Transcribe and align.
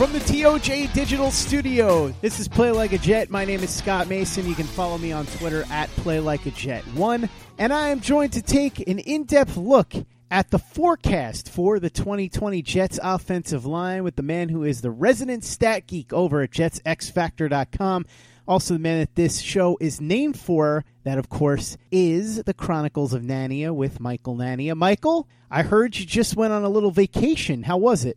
From 0.00 0.14
the 0.14 0.18
TOJ 0.20 0.90
Digital 0.94 1.30
Studio, 1.30 2.08
this 2.22 2.40
is 2.40 2.48
Play 2.48 2.70
Like 2.70 2.94
a 2.94 2.98
Jet. 2.98 3.28
My 3.28 3.44
name 3.44 3.60
is 3.62 3.68
Scott 3.68 4.08
Mason. 4.08 4.48
You 4.48 4.54
can 4.54 4.64
follow 4.64 4.96
me 4.96 5.12
on 5.12 5.26
Twitter 5.26 5.66
at 5.70 5.90
Play 5.90 6.20
Like 6.20 6.46
a 6.46 6.50
Jet 6.52 6.82
One, 6.94 7.28
and 7.58 7.70
I 7.70 7.88
am 7.88 8.00
joined 8.00 8.32
to 8.32 8.40
take 8.40 8.78
an 8.88 8.98
in-depth 8.98 9.58
look 9.58 9.92
at 10.30 10.50
the 10.50 10.58
forecast 10.58 11.50
for 11.50 11.78
the 11.78 11.90
2020 11.90 12.62
Jets 12.62 12.98
offensive 13.02 13.66
line 13.66 14.02
with 14.02 14.16
the 14.16 14.22
man 14.22 14.48
who 14.48 14.64
is 14.64 14.80
the 14.80 14.90
resident 14.90 15.44
stat 15.44 15.86
geek 15.86 16.14
over 16.14 16.40
at 16.40 16.50
JetsXFactor.com. 16.52 18.06
Also, 18.48 18.72
the 18.72 18.80
man 18.80 19.00
that 19.00 19.16
this 19.16 19.40
show 19.40 19.76
is 19.82 20.00
named 20.00 20.38
for, 20.38 20.82
that 21.04 21.18
of 21.18 21.28
course 21.28 21.76
is 21.90 22.42
the 22.44 22.54
Chronicles 22.54 23.12
of 23.12 23.20
Nania 23.20 23.74
with 23.74 24.00
Michael 24.00 24.34
Nania. 24.34 24.74
Michael, 24.74 25.28
I 25.50 25.62
heard 25.62 25.98
you 25.98 26.06
just 26.06 26.36
went 26.36 26.54
on 26.54 26.64
a 26.64 26.70
little 26.70 26.90
vacation. 26.90 27.64
How 27.64 27.76
was 27.76 28.06
it? 28.06 28.16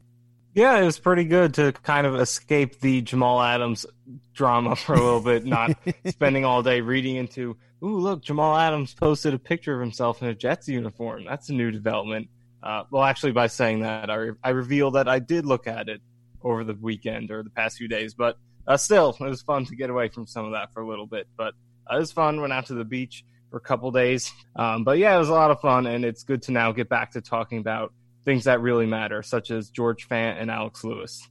Yeah, 0.56 0.78
it 0.80 0.86
was 0.86 1.00
pretty 1.00 1.23
good 1.23 1.56
to 1.56 1.72
kind 1.72 2.06
of 2.06 2.16
escape 2.16 2.80
the 2.80 3.02
Jamal 3.02 3.42
Adams 3.42 3.88
drama 4.34 4.76
for 4.76 4.94
a 4.94 5.02
little 5.02 5.22
bit, 5.22 5.46
not 5.46 5.76
spending 6.06 6.46
all 6.46 6.62
day 6.62 6.82
reading 6.82 7.16
into, 7.16 7.58
ooh, 7.84 7.98
look, 7.98 8.22
Jamal 8.22 8.56
Adams 8.56 8.94
posted 8.94 9.34
a 9.34 9.40
picture 9.40 9.74
of 9.74 9.81
himself 9.81 10.22
in 10.22 10.28
a 10.28 10.36
Jets 10.36 10.68
uniform. 10.68 11.26
That's 11.26 11.50
a 11.50 11.54
new 11.54 11.72
development. 11.72 12.30
Uh, 12.62 12.84
well, 12.92 13.04
actually, 13.04 13.31
by 13.31 13.48
saying 13.48 13.81
that, 13.81 14.09
I, 14.09 14.30
I 14.44 14.52
revealed 14.52 14.94
that 14.94 15.09
I 15.09 15.19
did 15.19 15.46
look 15.46 15.68
at 15.68 15.90
it 15.90 16.02
over 16.44 16.64
the 16.64 16.75
weekend 16.75 17.31
or 17.31 17.41
the 17.41 17.50
past 17.50 17.78
few 17.78 17.88
days, 17.88 18.14
but 18.14 18.38
uh, 18.68 18.78
still, 18.78 19.16
it 19.20 19.24
was 19.24 19.41
fun 19.41 19.66
to 19.66 19.75
get 19.75 19.90
away 19.90 20.08
from 20.08 20.28
some 20.28 20.46
of 20.46 20.52
that 20.52 20.72
for 20.72 20.81
a 20.81 20.88
little 20.88 21.08
bit. 21.08 21.28
But 21.35 21.56
uh, 21.91 21.96
it 21.96 22.00
was 22.00 22.12
fun. 22.12 22.40
Went 22.40 22.53
out 22.53 22.68
to 22.68 22.75
the 22.75 22.85
beach 22.85 23.25
for 23.50 23.58
a 23.58 23.62
couple 23.62 23.91
days. 23.91 24.31
Um, 24.56 24.84
but 24.84 24.97
yeah, 24.97 25.16
it 25.16 25.20
was 25.20 25.30
a 25.30 25.34
lot 25.34 25.52
of 25.52 25.59
fun, 25.59 25.88
and 25.88 26.06
it's 26.06 26.24
good 26.24 26.44
to 26.44 26.52
now 26.52 26.72
get 26.72 26.88
back 26.90 27.12
to 27.12 27.22
talking 27.22 27.58
about 27.58 27.91
things 28.25 28.45
that 28.45 28.61
really 28.61 28.85
matter, 28.85 29.22
such 29.22 29.51
as 29.51 29.69
George 29.69 30.07
Fant 30.07 30.41
and 30.41 30.50
Alex 30.50 30.84
Lewis. 30.84 31.28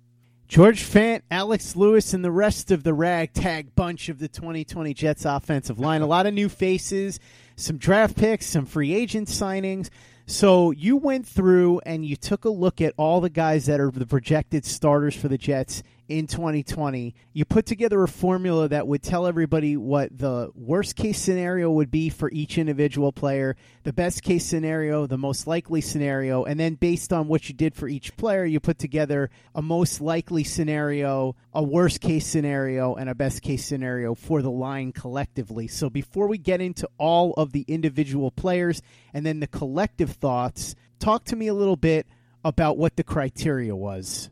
George 0.48 0.82
Fant, 0.82 1.22
Alex 1.30 1.76
Lewis, 1.76 2.12
and 2.12 2.22
the 2.22 2.30
rest 2.30 2.70
of 2.70 2.82
the 2.82 2.92
ragtag 2.92 3.74
bunch 3.74 4.10
of 4.10 4.18
the 4.18 4.28
2020 4.28 4.92
Jets 4.92 5.24
offensive 5.24 5.78
line. 5.78 6.02
A 6.02 6.06
lot 6.06 6.26
of 6.26 6.34
new 6.34 6.50
faces, 6.50 7.18
some 7.56 7.78
draft 7.78 8.16
picks, 8.16 8.46
some 8.46 8.66
free 8.66 8.92
agent 8.92 9.28
signings. 9.28 9.88
So 10.26 10.70
you 10.70 10.96
went 10.98 11.26
through 11.26 11.80
and 11.86 12.04
you 12.04 12.16
took 12.16 12.44
a 12.44 12.50
look 12.50 12.80
at 12.80 12.92
all 12.96 13.20
the 13.20 13.30
guys 13.30 13.66
that 13.66 13.80
are 13.80 13.90
the 13.90 14.06
projected 14.06 14.64
starters 14.64 15.16
for 15.16 15.28
the 15.28 15.38
Jets 15.38 15.82
in 16.18 16.26
2020. 16.26 17.14
You 17.32 17.44
put 17.44 17.66
together 17.66 18.02
a 18.02 18.08
formula 18.08 18.68
that 18.68 18.86
would 18.86 19.02
tell 19.02 19.26
everybody 19.26 19.76
what 19.76 20.16
the 20.16 20.50
worst 20.54 20.96
case 20.96 21.18
scenario 21.18 21.70
would 21.70 21.90
be 21.90 22.08
for 22.10 22.30
each 22.30 22.58
individual 22.58 23.12
player, 23.12 23.56
the 23.84 23.92
best 23.92 24.22
case 24.22 24.44
scenario, 24.44 25.06
the 25.06 25.18
most 25.18 25.46
likely 25.46 25.80
scenario, 25.80 26.44
and 26.44 26.60
then 26.60 26.74
based 26.74 27.12
on 27.12 27.28
what 27.28 27.48
you 27.48 27.54
did 27.54 27.74
for 27.74 27.88
each 27.88 28.16
player, 28.16 28.44
you 28.44 28.60
put 28.60 28.78
together 28.78 29.30
a 29.54 29.62
most 29.62 30.00
likely 30.00 30.44
scenario, 30.44 31.34
a 31.54 31.62
worst 31.62 32.00
case 32.00 32.26
scenario, 32.26 32.94
and 32.94 33.08
a 33.08 33.14
best 33.14 33.42
case 33.42 33.64
scenario 33.64 34.14
for 34.14 34.42
the 34.42 34.50
line 34.50 34.92
collectively. 34.92 35.66
So 35.66 35.88
before 35.88 36.26
we 36.26 36.38
get 36.38 36.60
into 36.60 36.88
all 36.98 37.32
of 37.34 37.52
the 37.52 37.64
individual 37.68 38.30
players 38.30 38.82
and 39.14 39.24
then 39.24 39.40
the 39.40 39.46
collective 39.46 40.10
thoughts, 40.10 40.74
talk 40.98 41.24
to 41.24 41.36
me 41.36 41.46
a 41.48 41.54
little 41.54 41.76
bit 41.76 42.06
about 42.44 42.76
what 42.76 42.96
the 42.96 43.04
criteria 43.04 43.74
was. 43.74 44.30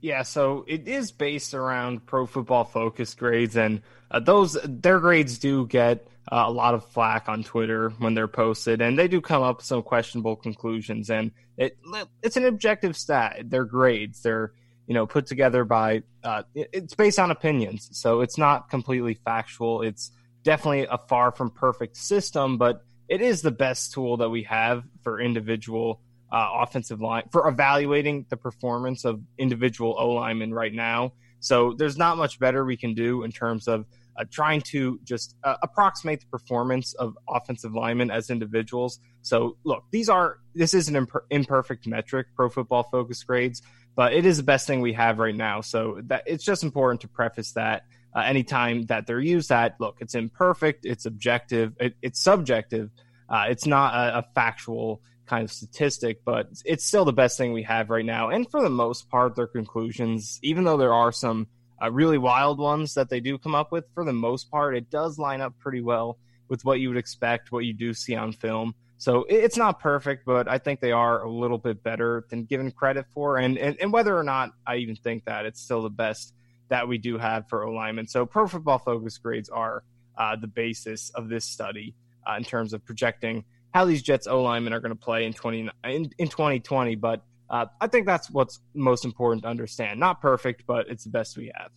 Yeah, 0.00 0.22
so 0.22 0.64
it 0.68 0.86
is 0.88 1.10
based 1.10 1.54
around 1.54 2.06
Pro 2.06 2.26
Football 2.26 2.64
Focus 2.64 3.14
grades, 3.14 3.56
and 3.56 3.82
uh, 4.10 4.20
those 4.20 4.56
their 4.64 5.00
grades 5.00 5.38
do 5.38 5.66
get 5.66 6.06
uh, 6.30 6.44
a 6.46 6.50
lot 6.50 6.74
of 6.74 6.84
flack 6.86 7.28
on 7.28 7.42
Twitter 7.42 7.90
when 7.98 8.14
they're 8.14 8.28
posted, 8.28 8.80
and 8.80 8.98
they 8.98 9.08
do 9.08 9.20
come 9.20 9.42
up 9.42 9.58
with 9.58 9.66
some 9.66 9.82
questionable 9.82 10.36
conclusions. 10.36 11.10
And 11.10 11.32
it 11.56 11.78
it's 12.22 12.36
an 12.36 12.44
objective 12.44 12.96
stat. 12.96 13.48
Their 13.48 13.64
grades, 13.64 14.22
they're 14.22 14.52
you 14.86 14.94
know 14.94 15.06
put 15.06 15.26
together 15.26 15.64
by 15.64 16.02
uh, 16.22 16.42
it's 16.54 16.94
based 16.94 17.18
on 17.18 17.30
opinions, 17.30 17.88
so 17.92 18.20
it's 18.20 18.36
not 18.36 18.68
completely 18.68 19.14
factual. 19.14 19.82
It's 19.82 20.12
definitely 20.42 20.86
a 20.90 20.98
far 21.08 21.32
from 21.32 21.50
perfect 21.50 21.96
system, 21.96 22.58
but 22.58 22.82
it 23.08 23.22
is 23.22 23.40
the 23.42 23.50
best 23.50 23.92
tool 23.92 24.18
that 24.18 24.30
we 24.30 24.42
have 24.44 24.84
for 25.02 25.20
individual 25.20 26.00
uh, 26.32 26.50
offensive 26.62 27.00
line 27.00 27.24
for 27.30 27.48
evaluating 27.48 28.26
the 28.28 28.36
performance 28.36 29.04
of 29.04 29.20
individual 29.38 29.94
O 29.98 30.10
linemen 30.10 30.52
right 30.52 30.72
now. 30.74 31.12
So 31.40 31.74
there's 31.74 31.96
not 31.96 32.16
much 32.16 32.38
better 32.38 32.64
we 32.64 32.76
can 32.76 32.94
do 32.94 33.22
in 33.22 33.30
terms 33.30 33.68
of 33.68 33.84
uh, 34.18 34.24
trying 34.30 34.62
to 34.62 34.98
just 35.04 35.36
uh, 35.44 35.56
approximate 35.62 36.20
the 36.20 36.26
performance 36.26 36.94
of 36.94 37.16
offensive 37.28 37.74
linemen 37.74 38.10
as 38.10 38.30
individuals. 38.30 38.98
So 39.22 39.56
look, 39.64 39.84
these 39.90 40.08
are 40.08 40.38
this 40.54 40.74
is 40.74 40.88
an 40.88 40.94
imper- 40.94 41.24
imperfect 41.30 41.86
metric, 41.86 42.28
Pro 42.34 42.48
Football 42.48 42.84
Focus 42.84 43.22
grades, 43.22 43.62
but 43.94 44.14
it 44.14 44.24
is 44.24 44.38
the 44.38 44.42
best 44.42 44.66
thing 44.66 44.80
we 44.80 44.94
have 44.94 45.18
right 45.18 45.36
now. 45.36 45.60
So 45.60 46.00
that 46.04 46.22
it's 46.26 46.44
just 46.44 46.64
important 46.64 47.00
to 47.02 47.08
preface 47.08 47.52
that. 47.52 47.84
Uh, 48.14 48.20
anytime 48.20 48.86
that 48.86 49.06
they're 49.06 49.20
used 49.20 49.50
that 49.50 49.76
look 49.78 49.98
it's 50.00 50.14
imperfect 50.14 50.86
it's 50.86 51.04
objective 51.04 51.74
it, 51.78 51.94
it's 52.00 52.18
subjective 52.18 52.88
uh, 53.28 53.44
it's 53.46 53.66
not 53.66 53.92
a, 53.94 54.18
a 54.20 54.24
factual 54.34 55.02
kind 55.26 55.44
of 55.44 55.52
statistic, 55.52 56.24
but 56.24 56.48
it's 56.64 56.84
still 56.84 57.04
the 57.04 57.12
best 57.12 57.36
thing 57.36 57.52
we 57.52 57.64
have 57.64 57.90
right 57.90 58.04
now. 58.04 58.30
And 58.30 58.50
for 58.50 58.62
the 58.62 58.70
most 58.70 59.10
part, 59.10 59.34
their 59.34 59.46
conclusions, 59.46 60.38
even 60.42 60.64
though 60.64 60.76
there 60.76 60.94
are 60.94 61.12
some 61.12 61.48
uh, 61.82 61.90
really 61.90 62.18
wild 62.18 62.58
ones 62.58 62.94
that 62.94 63.10
they 63.10 63.20
do 63.20 63.36
come 63.38 63.54
up 63.54 63.72
with, 63.72 63.84
for 63.94 64.04
the 64.04 64.12
most 64.12 64.50
part, 64.50 64.76
it 64.76 64.90
does 64.90 65.18
line 65.18 65.40
up 65.40 65.54
pretty 65.58 65.80
well 65.80 66.18
with 66.48 66.64
what 66.64 66.80
you 66.80 66.88
would 66.88 66.98
expect, 66.98 67.52
what 67.52 67.64
you 67.64 67.74
do 67.74 67.92
see 67.92 68.14
on 68.14 68.32
film. 68.32 68.74
So 68.98 69.26
it's 69.28 69.58
not 69.58 69.80
perfect, 69.80 70.24
but 70.24 70.48
I 70.48 70.56
think 70.58 70.80
they 70.80 70.92
are 70.92 71.22
a 71.22 71.30
little 71.30 71.58
bit 71.58 71.82
better 71.82 72.24
than 72.30 72.44
given 72.44 72.70
credit 72.70 73.04
for. 73.12 73.36
And, 73.36 73.58
and, 73.58 73.76
and 73.80 73.92
whether 73.92 74.16
or 74.16 74.22
not 74.22 74.52
I 74.66 74.76
even 74.76 74.96
think 74.96 75.26
that, 75.26 75.44
it's 75.44 75.60
still 75.60 75.82
the 75.82 75.90
best 75.90 76.32
that 76.68 76.88
we 76.88 76.96
do 76.96 77.18
have 77.18 77.48
for 77.48 77.64
O 77.64 77.72
linemen. 77.72 78.06
So 78.06 78.24
Pro 78.24 78.46
Football 78.46 78.78
Focus 78.78 79.18
grades 79.18 79.50
are 79.50 79.84
uh, 80.16 80.36
the 80.36 80.46
basis 80.46 81.10
of 81.10 81.28
this 81.28 81.44
study 81.44 81.94
uh, 82.26 82.36
in 82.36 82.44
terms 82.44 82.72
of 82.72 82.84
projecting 82.86 83.44
how 83.72 83.84
these 83.84 84.02
Jets 84.02 84.26
O 84.26 84.42
linemen 84.42 84.72
are 84.72 84.80
going 84.80 84.94
to 84.94 85.00
play 85.00 85.24
in 85.24 85.32
twenty 85.32 85.68
in, 85.84 86.10
in 86.18 86.28
twenty 86.28 86.60
twenty. 86.60 86.94
But 86.94 87.22
uh, 87.48 87.66
I 87.80 87.86
think 87.86 88.06
that's 88.06 88.30
what's 88.30 88.60
most 88.74 89.04
important 89.04 89.42
to 89.42 89.48
understand. 89.48 90.00
Not 90.00 90.20
perfect, 90.20 90.64
but 90.66 90.88
it's 90.88 91.04
the 91.04 91.10
best 91.10 91.36
we 91.36 91.52
have. 91.54 91.70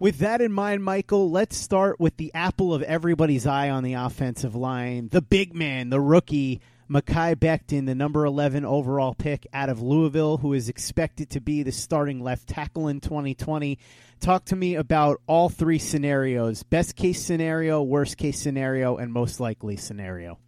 With 0.00 0.18
that 0.18 0.40
in 0.40 0.52
mind, 0.52 0.84
Michael, 0.84 1.28
let's 1.28 1.56
start 1.56 1.98
with 1.98 2.16
the 2.18 2.32
apple 2.32 2.72
of 2.72 2.82
everybody's 2.82 3.46
eye 3.48 3.68
on 3.70 3.82
the 3.82 3.94
offensive 3.94 4.54
line, 4.54 5.08
the 5.08 5.20
big 5.20 5.56
man, 5.56 5.90
the 5.90 6.00
rookie, 6.00 6.60
Mekhi 6.88 7.34
Becton, 7.34 7.86
the 7.86 7.94
number 7.96 8.24
11 8.24 8.64
overall 8.64 9.12
pick 9.12 9.46
out 9.52 9.68
of 9.68 9.82
Louisville, 9.82 10.38
who 10.38 10.52
is 10.52 10.68
expected 10.68 11.30
to 11.30 11.40
be 11.40 11.64
the 11.64 11.72
starting 11.72 12.22
left 12.22 12.48
tackle 12.48 12.86
in 12.86 13.00
2020. 13.00 13.78
Talk 14.20 14.46
to 14.46 14.56
me 14.56 14.76
about 14.76 15.20
all 15.26 15.48
three 15.48 15.78
scenarios 15.78 16.62
best 16.62 16.94
case 16.94 17.20
scenario, 17.20 17.82
worst 17.82 18.16
case 18.16 18.40
scenario, 18.40 18.96
and 18.96 19.12
most 19.12 19.40
likely 19.40 19.76
scenario. 19.76 20.38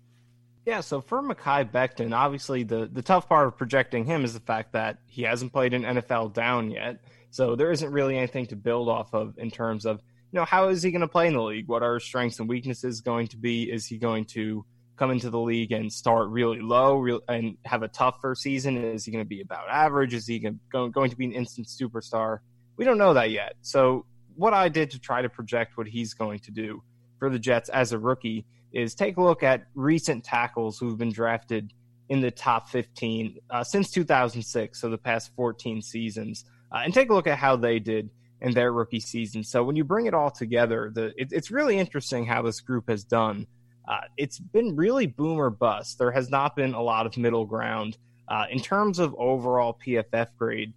Yeah, 0.67 0.81
so 0.81 1.01
for 1.01 1.23
Mekhi 1.23 1.71
Becton, 1.71 2.15
obviously 2.15 2.65
the, 2.65 2.89
the 2.93 3.03
tough 3.03 3.29
part 3.29 3.49
of 3.49 3.57
projecting 3.57 4.05
him 4.05 4.25
is 4.25 4.35
the 4.35 4.41
fact 4.41 4.73
that 4.73 4.99
he 5.07 5.23
hasn't 5.23 5.53
played 5.53 5.73
an 5.73 5.83
NFL 5.83 6.35
down 6.35 6.71
yet. 6.71 7.01
So 7.31 7.57
there 7.57 7.71
isn't 7.71 7.91
really 7.91 8.17
anything 8.17 8.47
to 8.47 8.57
build 8.57 8.89
off 8.89 9.15
of 9.15 9.39
in 9.39 9.51
terms 9.51 9.87
of, 9.87 9.99
you 10.33 10.39
know, 10.39 10.45
how 10.45 10.69
is 10.69 10.83
he 10.83 10.91
going 10.91 11.01
to 11.01 11.09
play 11.09 11.29
in 11.29 11.35
the 11.35 11.43
league? 11.43 11.67
What 11.67 11.83
are 11.83 11.95
his 11.95 12.05
strengths 12.05 12.41
and 12.41 12.49
weaknesses 12.49 13.01
going 13.01 13.29
to 13.29 13.37
be? 13.37 13.71
Is 13.71 13.87
he 13.87 13.97
going 13.97 14.27
to 14.27 14.65
come 14.97 15.11
into 15.11 15.31
the 15.31 15.41
league 15.41 15.73
and 15.73 15.91
start 15.91 16.29
really 16.29 16.61
low 16.61 17.21
and 17.27 17.57
have 17.65 17.83
a 17.83 17.89
tough 17.89 18.19
first 18.21 18.43
season? 18.43 18.77
Is 18.77 19.07
he 19.07 19.13
going 19.13 19.25
to 19.25 19.29
be 19.29 19.41
about 19.41 19.69
average? 19.71 20.13
Is 20.13 20.27
he 20.27 20.39
going, 20.39 20.61
going 20.91 21.11
to 21.11 21.17
be 21.17 21.25
an 21.25 21.33
instant 21.33 21.69
superstar? 21.69 22.41
We 22.77 22.85
don't 22.85 22.99
know 22.99 23.15
that 23.15 23.31
yet. 23.31 23.55
So 23.63 24.05
what 24.37 24.53
I 24.53 24.69
did 24.69 24.91
to 24.91 24.99
try 24.99 25.23
to 25.23 25.29
project 25.31 25.79
what 25.79 25.87
he's 25.87 26.13
going 26.13 26.41
to 26.41 26.51
do 26.51 26.83
for 27.19 27.31
the 27.31 27.39
Jets 27.39 27.71
as 27.71 27.93
a 27.93 27.99
rookie 27.99 28.45
is 28.73 28.95
take 28.95 29.17
a 29.17 29.23
look 29.23 29.43
at 29.43 29.67
recent 29.75 30.25
tackles 30.25 30.79
who've 30.79 30.99
been 30.99 31.13
drafted 31.13 31.73
in 32.09 32.21
the 32.21 32.31
top 32.31 32.69
15 32.69 33.39
uh, 33.51 33.65
since 33.65 33.91
2006, 33.91 34.81
so 34.81 34.89
the 34.89 34.99
past 34.99 35.31
14 35.37 35.81
seasons, 35.83 36.45
uh, 36.73 36.81
and 36.85 36.93
take 36.93 37.11
a 37.11 37.15
look 37.15 37.27
at 37.27 37.39
how 37.39 37.57
they 37.57 37.79
did 37.79 38.11
in 38.41 38.53
their 38.53 38.73
rookie 38.73 39.01
season. 39.01 39.45
So 39.45 39.63
when 39.63 39.77
you 39.77 39.85
bring 39.85 40.07
it 40.07 40.15
all 40.15 40.31
together, 40.31 40.91
the, 40.93 41.13
it, 41.17 41.29
it's 41.31 41.51
really 41.51 41.79
interesting 41.79 42.27
how 42.27 42.43
this 42.43 42.61
group 42.61 42.89
has 42.89 43.05
done 43.05 43.47
uh, 43.91 44.03
it's 44.17 44.39
been 44.39 44.77
really 44.77 45.07
boom 45.07 45.39
or 45.39 45.51
bust. 45.51 45.99
There 45.99 46.13
has 46.13 46.31
not 46.31 46.55
been 46.55 46.75
a 46.75 46.83
lot 46.83 47.07
of 47.07 47.17
middle 47.17 47.45
ground. 47.45 47.99
Uh, 48.29 48.45
in 48.49 48.61
terms 48.61 49.01
of 49.01 49.15
overall 49.19 49.77
PFF 49.85 50.29
grade, 50.39 50.73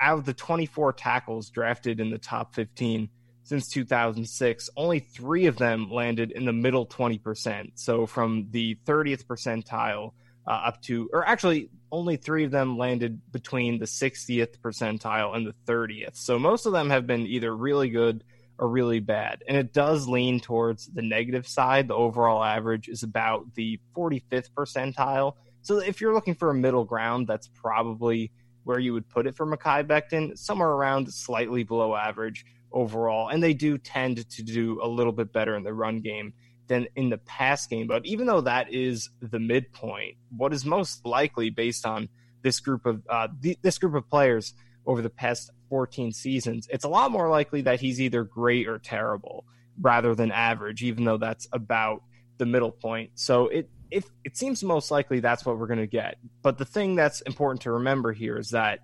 out 0.00 0.18
of 0.18 0.24
the 0.24 0.34
24 0.34 0.92
tackles 0.92 1.50
drafted 1.50 1.98
in 1.98 2.10
the 2.10 2.18
top 2.18 2.54
15 2.54 3.08
since 3.44 3.68
2006, 3.68 4.70
only 4.76 4.98
three 4.98 5.46
of 5.46 5.56
them 5.56 5.90
landed 5.90 6.32
in 6.32 6.46
the 6.46 6.52
middle 6.52 6.86
20%. 6.86 7.72
So 7.74 8.06
from 8.06 8.48
the 8.50 8.76
30th 8.86 9.26
percentile 9.26 10.12
uh, 10.46 10.50
up 10.50 10.82
to, 10.82 11.08
or 11.12 11.26
actually, 11.26 11.70
only 11.92 12.16
three 12.16 12.44
of 12.44 12.50
them 12.50 12.76
landed 12.76 13.20
between 13.30 13.78
the 13.78 13.84
60th 13.84 14.58
percentile 14.58 15.36
and 15.36 15.46
the 15.46 15.54
30th. 15.66 16.16
So 16.16 16.38
most 16.38 16.66
of 16.66 16.72
them 16.72 16.90
have 16.90 17.06
been 17.06 17.26
either 17.26 17.54
really 17.54 17.88
good 17.88 18.24
or 18.58 18.68
really 18.68 19.00
bad. 19.00 19.44
And 19.46 19.56
it 19.56 19.72
does 19.72 20.08
lean 20.08 20.40
towards 20.40 20.86
the 20.86 21.02
negative 21.02 21.46
side. 21.46 21.88
The 21.88 21.94
overall 21.94 22.42
average 22.42 22.88
is 22.88 23.02
about 23.02 23.54
the 23.54 23.78
45th 23.96 24.50
percentile. 24.56 25.34
So 25.62 25.78
if 25.78 26.00
you're 26.00 26.14
looking 26.14 26.34
for 26.34 26.50
a 26.50 26.54
middle 26.54 26.84
ground, 26.84 27.26
that's 27.26 27.48
probably 27.48 28.32
where 28.64 28.78
you 28.78 28.92
would 28.92 29.08
put 29.08 29.26
it 29.26 29.34
for 29.34 29.46
Mekhi 29.46 29.86
Becton, 29.86 30.36
somewhere 30.38 30.70
around 30.70 31.12
slightly 31.12 31.64
below 31.64 31.94
average 31.94 32.44
overall. 32.74 33.28
And 33.28 33.42
they 33.42 33.54
do 33.54 33.78
tend 33.78 34.28
to 34.28 34.42
do 34.42 34.80
a 34.82 34.88
little 34.88 35.12
bit 35.12 35.32
better 35.32 35.56
in 35.56 35.62
the 35.62 35.72
run 35.72 36.00
game 36.00 36.34
than 36.66 36.88
in 36.96 37.10
the 37.10 37.18
pass 37.18 37.66
game. 37.66 37.86
But 37.86 38.04
even 38.04 38.26
though 38.26 38.42
that 38.42 38.72
is 38.72 39.10
the 39.20 39.38
midpoint, 39.38 40.16
what 40.36 40.52
is 40.52 40.64
most 40.64 41.06
likely 41.06 41.50
based 41.50 41.86
on 41.86 42.08
this 42.42 42.60
group 42.60 42.84
of 42.84 43.02
uh, 43.08 43.28
th- 43.42 43.58
this 43.62 43.78
group 43.78 43.94
of 43.94 44.08
players 44.10 44.54
over 44.86 45.00
the 45.00 45.10
past 45.10 45.50
14 45.70 46.12
seasons, 46.12 46.68
it's 46.70 46.84
a 46.84 46.88
lot 46.88 47.10
more 47.10 47.30
likely 47.30 47.62
that 47.62 47.80
he's 47.80 48.00
either 48.00 48.24
great 48.24 48.68
or 48.68 48.78
terrible 48.78 49.46
rather 49.80 50.14
than 50.14 50.30
average, 50.30 50.82
even 50.82 51.04
though 51.04 51.16
that's 51.16 51.48
about 51.52 52.02
the 52.38 52.46
middle 52.46 52.72
point. 52.72 53.10
So 53.14 53.48
it 53.48 53.70
if 53.90 54.06
it 54.24 54.36
seems 54.36 54.64
most 54.64 54.90
likely 54.90 55.20
that's 55.20 55.46
what 55.46 55.58
we're 55.58 55.68
going 55.68 55.78
to 55.78 55.86
get. 55.86 56.16
But 56.42 56.58
the 56.58 56.64
thing 56.64 56.96
that's 56.96 57.20
important 57.20 57.62
to 57.62 57.72
remember 57.72 58.12
here 58.12 58.36
is 58.36 58.50
that 58.50 58.80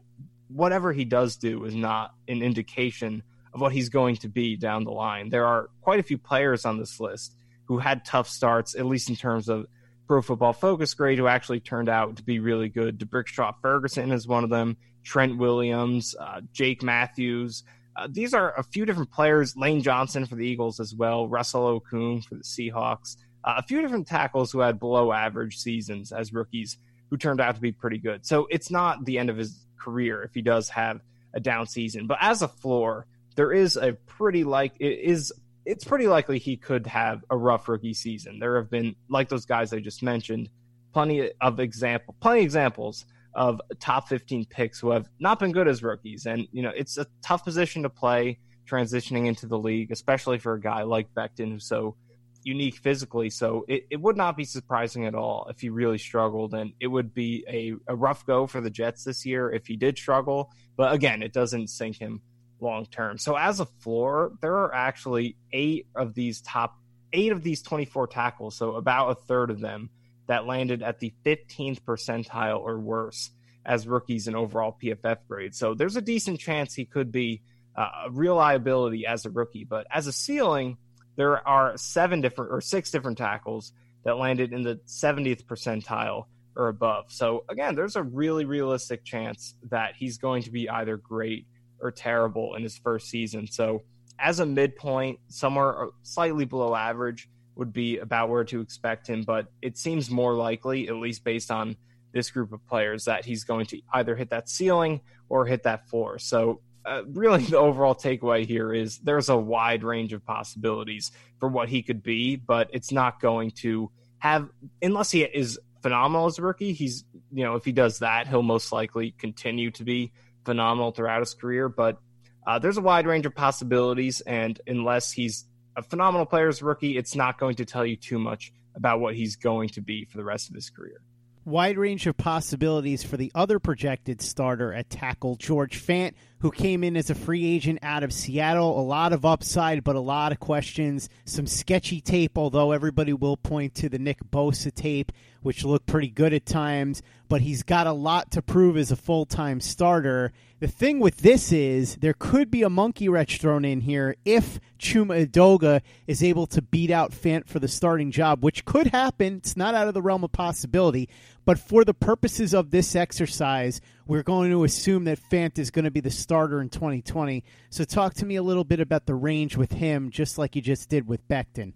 whatever 0.49 0.93
he 0.93 1.05
does 1.05 1.37
do 1.37 1.65
is 1.65 1.75
not 1.75 2.15
an 2.29 2.43
indication 2.43 3.23
of 3.53 3.61
what 3.61 3.73
he's 3.73 3.89
going 3.89 4.17
to 4.17 4.29
be 4.29 4.57
down 4.57 4.85
the 4.85 4.91
line. 4.91 5.29
There 5.29 5.47
are 5.47 5.71
quite 5.81 6.01
a 6.01 6.05
few 6.05 6.19
players 6.19 6.65
on 6.65 6.79
this 6.79 7.01
list 7.01 7.35
who 7.65 7.79
had 7.79 8.05
tough 8.05 8.29
starts, 8.29 8.75
at 8.75 8.87
least 8.87 9.11
in 9.11 9.17
terms 9.17 9.49
of 9.49 9.67
Pro 10.07 10.23
Football 10.23 10.53
Focus 10.53 10.93
grade, 10.95 11.19
who 11.19 11.27
actually 11.27 11.61
turned 11.61 11.89
out 11.89 12.17
to 12.17 12.23
be 12.23 12.41
really 12.41 12.69
good. 12.69 12.99
D'Brickashaw 12.99 13.55
Ferguson 13.63 14.13
is 14.13 14.27
one 14.27 14.45
of 14.45 14.51
them. 14.51 14.77
Trent 15.05 15.39
Williams, 15.39 16.15
uh, 16.19 16.41
Jake 16.53 16.83
Matthews. 16.83 17.63
Uh, 17.97 18.09
these 18.11 18.35
are 18.35 18.55
a 18.57 18.63
few 18.63 18.85
different 18.85 19.11
players. 19.11 19.57
Lane 19.57 19.83
Johnson 19.83 20.27
for 20.27 20.35
the 20.35 20.47
Eagles 20.47 20.81
as 20.81 20.95
well. 20.95 21.29
Russell 21.29 21.81
Okung 21.81 22.25
for 22.25 22.35
the 22.35 22.43
Seahawks. 22.43 23.17
Uh, 23.45 23.55
a 23.59 23.63
few 23.63 23.81
different 23.81 24.07
tackles 24.07 24.53
who 24.53 24.61
had 24.61 24.79
below 24.79 25.13
average 25.13 25.59
seasons 25.59 26.13
as 26.13 26.33
rookies 26.33 26.77
who 27.09 27.17
turned 27.17 27.41
out 27.41 27.55
to 27.55 27.61
be 27.61 27.73
pretty 27.73 27.99
good. 27.99 28.25
So 28.25 28.47
it's 28.51 28.71
not 28.71 29.05
the 29.05 29.19
end 29.19 29.31
of 29.31 29.37
his 29.37 29.67
career 29.79 30.23
if 30.23 30.35
he 30.35 30.43
does 30.43 30.69
have 30.71 31.01
a 31.35 31.41
down 31.41 31.67
season. 31.67 32.07
But 32.07 32.19
as 32.21 32.43
a 32.43 32.49
floor, 32.49 33.07
there 33.41 33.53
is 33.53 33.79
a 33.79 33.95
pretty 34.07 34.45
like 34.45 34.75
it 34.81 34.99
is 34.99 35.33
it's 35.65 35.83
pretty 35.83 36.07
likely 36.07 36.39
he 36.39 36.59
could 36.59 36.87
have 36.87 37.25
a 37.31 37.37
rough 37.39 37.71
rookie 37.71 37.95
season. 37.95 38.39
There 38.39 38.57
have 38.57 38.69
been 38.69 38.97
like 39.09 39.31
those 39.31 39.47
guys 39.47 39.73
I 39.73 39.81
just 39.81 40.03
mentioned, 40.03 40.51
plenty 40.93 41.31
of 41.41 41.59
example, 41.59 42.15
plenty 42.21 42.41
of 42.41 42.45
examples 42.45 43.07
of 43.35 43.59
top 43.79 44.09
15 44.09 44.45
picks 44.45 44.79
who 44.79 44.91
have 44.91 45.09
not 45.19 45.39
been 45.39 45.53
good 45.53 45.69
as 45.69 45.83
rookies. 45.83 46.27
And, 46.27 46.49
you 46.53 46.61
know, 46.61 46.73
it's 46.77 46.99
a 46.99 47.07
tough 47.23 47.43
position 47.43 47.85
to 47.85 47.89
play 47.89 48.39
transitioning 48.69 49.27
into 49.27 49.47
the 49.47 49.59
league, 49.59 49.91
especially 49.91 50.39
for 50.39 50.53
a 50.53 50.61
guy 50.61 50.83
like 50.83 51.07
Becton 51.15 51.53
who's 51.53 51.67
so 51.67 51.97
unique 52.45 52.77
physically. 52.77 53.31
So 53.31 53.65
it, 53.69 53.87
it 53.89 54.03
would 54.03 54.19
not 54.19 54.37
be 54.37 54.45
surprising 54.45 55.07
at 55.07 55.15
all 55.15 55.47
if 55.49 55.61
he 55.63 55.71
really 55.71 55.97
struggled. 55.97 56.53
And 56.53 56.75
it 56.79 56.89
would 56.89 57.15
be 57.15 57.43
a, 57.49 57.73
a 57.91 57.97
rough 57.97 58.27
go 58.27 58.47
for 58.47 58.61
the 58.61 58.69
Jets 58.69 59.05
this 59.05 59.25
year 59.25 59.51
if 59.51 59.67
he 59.67 59.77
did 59.77 59.97
struggle. 59.97 60.53
But 60.77 60.93
again, 60.93 61.23
it 61.23 61.33
doesn't 61.33 61.69
sink 61.69 61.97
him 61.97 62.21
long 62.61 62.87
term. 62.87 63.19
So 63.19 63.37
as 63.37 63.61
a 63.61 63.67
floor, 63.67 64.33
there 64.41 64.55
are 64.55 64.75
actually 64.75 65.37
eight 65.53 65.87
of 65.95 66.15
these 66.15 66.41
top 66.41 66.77
eight 67.13 67.33
of 67.33 67.43
these 67.43 67.63
24 67.63 68.07
tackles. 68.07 68.57
So 68.57 68.77
about 68.77 69.11
a 69.11 69.15
third 69.15 69.51
of 69.51 69.61
them 69.61 69.91
that 70.27 70.47
landed 70.47 70.83
at 70.83 71.01
the 71.01 71.13
15th 71.25 71.81
percentile 71.81 72.61
or 72.61 72.79
worse 72.79 73.31
as 73.65 73.87
rookies 73.87 74.29
in 74.29 74.35
overall 74.35 74.77
PFF 74.83 75.19
grade. 75.29 75.55
So 75.55 75.75
there's 75.75 75.97
a 75.97 76.01
decent 76.01 76.41
chance 76.41 76.75
he 76.75 76.85
could 76.85 77.11
be 77.11 77.43
uh, 77.77 77.89
a 78.07 78.11
real 78.11 78.37
liability 78.37 79.07
as 79.07 79.27
a 79.27 79.31
rookie. 79.31 79.65
But 79.65 79.87
as 79.91 80.07
a 80.07 80.13
ceiling, 80.13 80.79
there 81.17 81.47
are 81.47 81.77
seven 81.77 82.21
different 82.21 82.53
or 82.53 82.61
six 82.61 82.91
different 82.91 83.19
tackles 83.19 83.73
that 84.05 84.17
landed 84.17 84.53
in 84.53 84.63
the 84.63 84.77
70th 84.87 85.45
percentile 85.45 86.25
or 86.57 86.69
above. 86.69 87.07
So 87.09 87.45
again, 87.49 87.75
there's 87.75 87.97
a 87.97 88.03
really 88.03 88.45
realistic 88.45 89.05
chance 89.05 89.55
that 89.71 89.95
he's 89.97 90.19
going 90.19 90.45
to 90.45 90.51
be 90.51 90.69
either 90.69 90.97
great 90.97 91.47
or 91.81 91.91
terrible 91.91 92.55
in 92.55 92.63
his 92.63 92.79
first 92.79 93.09
season. 93.09 93.47
So 93.47 93.83
as 94.19 94.41
a 94.41 94.47
midpoint, 94.47 95.19
somewhere 95.29 95.89
slightly 96.03 96.45
below 96.45 96.75
average, 96.75 97.29
would 97.57 97.73
be 97.73 97.99
about 97.99 98.29
where 98.29 98.45
to 98.45 98.61
expect 98.61 99.07
him, 99.07 99.23
but 99.23 99.47
it 99.61 99.77
seems 99.77 100.11
more 100.11 100.35
likely, 100.35 100.89
at 100.89 100.97
least 100.97 101.25
based 101.25 101.51
on 101.51 101.77
this 102.13 102.31
group 102.31 102.53
of 102.53 102.67
players, 102.67 103.05
that 103.05 103.25
he's 103.25 103.45
going 103.45 103.67
to 103.67 103.81
either 103.93 104.17
hit 104.17 104.31
that 104.31 104.49
ceiling 104.49 105.01
or 105.29 105.45
hit 105.45 105.63
that 105.65 105.89
floor. 105.89 106.19
So, 106.19 106.61
uh, 106.87 107.03
really, 107.07 107.45
the 107.45 107.59
overall 107.59 107.95
takeaway 107.95 108.47
here 108.47 108.73
is 108.73 108.99
there's 108.99 109.29
a 109.29 109.37
wide 109.37 109.85
range 109.85 110.13
of 110.13 110.25
possibilities 110.25 111.13
for 111.39 111.49
what 111.49 111.69
he 111.69 111.83
could 111.83 112.03
be, 112.03 112.37
but 112.37 112.71
it's 112.73 112.93
not 112.93 113.21
going 113.21 113.51
to 113.51 113.91
have, 114.19 114.49
unless 114.81 115.11
he 115.11 115.23
is 115.23 115.59
phenomenal 115.83 116.27
as 116.27 116.39
a 116.39 116.43
rookie, 116.43 116.73
he's, 116.73 117.05
you 117.33 117.45
know, 117.45 117.57
if 117.57 117.65
he 117.65 117.73
does 117.73 117.99
that, 117.99 118.27
he'll 118.27 118.43
most 118.43 118.73
likely 118.73 119.13
continue 119.19 119.71
to 119.73 119.85
be 119.85 120.13
phenomenal 120.45 120.93
throughout 120.93 121.21
his 121.21 121.35
career. 121.35 121.69
But 121.69 121.99
uh, 122.47 122.59
there's 122.59 122.77
a 122.79 122.83
wide 122.83 123.07
range 123.07 123.27
of 123.27 123.35
possibilities, 123.35 124.21
and 124.23 124.61
unless 124.67 125.13
he's 125.13 125.47
a 125.77 125.83
phenomenal 125.83 126.27
player 126.27 126.49
as 126.49 126.63
rookie, 126.63 126.97
it's 126.97 127.15
not 127.15 127.39
going 127.39 127.57
to 127.57 127.65
tell 127.65 127.85
you 127.85 127.97
too 127.97 128.19
much 128.19 128.53
about 128.75 129.01
what 129.01 129.15
he's 129.15 129.37
going 129.37 129.69
to 129.71 129.81
be 129.81 130.05
for 130.05 130.17
the 130.17 130.25
rest 130.25 130.49
of 130.49 130.55
his 130.55 130.71
career. 130.71 131.01
Wide 131.45 131.79
range 131.79 132.07
of 132.07 132.17
possibilities 132.17 133.03
for 133.03 133.17
the 133.17 133.33
other 133.35 133.59
projected 133.59 134.21
starter 134.21 134.73
at 134.73 134.91
tackle, 134.91 135.37
George 135.37 135.83
Fant, 135.83 136.15
who 136.41 136.51
came 136.51 136.83
in 136.83 136.97
as 136.97 137.11
a 137.11 137.15
free 137.15 137.47
agent 137.47 137.79
out 137.83 138.03
of 138.03 138.13
Seattle. 138.13 138.81
A 138.81 138.83
lot 138.83 139.13
of 139.13 139.25
upside, 139.25 139.85
but 139.85 139.97
a 139.97 140.01
lot 140.01 140.33
of 140.33 140.41
questions. 140.41 141.09
Some 141.25 141.47
sketchy 141.47 142.01
tape, 142.01 142.37
although 142.37 142.73
everybody 142.73 143.13
will 143.13 143.37
point 143.37 143.75
to 143.77 143.89
the 143.89 143.99
Nick 143.99 144.19
Bosa 144.31 144.75
tape, 144.75 145.13
which 145.43 145.65
looked 145.65 145.87
pretty 145.87 146.09
good 146.09 146.33
at 146.33 146.47
times. 146.47 147.03
But 147.29 147.43
he's 147.43 147.63
got 147.63 147.87
a 147.87 147.93
lot 147.93 148.33
to 148.33 148.43
prove 148.43 148.77
as 148.77 148.91
a 148.91 148.97
full 148.97 149.27
time 149.27 149.61
starter. 149.61 150.33
The 150.61 150.69
thing 150.69 150.99
with 150.99 151.19
this 151.19 151.53
is 151.53 151.97
there 151.97 152.15
could 152.15 152.51
be 152.51 152.63
a 152.63 152.71
monkey 152.71 153.09
wrench 153.09 153.39
thrown 153.39 153.65
in 153.65 153.81
here 153.81 154.17
if 154.25 154.61
Chuma 154.79 155.27
Edoga 155.27 155.81
is 156.07 156.23
able 156.23 156.47
to 156.49 156.61
beat 156.61 156.91
out 156.91 157.13
Fant 157.13 157.47
for 157.47 157.59
the 157.59 157.69
starting 157.69 158.11
job, 158.11 158.43
which 158.43 158.65
could 158.65 158.89
happen. 158.89 159.37
It's 159.37 159.57
not 159.57 159.75
out 159.75 159.89
of 159.89 159.95
the 159.95 160.03
realm 160.03 160.25
of 160.25 160.33
possibility. 160.33 161.09
But 161.45 161.59
for 161.59 161.85
the 161.85 161.95
purposes 161.95 162.55
of 162.55 162.71
this 162.71 162.95
exercise, 162.95 163.81
we're 164.07 164.23
going 164.23 164.51
to 164.51 164.65
assume 164.65 165.05
that 165.05 165.19
Fant 165.31 165.59
is 165.59 165.71
going 165.71 165.85
to 165.85 165.91
be 165.91 166.01
the 166.01 166.11
starter 166.11 166.61
in 166.61 166.69
2020. 166.69 167.45
So 167.71 167.85
talk 167.85 168.15
to 168.15 168.27
me 168.27 168.37
a 168.37 168.43
little 168.43 168.65
bit 168.65 168.81
about 168.81 169.07
the 169.07 169.15
range 169.15 169.57
with 169.57 169.73
him, 169.73 170.11
just 170.11 170.39
like 170.39 170.55
you 170.55 170.63
just 170.63 170.89
did 170.89 171.09
with 171.09 171.27
Becton. 171.29 171.73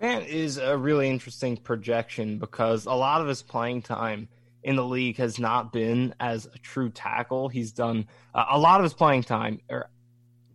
Fant 0.00 0.26
is 0.26 0.56
a 0.56 0.76
really 0.76 1.08
interesting 1.08 1.56
projection 1.56 2.38
because 2.38 2.86
a 2.86 2.92
lot 2.92 3.20
of 3.20 3.28
his 3.28 3.42
playing 3.42 3.82
time 3.82 4.28
in 4.62 4.76
the 4.76 4.84
league 4.84 5.18
has 5.18 5.38
not 5.38 5.72
been 5.72 6.14
as 6.20 6.46
a 6.46 6.58
true 6.58 6.90
tackle. 6.90 7.48
He's 7.48 7.72
done 7.72 8.06
uh, 8.34 8.46
a 8.50 8.58
lot 8.58 8.80
of 8.80 8.84
his 8.84 8.94
playing 8.94 9.24
time, 9.24 9.60
or 9.70 9.90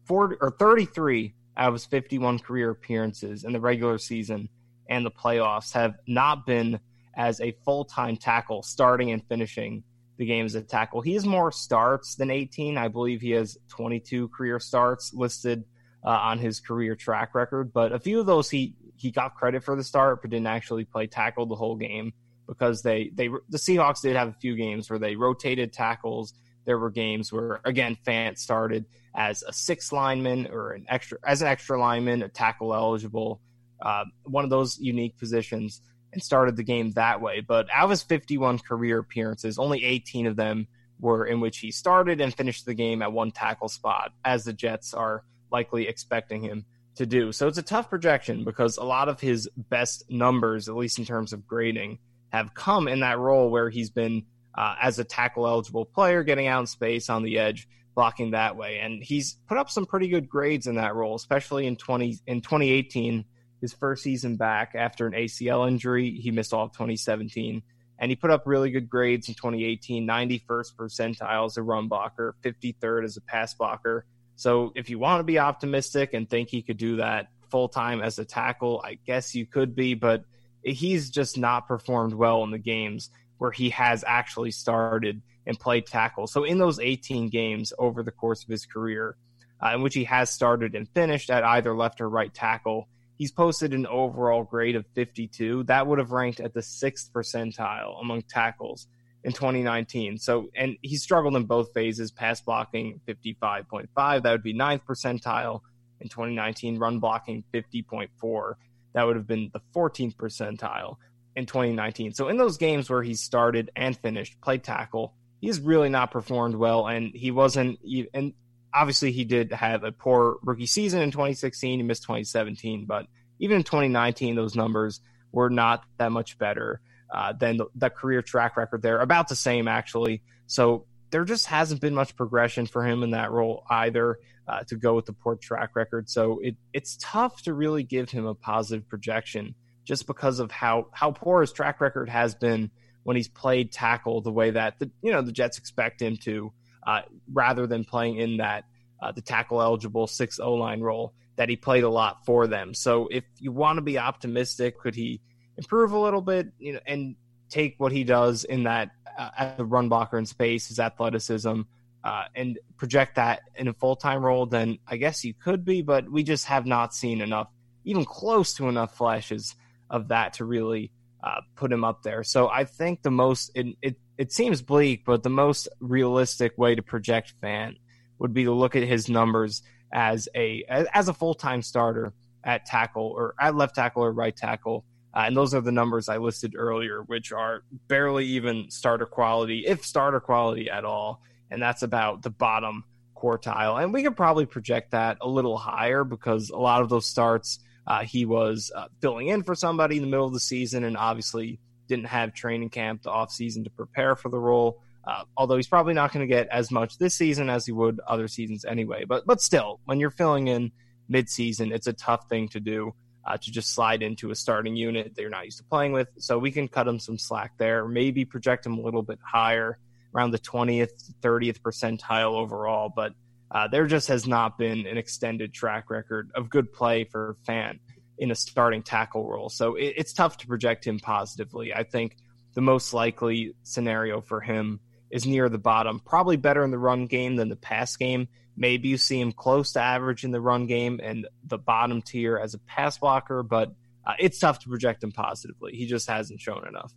40, 0.06 0.38
or 0.42 0.52
33 0.52 1.34
out 1.58 1.70
of 1.70 1.74
his 1.74 1.86
51 1.86 2.40
career 2.40 2.72
appearances 2.72 3.44
in 3.44 3.54
the 3.54 3.60
regular 3.60 3.98
season 3.98 4.50
and 4.90 5.06
the 5.06 5.12
playoffs 5.12 5.74
have 5.74 5.96
not 6.08 6.46
been 6.46 6.80
as 7.18 7.42
a 7.42 7.52
full 7.64 7.86
time 7.86 8.18
tackle, 8.18 8.64
starting 8.64 9.12
and 9.12 9.24
finishing 9.28 9.84
the 10.18 10.26
game 10.26 10.46
as 10.46 10.56
a 10.56 10.62
tackle. 10.62 11.02
He 11.02 11.14
has 11.14 11.26
more 11.26 11.52
starts 11.52 12.16
than 12.16 12.32
18. 12.32 12.78
I 12.78 12.88
believe 12.88 13.22
he 13.22 13.32
has 13.32 13.58
22 13.70 14.30
career 14.30 14.60
starts 14.60 15.14
listed 15.14 15.64
uh, 16.06 16.10
on 16.10 16.40
his 16.40 16.60
career 16.60 16.96
track 16.96 17.34
record, 17.34 17.74
but 17.74 17.92
a 17.92 18.00
few 18.00 18.20
of 18.20 18.26
those 18.26 18.50
he 18.50 18.76
he 18.98 19.12
got 19.12 19.36
credit 19.36 19.64
for 19.64 19.76
the 19.76 19.84
start, 19.84 20.22
but 20.22 20.32
didn't 20.32 20.48
actually 20.48 20.86
play 20.86 21.08
tackle 21.08 21.46
the 21.46 21.56
whole 21.56 21.76
game 21.76 22.14
because 22.48 22.82
they 22.82 23.12
they 23.14 23.28
the 23.50 23.58
Seahawks 23.58 24.02
did 24.02 24.16
have 24.16 24.30
a 24.30 24.36
few 24.40 24.56
games 24.56 24.90
where 24.90 25.00
they 25.00 25.16
rotated 25.16 25.74
tackles. 25.74 26.34
There 26.66 26.80
were 26.80 26.92
games 26.92 27.34
where 27.34 27.60
again 27.66 27.98
Fant 28.06 28.38
started 28.38 28.86
as 29.16 29.44
a 29.44 29.54
six 29.54 29.92
lineman 29.92 30.48
or 30.48 30.72
an 30.72 30.86
extra 30.90 31.18
as 31.26 31.42
an 31.42 31.48
extra 31.48 31.80
lineman, 31.80 32.22
a 32.22 32.30
tackle 32.30 32.74
eligible, 32.74 33.42
uh, 33.82 34.06
one 34.24 34.44
of 34.44 34.50
those 34.50 34.78
unique 34.80 35.18
positions, 35.18 35.82
and 36.16 36.24
started 36.24 36.56
the 36.56 36.64
game 36.64 36.92
that 36.94 37.22
way. 37.22 37.42
But 37.42 37.68
out 37.72 37.84
of 37.84 37.90
his 37.92 38.02
51 38.02 38.60
career 38.60 39.00
appearances, 39.00 39.60
only 39.60 39.84
18 39.84 40.26
of 40.28 40.36
them 40.36 40.68
were 41.00 41.26
in 41.26 41.42
which 41.42 41.60
he 41.60 41.72
started 41.72 42.22
and 42.22 42.34
finished 42.34 42.66
the 42.66 42.74
game 42.74 43.02
at 43.02 43.12
one 43.12 43.32
tackle 43.32 43.68
spot, 43.68 44.14
as 44.24 44.46
the 44.46 44.54
Jets 44.54 44.94
are 44.94 45.24
likely 45.52 45.88
expecting 45.88 46.42
him 46.42 46.66
to 46.96 47.06
do. 47.06 47.34
So 47.34 47.48
it's 47.48 47.58
a 47.58 47.64
tough 47.64 47.90
projection 47.90 48.46
because 48.46 48.78
a 48.78 48.84
lot 48.84 49.10
of 49.10 49.20
his 49.20 49.50
best 49.58 50.10
numbers, 50.10 50.70
at 50.70 50.76
least 50.76 50.98
in 50.98 51.06
terms 51.06 51.34
of 51.34 51.46
grading, 51.46 52.00
have 52.30 52.54
come 52.54 52.88
in 52.88 53.02
that 53.02 53.20
role 53.20 53.50
where 53.50 53.70
he's 53.70 53.90
been 53.90 54.24
uh, 54.58 54.76
as 54.82 55.00
a 55.00 55.04
tackle 55.04 55.46
eligible 55.46 55.86
player, 55.86 56.24
getting 56.24 56.48
out 56.48 56.62
in 56.62 56.68
space 56.68 57.10
on 57.10 57.24
the 57.24 57.38
edge, 57.38 57.68
blocking 57.94 58.32
that 58.32 58.56
way. 58.56 58.80
And 58.80 59.04
he's 59.04 59.38
put 59.48 59.58
up 59.58 59.70
some 59.70 59.86
pretty 59.86 60.08
good 60.08 60.30
grades 60.30 60.68
in 60.68 60.76
that 60.76 60.96
role, 60.96 61.16
especially 61.16 61.68
in 61.68 61.76
20 61.76 62.20
in 62.26 62.40
2018, 62.40 63.26
his 63.66 63.74
first 63.74 64.04
season 64.04 64.36
back 64.36 64.74
after 64.76 65.08
an 65.08 65.14
ACL 65.14 65.68
injury. 65.68 66.12
He 66.12 66.30
missed 66.30 66.54
all 66.54 66.66
of 66.66 66.72
2017. 66.74 67.64
And 67.98 68.12
he 68.12 68.16
put 68.16 68.30
up 68.30 68.44
really 68.46 68.70
good 68.70 68.90
grades 68.90 69.28
in 69.28 69.34
2018, 69.34 70.06
91st 70.06 70.76
percentile 70.76 71.46
as 71.46 71.58
a 71.58 71.64
run 71.64 71.88
blocker, 71.88 72.36
53rd 72.44 73.06
as 73.06 73.18
a 73.18 73.22
pass 73.22 73.54
blocker. 73.54 74.06
So 74.36 74.74
if 74.76 74.90
you 74.90 75.00
want 75.00 75.22
to 75.22 75.24
be 75.24 75.40
optimistic 75.40 76.14
and 76.14 76.30
think 76.30 76.50
he 76.50 76.62
could 76.62 76.78
do 76.78 76.98
that 76.98 77.28
full 77.50 77.70
time 77.70 78.02
as 78.02 78.20
a 78.20 78.26
tackle, 78.26 78.82
I 78.84 79.00
guess 79.06 79.34
you 79.34 79.46
could 79.46 79.76
be, 79.76 79.94
but 79.94 80.26
he's 80.62 81.10
just 81.10 81.38
not 81.38 81.68
performed 81.68 82.14
well 82.14 82.44
in 82.44 82.52
the 82.52 82.60
games 82.60 83.10
where 83.38 83.52
he 83.52 83.70
has 83.72 84.04
actually 84.06 84.52
started 84.52 85.22
and 85.48 85.60
played 85.60 85.88
tackle. 85.88 86.28
So 86.28 86.44
in 86.44 86.58
those 86.58 86.80
18 86.80 87.30
games 87.30 87.74
over 87.80 88.04
the 88.04 88.12
course 88.12 88.44
of 88.44 88.50
his 88.50 88.66
career, 88.66 89.16
uh, 89.64 89.74
in 89.74 89.82
which 89.82 89.94
he 89.94 90.04
has 90.04 90.30
started 90.30 90.76
and 90.76 90.88
finished 90.90 91.30
at 91.30 91.44
either 91.44 91.76
left 91.76 92.02
or 92.02 92.10
right 92.10 92.34
tackle, 92.34 92.90
he's 93.18 93.32
posted 93.32 93.74
an 93.74 93.88
overall 93.88 94.44
grade 94.44 94.76
of 94.76 94.86
52. 94.96 95.64
That 95.64 95.88
would 95.88 96.00
have 96.00 96.12
ranked 96.12 96.40
at 96.40 96.54
the 96.54 96.62
sixth 96.62 97.12
percentile 97.14 98.00
among 98.02 98.24
tackles 98.24 98.88
in 99.24 99.32
2019. 99.32 100.18
So, 100.18 100.50
and 100.56 100.78
he 100.82 100.98
struggled 100.98 101.36
in 101.36 101.46
both 101.46 101.74
phases, 101.74 102.12
pass 102.12 102.42
blocking 102.42 103.02
55.5, 103.08 103.88
that 104.24 104.32
would 104.32 104.44
be 104.44 104.54
ninth 104.54 104.84
percentile. 104.88 105.62
In 106.02 106.10
2019, 106.10 106.78
run 106.78 107.00
blocking 107.00 107.44
50.4, 107.54 108.54
that 108.94 109.04
would 109.04 109.16
have 109.16 109.28
been 109.28 109.50
the 109.54 109.62
14th 109.74 110.16
percentile 110.16 110.98
in 111.36 111.46
2019. 111.46 112.14
So, 112.14 112.28
in 112.28 112.38
those 112.38 112.58
games 112.58 112.90
where 112.90 113.02
he 113.02 113.14
started 113.14 113.72
and 113.76 113.98
finished, 113.98 114.40
played 114.42 114.64
tackle, 114.64 115.14
he's 115.40 115.60
really 115.60 115.90
not 115.90 116.12
performed 116.12 116.56
well. 116.56 116.88
And 116.88 117.16
he 117.16 117.32
wasn't, 117.32 117.80
and 118.14 118.34
obviously 118.76 119.12
he 119.12 119.24
did 119.24 119.52
have 119.52 119.84
a 119.84 119.92
poor 119.92 120.38
rookie 120.44 120.66
season 120.66 121.02
in 121.02 121.12
2016. 121.12 121.80
He 121.80 121.84
missed 121.84 122.04
2017, 122.04 122.86
but 122.86 123.08
even 123.40 123.58
in 123.58 123.64
2019, 123.64 124.36
those 124.36 124.56
numbers 124.56 125.02
were 125.32 125.50
not 125.50 125.84
that 125.98 126.12
much 126.12 126.38
better 126.38 126.82
uh, 127.14 127.34
than 127.34 127.58
the, 127.58 127.66
the, 127.76 127.90
career 127.90 128.22
track 128.22 128.58
record 128.58 128.82
there. 128.82 129.00
About 129.00 129.28
the 129.28 129.36
same, 129.36 129.68
actually. 129.68 130.22
So 130.48 130.86
there 131.12 131.24
just 131.24 131.48
hasn't 131.48 131.82
been 131.82 131.94
much 131.94 132.16
progression 132.16 132.66
for 132.66 132.86
him 132.86 133.04
in 133.04 133.12
that 133.12 133.32
role 133.32 133.64
either 133.70 134.20
uh, 134.48 134.64
to 134.68 134.76
go 134.76 134.96
with 134.96 135.06
the 135.06 135.14
poor 135.14 135.36
track 135.36 135.76
record. 135.76 136.10
So 136.10 136.40
it, 136.42 136.56
it's 136.74 136.98
tough 137.00 137.42
to 137.44 137.54
really 137.54 137.84
give 137.84 138.10
him 138.10 138.26
a 138.26 138.36
positive 138.36 138.88
projection 138.88 139.56
just 139.86 140.08
because 140.08 140.40
of 140.40 140.52
how, 140.52 140.88
how 140.92 141.12
poor 141.12 141.42
his 141.42 141.52
track 141.52 141.80
record 141.80 142.10
has 142.10 142.36
been 142.36 142.72
when 143.06 143.16
he's 143.16 143.28
played 143.28 143.72
tackle 143.72 144.22
the 144.22 144.32
way 144.32 144.50
that 144.50 144.80
the 144.80 144.90
you 145.04 145.12
know 145.12 145.22
the 145.22 145.32
Jets 145.32 145.60
expect 145.60 146.02
him 146.02 146.18
to, 146.18 146.52
uh, 146.86 147.02
rather 147.32 147.68
than 147.68 147.84
playing 147.84 148.18
in 148.18 148.38
that 148.38 148.66
uh, 149.02 149.12
the 149.12 149.22
tackle 149.22 149.62
eligible 149.62 150.08
six 150.08 150.40
O 150.40 150.54
line 150.54 150.82
role 150.82 151.14
that 151.36 151.50
he 151.50 151.56
played 151.56 151.84
a 151.84 151.90
lot 151.90 152.26
for 152.26 152.48
them. 152.48 152.74
So 152.74 153.08
if 153.12 153.24
you 153.40 153.52
want 153.52 153.78
to 153.78 153.82
be 153.82 153.98
optimistic, 153.98 154.80
could 154.80 154.96
he 154.96 155.22
improve 155.58 155.92
a 155.92 156.00
little 156.00 156.22
bit, 156.22 156.48
you 156.60 156.74
know, 156.74 156.80
and 156.86 157.16
take 157.50 157.76
what 157.78 157.92
he 157.92 158.04
does 158.04 158.44
in 158.44 158.64
that 158.64 158.92
uh, 159.18 159.30
as 159.38 159.60
a 159.60 159.66
run 159.66 159.90
blocker 159.90 160.18
in 160.18 160.26
space, 160.26 160.68
his 160.68 160.80
athleticism, 160.80 161.62
uh, 162.04 162.24
and 162.36 162.60
project 162.78 163.16
that 163.16 163.42
in 163.56 163.68
a 163.68 163.74
full 163.74 163.96
time 163.96 164.24
role, 164.24 164.46
then 164.46 164.78
I 164.88 164.98
guess 164.98 165.26
you 165.26 165.34
could 165.34 165.66
be, 165.66 165.82
but 165.82 166.10
we 166.10 166.24
just 166.24 166.46
have 166.46 166.66
not 166.66 166.94
seen 166.94 167.22
enough, 167.22 167.50
even 167.84 168.06
close 168.06 168.54
to 168.56 168.70
enough 168.70 168.96
flashes 168.96 169.56
of 169.90 170.10
that 170.10 170.34
to 170.34 170.46
really 170.46 170.92
uh, 171.24 171.42
put 171.56 171.72
him 171.72 171.84
up 171.84 172.04
there. 172.04 172.24
So 172.24 172.48
I 172.48 172.64
think 172.64 173.02
the 173.02 173.12
most 173.12 173.52
it, 173.56 173.76
it 173.82 173.96
it 174.18 174.32
seems 174.32 174.62
bleak, 174.62 175.04
but 175.06 175.24
the 175.24 175.30
most 175.30 175.68
realistic 175.80 176.58
way 176.58 176.76
to 176.76 176.82
project 176.82 177.34
Fant 177.42 177.76
would 178.20 178.34
be 178.34 178.46
to 178.46 178.52
look 178.52 178.76
at 178.76 178.84
his 178.84 179.10
numbers 179.10 179.62
as 179.94 180.28
a 180.36 180.64
as 180.94 181.08
a 181.08 181.14
full 181.14 181.34
time 181.34 181.62
starter 181.62 182.14
at 182.44 182.66
tackle 182.66 183.14
or 183.16 183.36
at 183.40 183.56
left 183.56 183.76
tackle 183.76 184.04
or 184.04 184.12
right 184.12 184.36
tackle. 184.36 184.86
Uh, 185.14 185.24
and 185.28 185.38
those 185.38 185.54
are 185.54 185.62
the 185.62 185.72
numbers 185.72 186.10
I 186.10 186.18
listed 186.18 186.56
earlier, 186.58 187.02
which 187.02 187.32
are 187.32 187.64
barely 187.88 188.26
even 188.26 188.70
starter 188.70 189.06
quality, 189.06 189.64
if 189.66 189.86
starter 189.86 190.20
quality 190.20 190.70
at 190.70 190.84
all. 190.84 191.22
And 191.50 191.62
that's 191.62 191.84
about 191.84 192.22
the 192.22 192.30
bottom 192.30 192.84
quartile. 193.16 193.82
And 193.82 193.94
we 193.94 194.04
could 194.04 194.18
probably 194.18 194.46
project 194.46 194.92
that 194.92 195.18
a 195.22 195.28
little 195.28 195.58
higher 195.58 196.04
because 196.04 196.50
a 196.50 196.58
lot 196.58 196.82
of 196.82 196.90
those 196.90 197.06
starts 197.06 197.60
uh, 197.88 198.04
he 198.04 198.26
was 198.26 198.72
uh, 198.76 198.88
filling 199.00 199.28
in 199.28 199.44
for 199.44 199.56
somebody 199.56 199.98
in 199.98 200.02
the 200.02 200.10
middle 200.10 200.26
of 200.26 200.34
the 200.34 200.40
season 200.40 200.84
and 200.84 200.98
obviously 200.98 201.60
didn't 201.88 202.06
have 202.06 202.34
training 202.34 202.70
camp 202.70 203.04
the 203.04 203.10
offseason 203.10 203.64
to 203.64 203.70
prepare 203.70 204.16
for 204.16 204.30
the 204.30 204.40
role. 204.40 204.82
Uh, 205.08 205.24
although 205.38 205.56
he's 205.56 205.68
probably 205.68 205.94
not 205.94 206.12
going 206.12 206.28
to 206.28 206.34
get 206.34 206.48
as 206.48 206.72
much 206.72 206.98
this 206.98 207.14
season 207.14 207.48
as 207.50 207.66
he 207.66 207.72
would 207.72 208.00
other 208.08 208.28
seasons 208.28 208.66
anyway. 208.66 209.06
But 209.06 209.26
but 209.26 209.40
still, 209.40 209.80
when 209.86 210.00
you're 210.00 210.12
filling 210.12 210.48
in 210.48 210.72
midseason, 211.12 211.72
it's 211.72 211.88
a 211.88 211.94
tough 211.94 212.28
thing 212.28 212.48
to 212.50 212.60
do 212.60 212.94
uh, 213.26 213.38
to 213.38 213.52
just 213.52 213.74
slide 213.74 214.02
into 214.02 214.32
a 214.32 214.36
starting 214.36 214.76
unit 214.76 215.16
that 215.16 215.22
you're 215.22 215.30
not 215.30 215.46
used 215.46 215.58
to 215.58 215.64
playing 215.64 215.92
with. 215.92 216.08
So 216.18 216.38
we 216.38 216.52
can 216.52 216.68
cut 216.68 216.88
him 216.88 217.00
some 217.00 217.18
slack 217.18 217.54
there. 217.58 217.88
Maybe 217.88 218.26
project 218.26 218.66
him 218.66 218.78
a 218.78 218.82
little 218.82 219.04
bit 219.04 219.20
higher, 219.24 219.78
around 220.16 220.32
the 220.32 220.40
20th, 220.40 221.14
30th 221.22 221.60
percentile 221.62 222.34
overall. 222.34 222.92
But 222.96 223.14
uh, 223.52 223.68
there 223.68 223.86
just 223.86 224.08
has 224.08 224.28
not 224.28 224.58
been 224.58 224.88
an 224.88 224.98
extended 224.98 225.54
track 225.54 225.90
record 225.90 226.32
of 226.36 226.50
good 226.50 226.72
play 226.72 227.04
for 227.04 227.38
Fant 227.48 227.80
in 228.18 228.32
a 228.32 228.36
starting 228.36 228.84
tackle 228.84 229.30
role. 229.30 229.50
So 229.50 229.76
it, 229.76 229.94
it's 229.98 230.14
tough 230.14 230.38
to 230.38 230.48
project 230.48 230.86
him 230.86 231.00
positively. 231.00 231.74
I 231.74 231.84
think 231.84 232.18
the 232.54 232.62
most 232.62 232.94
likely 232.94 233.56
scenario 233.64 234.22
for 234.22 234.42
him 234.42 234.80
is 235.12 235.26
near 235.26 235.50
the 235.50 235.58
bottom, 235.58 236.00
probably 236.00 236.38
better 236.38 236.64
in 236.64 236.72
the 236.72 236.78
run 236.78 237.06
game 237.06 237.36
than 237.36 237.50
the 237.50 237.56
pass 237.56 237.96
game. 237.96 238.28
Maybe 238.58 238.88
you 238.88 238.98
see 238.98 239.20
him 239.20 239.34
close 239.34 239.74
to 239.74 239.82
average 239.82 240.24
in 240.24 240.32
the 240.32 240.42
run 240.42 240.66
game 240.66 241.00
and 241.04 241.28
the 241.44 241.58
bottom 241.58 242.02
tier 242.02 242.38
as 242.38 242.54
a 242.54 242.60
pass 242.60 242.98
blocker, 242.98 243.44
but 243.44 243.72
uh, 244.06 244.14
it's 244.18 244.40
tough 244.40 244.60
to 244.60 244.70
project 244.70 245.04
him 245.04 245.12
positively. 245.12 245.74
He 245.74 245.86
just 245.86 246.10
hasn't 246.10 246.40
shown 246.40 246.66
enough. 246.68 246.94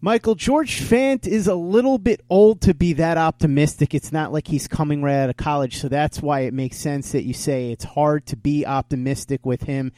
Michael, 0.00 0.34
George 0.34 0.82
Fant 0.82 1.26
is 1.26 1.46
a 1.46 1.54
little 1.54 1.96
bit 1.96 2.20
old 2.28 2.60
to 2.62 2.74
be 2.74 2.92
that 2.94 3.16
optimistic. 3.16 3.94
It's 3.94 4.12
not 4.12 4.32
like 4.32 4.46
he's 4.46 4.68
coming 4.68 5.02
right 5.02 5.22
out 5.22 5.30
of 5.30 5.38
college, 5.38 5.78
so 5.78 5.88
that's 5.88 6.20
why 6.20 6.40
it 6.40 6.52
makes 6.52 6.76
sense 6.76 7.12
that 7.12 7.24
you 7.24 7.32
say 7.32 7.72
it's 7.72 7.84
hard 7.84 8.26
to 8.26 8.36
be 8.36 8.66
optimistic 8.66 9.46
with 9.46 9.62
him 9.62 9.92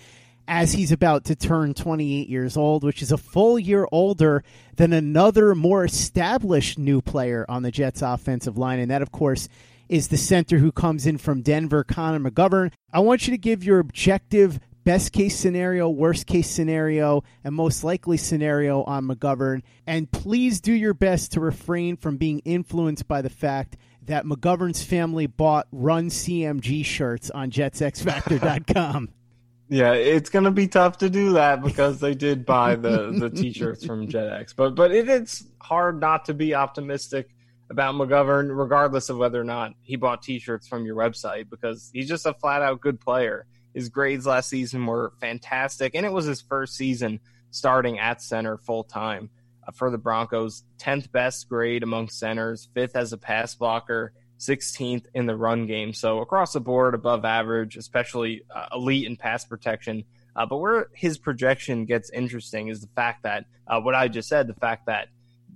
as 0.49 0.73
he's 0.73 0.93
about 0.93 1.25
to 1.25 1.37
turn 1.37 1.75
28 1.75 2.29
years 2.29 2.57
old, 2.57 2.85
which 2.85 3.03
is 3.03 3.13
a 3.13 3.19
full 3.19 3.59
year 3.59 3.87
older 3.93 4.45
than 4.77 4.93
another 4.93 5.55
more 5.55 5.85
established 5.85 6.79
new 6.79 7.01
player 7.01 7.45
on 7.49 7.63
the 7.63 7.71
Jets 7.71 8.03
offensive 8.03 8.57
line. 8.57 8.79
And 8.79 8.91
that, 8.91 9.03
of 9.03 9.13
course, 9.13 9.49
is 9.89 10.09
the 10.09 10.17
center 10.17 10.59
who 10.59 10.73
comes 10.73 11.07
in 11.07 11.19
from 11.19 11.43
Denver, 11.43 11.85
Connor 11.85 12.31
McGovern. 12.31 12.73
I 12.93 13.01
want 13.01 13.27
you 13.27 13.33
to 13.33 13.39
give 13.39 13.65
your 13.65 13.79
objective 13.79 14.59
best 14.85 15.13
case 15.13 15.37
scenario, 15.37 15.89
worst 15.89 16.27
case 16.27 16.49
scenario, 16.49 17.25
and 17.43 17.55
most 17.55 17.83
likely 17.83 18.17
scenario 18.17 18.85
on 18.85 19.07
McGovern. 19.07 19.63
And 19.87 20.11
please 20.11 20.61
do 20.61 20.73
your 20.73 20.95
best 20.95 21.33
to 21.33 21.41
refrain 21.41 21.97
from 21.97 22.17
being 22.17 22.39
influenced 22.41 23.09
by 23.09 23.21
the 23.21 23.31
fact 23.31 23.77
that 24.03 24.25
McGovern's 24.25 24.85
family 24.85 25.27
bought 25.27 25.67
Run 25.73 26.09
CMG 26.09 26.85
shirts 26.85 27.31
on 27.31 27.51
JetsXFactor.com. 27.51 29.11
Yeah, 29.69 29.93
it's 29.93 30.31
gonna 30.31 30.53
be 30.53 30.69
tough 30.69 30.99
to 30.99 31.11
do 31.11 31.33
that 31.33 31.63
because 31.65 32.01
they 32.01 32.15
did 32.15 32.47
buy 32.47 32.77
the 32.77 33.11
the 33.19 33.31
t-shirts 33.31 33.85
from 33.85 34.07
JetX. 34.09 34.55
But 34.57 34.75
but 34.75 34.93
it, 34.93 35.09
it's 35.09 35.45
hard 35.61 36.01
not 36.01 36.27
to 36.27 36.35
be 36.35 36.55
optimistic 36.55 37.35
about 37.69 37.97
McGovern, 37.97 38.57
regardless 38.57 39.09
of 39.09 39.17
whether 39.17 39.41
or 39.41 39.45
not 39.45 39.73
he 39.83 39.97
bought 39.97 40.23
t-shirts 40.23 40.69
from 40.69 40.87
your 40.87 40.95
website, 40.95 41.51
because 41.51 41.91
he's 41.93 42.09
just 42.09 42.27
a 42.27 42.35
flat 42.35 42.63
out 42.63 42.81
good 42.81 43.01
player. 43.01 43.47
His 43.75 43.89
grades 43.89 44.25
last 44.25 44.49
season 44.49 44.87
were 44.87 45.13
fantastic, 45.21 45.95
and 45.95 46.07
it 46.07 46.13
was 46.13 46.25
his 46.25 46.41
first 46.41 46.77
season 46.77 47.21
starting 47.51 47.99
at 47.99 48.23
center 48.23 48.57
full 48.57 48.85
time 48.85 49.31
uh, 49.67 49.73
for 49.73 49.91
the 49.91 49.99
Broncos. 49.99 50.63
Tenth 50.79 51.11
best 51.11 51.49
grade 51.49 51.83
among 51.83 52.09
centers, 52.09 52.69
fifth 52.73 52.95
as 52.95 53.13
a 53.13 53.19
pass 53.19 53.55
blocker 53.55 54.13
16th 54.39 55.07
in 55.15 55.27
the 55.27 55.37
run 55.37 55.67
game. 55.67 55.93
So 55.93 56.21
across 56.21 56.53
the 56.53 56.61
board, 56.61 56.95
above 56.95 57.25
average, 57.25 57.77
especially 57.77 58.43
uh, 58.55 58.67
elite 58.73 59.07
in 59.07 59.17
pass 59.17 59.45
protection. 59.45 60.05
Uh, 60.35 60.47
but 60.47 60.59
where 60.59 60.89
his 60.93 61.17
projection 61.17 61.87
gets 61.87 62.11
interesting 62.11 62.69
is 62.69 62.81
the 62.81 62.89
fact 62.89 63.23
that 63.23 63.47
uh, 63.67 63.81
what 63.81 63.95
I 63.95 64.09
just 64.09 64.29
said, 64.29 64.47
the 64.47 64.55
fact 64.55 64.87
that 64.87 65.09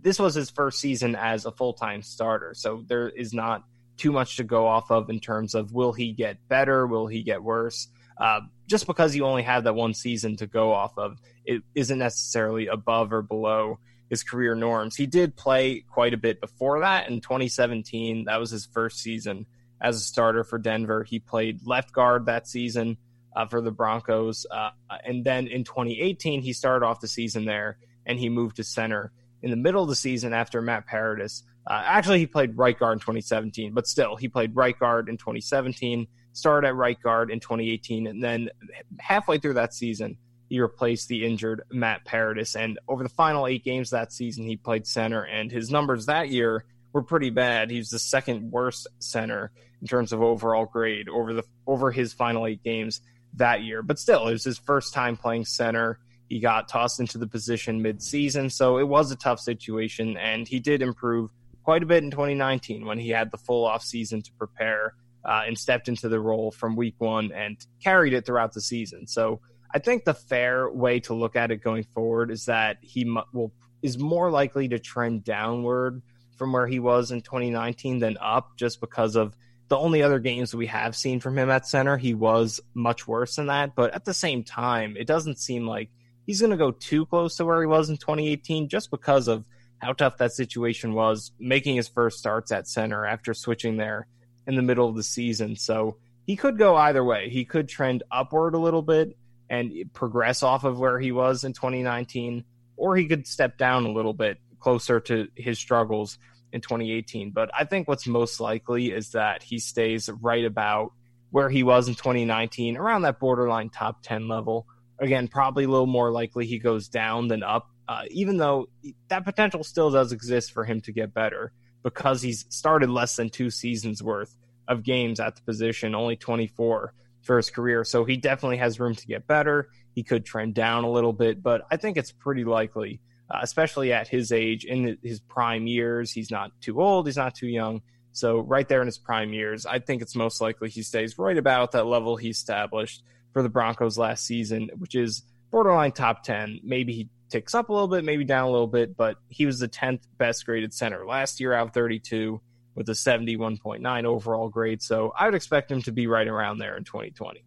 this 0.03 0.19
was 0.19 0.35
his 0.35 0.51
first 0.51 0.81
season 0.81 1.15
as 1.15 1.45
a 1.45 1.53
full 1.53 1.75
time 1.75 2.03
starter. 2.03 2.55
So 2.55 2.85
there 2.89 3.09
is 3.11 3.35
not 3.35 3.65
too 3.99 4.13
much 4.13 4.37
to 4.39 4.45
go 4.45 4.67
off 4.67 4.91
of 4.91 5.11
in 5.11 5.21
terms 5.21 5.55
of 5.55 5.73
will 5.73 5.93
he 5.93 6.13
get 6.13 6.49
better? 6.49 6.87
Will 6.87 7.07
he 7.07 7.23
get 7.23 7.43
worse? 7.43 7.89
Uh, 8.17 8.41
just 8.67 8.87
because 8.87 9.15
you 9.15 9.25
only 9.25 9.43
have 9.43 9.65
that 9.65 9.75
one 9.75 9.95
season 9.95 10.37
to 10.37 10.47
go 10.47 10.73
off 10.73 10.97
of, 10.97 11.19
it 11.45 11.63
isn't 11.75 11.99
necessarily 11.99 12.67
above 12.67 13.13
or 13.13 13.23
below 13.23 13.79
his 14.11 14.25
career 14.25 14.55
norms. 14.55 14.97
He 14.97 15.07
did 15.07 15.37
play 15.37 15.85
quite 15.89 16.13
a 16.13 16.19
bit 16.19 16.41
before 16.41 16.81
that. 16.81 17.09
In 17.09 17.21
2017, 17.21 18.25
that 18.25 18.39
was 18.39 18.51
his 18.51 18.67
first 18.67 18.99
season 18.99 19.47
as 19.81 19.97
a 19.97 20.01
starter 20.01 20.45
for 20.45 20.59
Denver. 20.59 21.05
He 21.05 21.21
played 21.21 21.65
left 21.65 21.93
guard 21.93 22.27
that 22.27 22.49
season 22.49 22.99
uh, 23.35 23.47
for 23.47 23.61
the 23.61 23.71
Broncos. 23.71 24.47
Uh, 24.51 24.71
and 25.05 25.25
then 25.25 25.47
in 25.47 25.65
2018, 25.65 26.43
he 26.43 26.53
started 26.53 26.85
off 26.85 27.01
the 27.01 27.09
season 27.09 27.45
there 27.45 27.79
and 28.05 28.19
he 28.19 28.29
moved 28.29 28.57
to 28.57 28.65
center 28.65 29.13
in 29.43 29.51
the 29.51 29.57
middle 29.57 29.83
of 29.83 29.89
the 29.89 29.95
season 29.95 30.33
after 30.33 30.61
Matt 30.61 30.87
Paradis. 30.87 31.45
Uh, 31.67 31.83
actually, 31.85 32.19
he 32.19 32.27
played 32.27 32.57
right 32.57 32.79
guard 32.79 32.97
in 32.97 33.01
2017, 33.01 33.73
but 33.73 33.87
still, 33.87 34.17
he 34.17 34.29
played 34.29 34.57
right 34.57 34.79
guard 34.79 35.09
in 35.09 35.17
2017, 35.17 36.07
started 36.33 36.67
at 36.67 36.75
right 36.75 37.01
guard 37.01 37.31
in 37.31 37.39
2018, 37.39 38.07
and 38.07 38.23
then 38.23 38.51
halfway 38.99 39.39
through 39.39 39.55
that 39.55 39.73
season, 39.75 40.17
he 40.51 40.61
replaced 40.61 41.07
the 41.09 41.25
injured 41.25 41.63
Matt 41.71 42.05
Paradis. 42.05 42.57
And 42.57 42.79
over 42.89 43.05
the 43.05 43.09
final 43.09 43.47
eight 43.47 43.65
games 43.65 43.91
that 43.91 44.13
season, 44.13 44.45
he 44.45 44.57
played 44.57 44.85
center, 44.87 45.23
and 45.23 45.51
his 45.51 45.71
numbers 45.71 46.07
that 46.07 46.29
year 46.29 46.65
were 46.93 47.03
pretty 47.03 47.31
bad. 47.31 47.71
He 47.71 47.79
was 47.79 47.91
the 47.91 48.01
second 48.01 48.51
worst 48.51 48.89
center 48.99 49.53
in 49.81 49.87
terms 49.87 50.13
of 50.13 50.21
overall 50.21 50.67
grade 50.67 51.09
over 51.09 51.33
the 51.33 51.45
over 51.69 51.93
his 51.93 52.13
final 52.13 52.49
eight 52.49 52.65
games 52.65 53.01
that 53.35 53.63
year. 53.63 53.81
But 53.81 54.01
still, 54.01 54.27
it 54.27 54.33
was 54.33 54.45
his 54.45 54.59
first 54.59 54.93
time 54.93 55.17
playing 55.17 55.45
center. 55.45 56.01
He 56.29 56.41
got 56.41 56.69
tossed 56.69 56.99
into 56.99 57.19
the 57.19 57.29
position 57.29 57.81
mid-season, 57.81 58.51
so 58.51 58.79
it 58.79 58.89
was 58.89 59.11
a 59.13 59.17
tough 59.17 59.39
situation, 59.39 60.17
and 60.17 60.47
he 60.47 60.59
did 60.59 60.83
improve 60.83 61.31
quite 61.63 61.85
a 61.85 61.87
bit 61.87 62.03
in 62.03 62.11
2019 62.11 62.87
when 62.87 62.99
he 62.99 63.11
had 63.11 63.31
the 63.31 63.39
full 63.39 63.65
off 63.65 63.85
season 63.85 64.21
to 64.23 64.33
prepare 64.33 64.95
uh, 65.25 65.43
and 65.47 65.57
stepped 65.57 65.89
into 65.89 66.09
the 66.09 66.19
role 66.19 66.51
from 66.51 66.75
week 66.75 66.95
one 66.99 67.31
and 67.33 67.65
carried 67.83 68.15
it 68.15 68.27
throughout 68.27 68.53
the 68.53 68.61
season. 68.61 69.07
So 69.07 69.41
I 69.73 69.79
think 69.79 70.05
the 70.05 70.15
fair 70.15 70.71
way 70.71 71.01
to 71.01 71.15
look 71.15 71.37
at 71.37 71.51
it 71.51 71.63
going 71.63 71.85
forward 71.85 72.31
is 72.31 72.47
that 72.47 72.79
he 72.81 73.05
will 73.33 73.53
is 73.83 73.99
more 73.99 74.31
likely 74.31 74.69
to 74.69 74.79
trend 74.79 75.25
downward 75.25 76.03
from 76.37 76.53
where 76.53 76.67
he 76.67 76.79
was 76.79 77.11
in 77.11 77.21
2019 77.21 77.99
than 77.99 78.19
up, 78.21 78.57
just 78.57 78.81
because 78.81 79.17
of 79.17 79.35
the 79.69 79.77
only 79.77 80.03
other 80.03 80.19
games 80.19 80.55
we 80.55 80.67
have 80.67 80.97
seen 80.97 81.21
from 81.21 81.39
him 81.39 81.51
at 81.51 81.67
center. 81.67 81.97
He 81.97 82.15
was 82.15 82.61
much 82.75 83.07
worse 83.07 83.37
than 83.37 83.47
that, 83.47 83.75
but 83.75 83.95
at 83.95 84.05
the 84.05 84.15
same 84.15 84.43
time, 84.43 84.97
it 84.99 85.07
doesn't 85.07 85.39
seem 85.39 85.67
like 85.67 85.91
he's 86.27 86.41
going 86.41 86.51
to 86.51 86.57
go 86.57 86.73
too 86.73 87.07
close 87.07 87.37
to 87.37 87.45
where 87.45 87.61
he 87.61 87.67
was 87.67 87.89
in 87.89 87.97
2018, 87.97 88.69
just 88.69 88.91
because 88.91 89.29
of 89.29 89.45
how 89.79 89.93
tough 89.93 90.19
that 90.19 90.33
situation 90.33 90.93
was, 90.93 91.33
making 91.39 91.77
his 91.77 91.89
first 91.89 92.19
starts 92.19 92.53
at 92.53 92.69
center 92.69 93.07
after 93.07 93.33
switching 93.33 93.77
there 93.77 94.07
in 94.47 94.57
the 94.57 94.63
middle 94.63 94.89
of 94.89 94.97
the 94.97 95.03
season. 95.03 95.57
So 95.57 95.97
he 96.27 96.37
could 96.37 96.59
go 96.59 96.77
either 96.77 97.05
way. 97.05 97.31
He 97.31 97.45
could 97.45 97.69
trend 97.69 98.03
upward 98.11 98.55
a 98.55 98.59
little 98.59 98.83
bit 98.83 99.17
and 99.51 99.73
progress 99.93 100.45
off 100.45 100.63
of 100.63 100.79
where 100.79 101.01
he 101.01 101.11
was 101.11 101.43
in 101.43 101.53
2019, 101.53 102.45
or 102.77 102.97
he 102.97 103.07
could 103.07 103.27
step 103.27 103.59
down 103.59 103.85
a 103.85 103.91
little 103.91 104.15
bit 104.15 104.39
closer 104.61 105.01
to 105.01 105.27
his 105.35 105.59
struggles 105.59 106.19
in 106.53 106.61
2018. 106.61 107.33
But 107.33 107.51
I 107.53 107.65
think 107.65 107.89
what's 107.89 108.07
most 108.07 108.41
likely 108.41 108.93
is 108.93 109.11
that 109.11 109.43
he 109.43 109.59
stays 109.59 110.09
right 110.09 110.45
about 110.45 110.93
where 111.31 111.51
he 111.51 111.65
was 111.65 111.89
in 111.89 111.95
2019, 111.95 112.77
around 112.77 113.03
that 113.03 113.19
borderline 113.19 113.71
top 113.71 114.03
10 114.03 114.29
level. 114.29 114.67
Again, 115.01 115.29
probably 115.29 115.65
a 115.65 115.69
little 115.69 115.87
more 115.87 116.13
likely 116.13 116.47
he 116.47 116.59
goes 116.59 116.89
down 116.89 117.29
than 117.29 117.43
up, 117.43 117.69
uh, 117.89 118.03
even 118.11 118.37
though 118.37 118.69
that 119.09 119.25
potential 119.25 119.65
still 119.65 119.91
does 119.91 120.13
exist 120.13 120.53
for 120.53 120.65
him 120.65 120.81
to 120.83 120.93
get 120.93 121.13
better 121.13 121.53
because 121.83 122.23
he's 122.23 122.45
started 122.51 122.91
less 122.91 123.17
than 123.17 123.31
two 123.31 123.51
seasons 123.51 124.03
worth 124.03 124.37
of 124.69 124.85
games 124.85 125.19
at 125.19 125.35
the 125.35 125.43
position, 125.43 125.95
only 125.95 126.17
24 126.17 126.93
for 127.23 127.37
his 127.37 127.51
career. 127.51 127.85
So 127.85 128.05
he 128.05 128.17
definitely 128.17 128.59
has 128.59 128.81
room 128.81 128.95
to 128.95 129.07
get 129.07 129.27
better. 129.27 129.69
He 129.95 130.03
could 130.03 130.25
trend 130.25 130.55
down 130.55 130.85
a 130.85 130.91
little 130.91 131.13
bit, 131.13 131.43
but 131.43 131.63
I 131.71 131.77
think 131.77 131.97
it's 131.97 132.13
pretty 132.13 132.45
likely, 132.45 133.01
uh, 133.31 133.41
especially 133.43 133.93
at 133.93 134.09
his 134.09 134.33
age, 134.33 134.65
in 134.65 134.99
his 135.03 135.21
prime 135.21 135.67
years. 135.67 136.13
He's 136.13 136.31
not 136.31 136.53
too 136.61 136.81
old, 136.81 137.07
he's 137.07 137.17
not 137.17 137.35
too 137.35 137.49
young. 137.49 137.83
So, 138.13 138.41
right 138.41 138.69
there 138.69 138.81
in 138.81 138.87
his 138.87 138.99
prime 138.99 139.33
years, 139.33 139.67
I 139.67 139.79
think 139.79 140.03
it's 140.03 140.17
most 140.17 140.41
likely 140.41 140.69
he 140.69 140.83
stays 140.83 141.17
right 141.19 141.37
about 141.37 141.73
that 141.73 141.87
level 141.87 142.17
he 142.17 142.29
established 142.29 143.05
for 143.33 143.43
the 143.43 143.49
Broncos 143.49 143.97
last 143.97 144.25
season, 144.27 144.71
which 144.79 144.95
is 144.95 145.23
borderline 145.51 145.93
top 145.93 146.25
10. 146.25 146.61
Maybe 146.65 146.93
he 146.93 147.09
ticks 147.31 147.55
up 147.55 147.69
a 147.69 147.73
little 147.73 147.89
bit, 147.89 148.05
maybe 148.05 148.25
down 148.25 148.49
a 148.49 148.51
little 148.51 148.67
bit, 148.67 148.97
but 148.97 149.17
he 149.29 149.47
was 149.47 149.61
the 149.61 149.69
10th 149.69 150.01
best 150.19 150.45
graded 150.45 150.75
center 150.75 151.07
last 151.07 151.41
year 151.41 151.53
out 151.53 151.69
of 151.69 151.75
32 151.75 152.41
with 152.81 152.89
a 152.89 152.93
71.9 152.93 154.05
overall 154.07 154.49
grade. 154.49 154.81
So 154.81 155.13
I 155.15 155.27
would 155.27 155.35
expect 155.35 155.71
him 155.71 155.83
to 155.83 155.93
be 155.93 156.07
right 156.07 156.27
around 156.27 156.57
there 156.57 156.79
in 156.79 156.85
2020. 156.85 157.45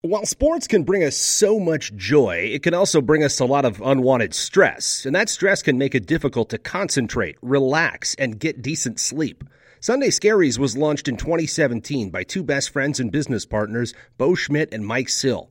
While 0.00 0.24
sports 0.24 0.66
can 0.66 0.84
bring 0.84 1.04
us 1.04 1.14
so 1.14 1.60
much 1.60 1.94
joy, 1.94 2.48
it 2.50 2.62
can 2.62 2.72
also 2.72 3.02
bring 3.02 3.22
us 3.22 3.38
a 3.38 3.44
lot 3.44 3.66
of 3.66 3.82
unwanted 3.82 4.32
stress, 4.32 5.04
and 5.04 5.14
that 5.14 5.28
stress 5.28 5.62
can 5.62 5.76
make 5.76 5.94
it 5.94 6.06
difficult 6.06 6.48
to 6.48 6.58
concentrate, 6.58 7.36
relax, 7.42 8.14
and 8.14 8.40
get 8.40 8.62
decent 8.62 8.98
sleep. 8.98 9.44
Sunday 9.80 10.08
Scaries 10.08 10.58
was 10.58 10.74
launched 10.74 11.06
in 11.06 11.18
2017 11.18 12.08
by 12.08 12.24
two 12.24 12.42
best 12.42 12.70
friends 12.70 12.98
and 12.98 13.12
business 13.12 13.44
partners, 13.44 13.92
Bo 14.16 14.34
Schmidt 14.34 14.72
and 14.72 14.86
Mike 14.86 15.10
Sill. 15.10 15.50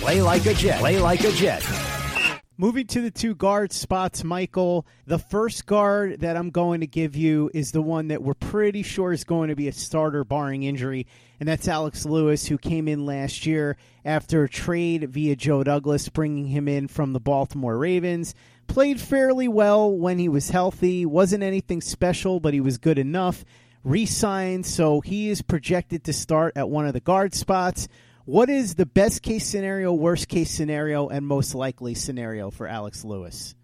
Play 0.00 0.22
like 0.22 0.46
a 0.46 0.54
Jet. 0.54 0.78
Play 0.78 1.00
like 1.00 1.24
a 1.24 1.32
Jet. 1.32 1.66
Moving 2.56 2.86
to 2.86 3.00
the 3.00 3.10
two 3.10 3.34
guard 3.34 3.72
spots, 3.72 4.22
Michael. 4.22 4.86
The 5.06 5.18
first 5.18 5.66
guard 5.66 6.20
that 6.20 6.36
I'm 6.36 6.50
going 6.50 6.80
to 6.80 6.86
give 6.86 7.16
you 7.16 7.50
is 7.52 7.72
the 7.72 7.82
one 7.82 8.08
that 8.08 8.22
we're 8.22 8.34
pretty 8.34 8.84
sure 8.84 9.12
is 9.12 9.24
going 9.24 9.48
to 9.48 9.56
be 9.56 9.66
a 9.66 9.72
starter, 9.72 10.22
barring 10.22 10.62
injury, 10.62 11.08
and 11.40 11.48
that's 11.48 11.66
Alex 11.66 12.06
Lewis, 12.06 12.46
who 12.46 12.58
came 12.58 12.86
in 12.86 13.06
last 13.06 13.44
year 13.44 13.76
after 14.04 14.44
a 14.44 14.48
trade 14.48 15.10
via 15.10 15.34
Joe 15.34 15.64
Douglas, 15.64 16.08
bringing 16.08 16.46
him 16.46 16.68
in 16.68 16.86
from 16.86 17.12
the 17.12 17.20
Baltimore 17.20 17.76
Ravens. 17.76 18.36
Played 18.68 19.00
fairly 19.00 19.48
well 19.48 19.90
when 19.90 20.20
he 20.20 20.28
was 20.28 20.50
healthy, 20.50 21.04
wasn't 21.04 21.42
anything 21.42 21.80
special, 21.80 22.38
but 22.38 22.54
he 22.54 22.60
was 22.60 22.78
good 22.78 22.98
enough. 22.98 23.44
Re 23.82 24.06
signed, 24.06 24.64
so 24.64 25.00
he 25.00 25.28
is 25.28 25.42
projected 25.42 26.04
to 26.04 26.12
start 26.12 26.56
at 26.56 26.70
one 26.70 26.86
of 26.86 26.92
the 26.92 27.00
guard 27.00 27.34
spots. 27.34 27.88
What 28.28 28.50
is 28.50 28.74
the 28.74 28.84
best 28.84 29.22
case 29.22 29.46
scenario, 29.46 29.94
worst 29.94 30.28
case 30.28 30.50
scenario, 30.50 31.08
and 31.08 31.26
most 31.26 31.54
likely 31.54 31.94
scenario 31.94 32.50
for 32.50 32.66
Alex 32.66 33.02
Lewis? 33.02 33.54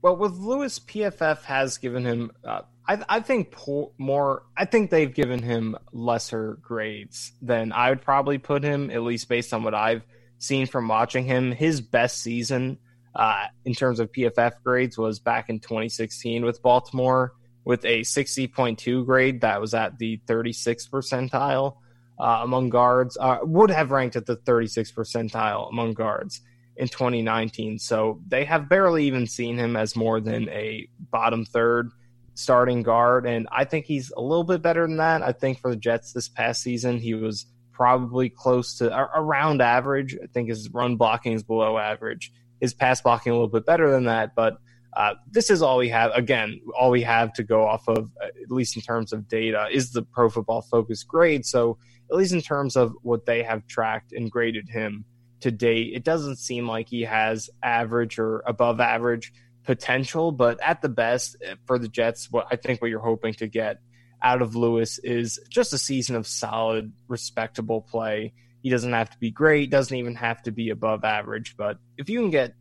Well, 0.00 0.16
with 0.16 0.32
Lewis, 0.32 0.78
PFF 0.78 1.42
has 1.42 1.76
given 1.76 2.02
him, 2.02 2.30
uh, 2.42 2.62
I, 2.88 3.04
I, 3.06 3.20
think 3.20 3.54
more. 3.98 4.44
I 4.56 4.64
think 4.64 4.88
they've 4.88 5.12
given 5.12 5.42
him 5.42 5.76
lesser 5.92 6.56
grades 6.62 7.32
than 7.42 7.72
I 7.72 7.90
would 7.90 8.00
probably 8.00 8.38
put 8.38 8.64
him, 8.64 8.90
at 8.90 9.02
least 9.02 9.28
based 9.28 9.52
on 9.52 9.64
what 9.64 9.74
I've 9.74 10.06
seen 10.38 10.66
from 10.66 10.88
watching 10.88 11.26
him. 11.26 11.52
His 11.52 11.82
best 11.82 12.22
season 12.22 12.78
uh, 13.14 13.48
in 13.66 13.74
terms 13.74 14.00
of 14.00 14.10
PFF 14.12 14.62
grades 14.64 14.96
was 14.96 15.18
back 15.18 15.50
in 15.50 15.60
2016 15.60 16.42
with 16.42 16.62
Baltimore 16.62 17.34
with 17.66 17.84
a 17.84 18.00
60.2 18.00 19.04
grade 19.04 19.42
that 19.42 19.60
was 19.60 19.74
at 19.74 19.98
the 19.98 20.22
36th 20.26 20.88
percentile 20.88 21.76
uh, 22.18 22.40
among 22.42 22.70
guards, 22.70 23.16
uh, 23.20 23.38
would 23.42 23.70
have 23.70 23.90
ranked 23.90 24.16
at 24.16 24.26
the 24.26 24.36
36th 24.36 24.94
percentile 24.94 25.68
among 25.70 25.94
guards 25.94 26.40
in 26.76 26.88
2019. 26.88 27.78
So 27.78 28.20
they 28.26 28.44
have 28.44 28.68
barely 28.68 29.06
even 29.06 29.26
seen 29.26 29.56
him 29.56 29.76
as 29.76 29.96
more 29.96 30.20
than 30.20 30.48
a 30.48 30.88
bottom 31.10 31.44
third 31.44 31.90
starting 32.34 32.82
guard. 32.82 33.26
And 33.26 33.48
I 33.52 33.64
think 33.64 33.86
he's 33.86 34.12
a 34.16 34.20
little 34.20 34.44
bit 34.44 34.62
better 34.62 34.86
than 34.86 34.96
that. 34.96 35.22
I 35.22 35.32
think 35.32 35.60
for 35.60 35.70
the 35.70 35.76
Jets 35.76 36.12
this 36.12 36.28
past 36.28 36.62
season, 36.62 36.98
he 36.98 37.14
was 37.14 37.46
probably 37.72 38.28
close 38.28 38.78
to 38.78 38.96
around 39.16 39.60
average. 39.60 40.16
I 40.22 40.26
think 40.26 40.48
his 40.48 40.68
run 40.70 40.96
blocking 40.96 41.32
is 41.32 41.42
below 41.42 41.78
average. 41.78 42.32
His 42.60 42.74
pass 42.74 43.00
blocking 43.00 43.32
a 43.32 43.34
little 43.34 43.48
bit 43.48 43.66
better 43.66 43.90
than 43.90 44.04
that, 44.04 44.34
but 44.34 44.58
uh, 44.96 45.14
this 45.30 45.50
is 45.50 45.60
all 45.60 45.78
we 45.78 45.88
have. 45.88 46.12
Again, 46.14 46.60
all 46.78 46.90
we 46.90 47.02
have 47.02 47.32
to 47.34 47.42
go 47.42 47.66
off 47.66 47.88
of, 47.88 48.10
at 48.22 48.50
least 48.50 48.76
in 48.76 48.82
terms 48.82 49.12
of 49.12 49.28
data, 49.28 49.66
is 49.70 49.92
the 49.92 50.02
Pro 50.02 50.30
Football 50.30 50.62
Focus 50.62 51.02
grade. 51.02 51.44
So 51.44 51.78
at 52.10 52.16
least 52.16 52.32
in 52.32 52.40
terms 52.40 52.76
of 52.76 52.94
what 53.02 53.26
they 53.26 53.42
have 53.42 53.66
tracked 53.66 54.12
and 54.12 54.30
graded 54.30 54.68
him 54.68 55.04
to 55.40 55.50
date, 55.50 55.92
it 55.94 56.04
doesn't 56.04 56.36
seem 56.36 56.68
like 56.68 56.88
he 56.88 57.02
has 57.02 57.50
average 57.62 58.18
or 58.18 58.42
above 58.46 58.80
average 58.80 59.32
potential. 59.64 60.30
But 60.30 60.60
at 60.62 60.80
the 60.80 60.88
best 60.88 61.36
eh, 61.42 61.56
for 61.66 61.78
the 61.78 61.88
Jets, 61.88 62.30
what 62.30 62.46
I 62.50 62.56
think 62.56 62.80
what 62.80 62.90
you're 62.90 63.00
hoping 63.00 63.34
to 63.34 63.48
get 63.48 63.78
out 64.22 64.42
of 64.42 64.54
Lewis 64.54 64.98
is 65.00 65.40
just 65.50 65.72
a 65.72 65.78
season 65.78 66.14
of 66.14 66.26
solid, 66.26 66.92
respectable 67.08 67.82
play. 67.82 68.32
He 68.62 68.70
doesn't 68.70 68.92
have 68.92 69.10
to 69.10 69.18
be 69.18 69.30
great, 69.30 69.70
doesn't 69.70 69.96
even 69.96 70.14
have 70.14 70.42
to 70.44 70.52
be 70.52 70.70
above 70.70 71.04
average. 71.04 71.56
But 71.56 71.78
if 71.98 72.08
you 72.08 72.20
can 72.20 72.30
get 72.30 72.54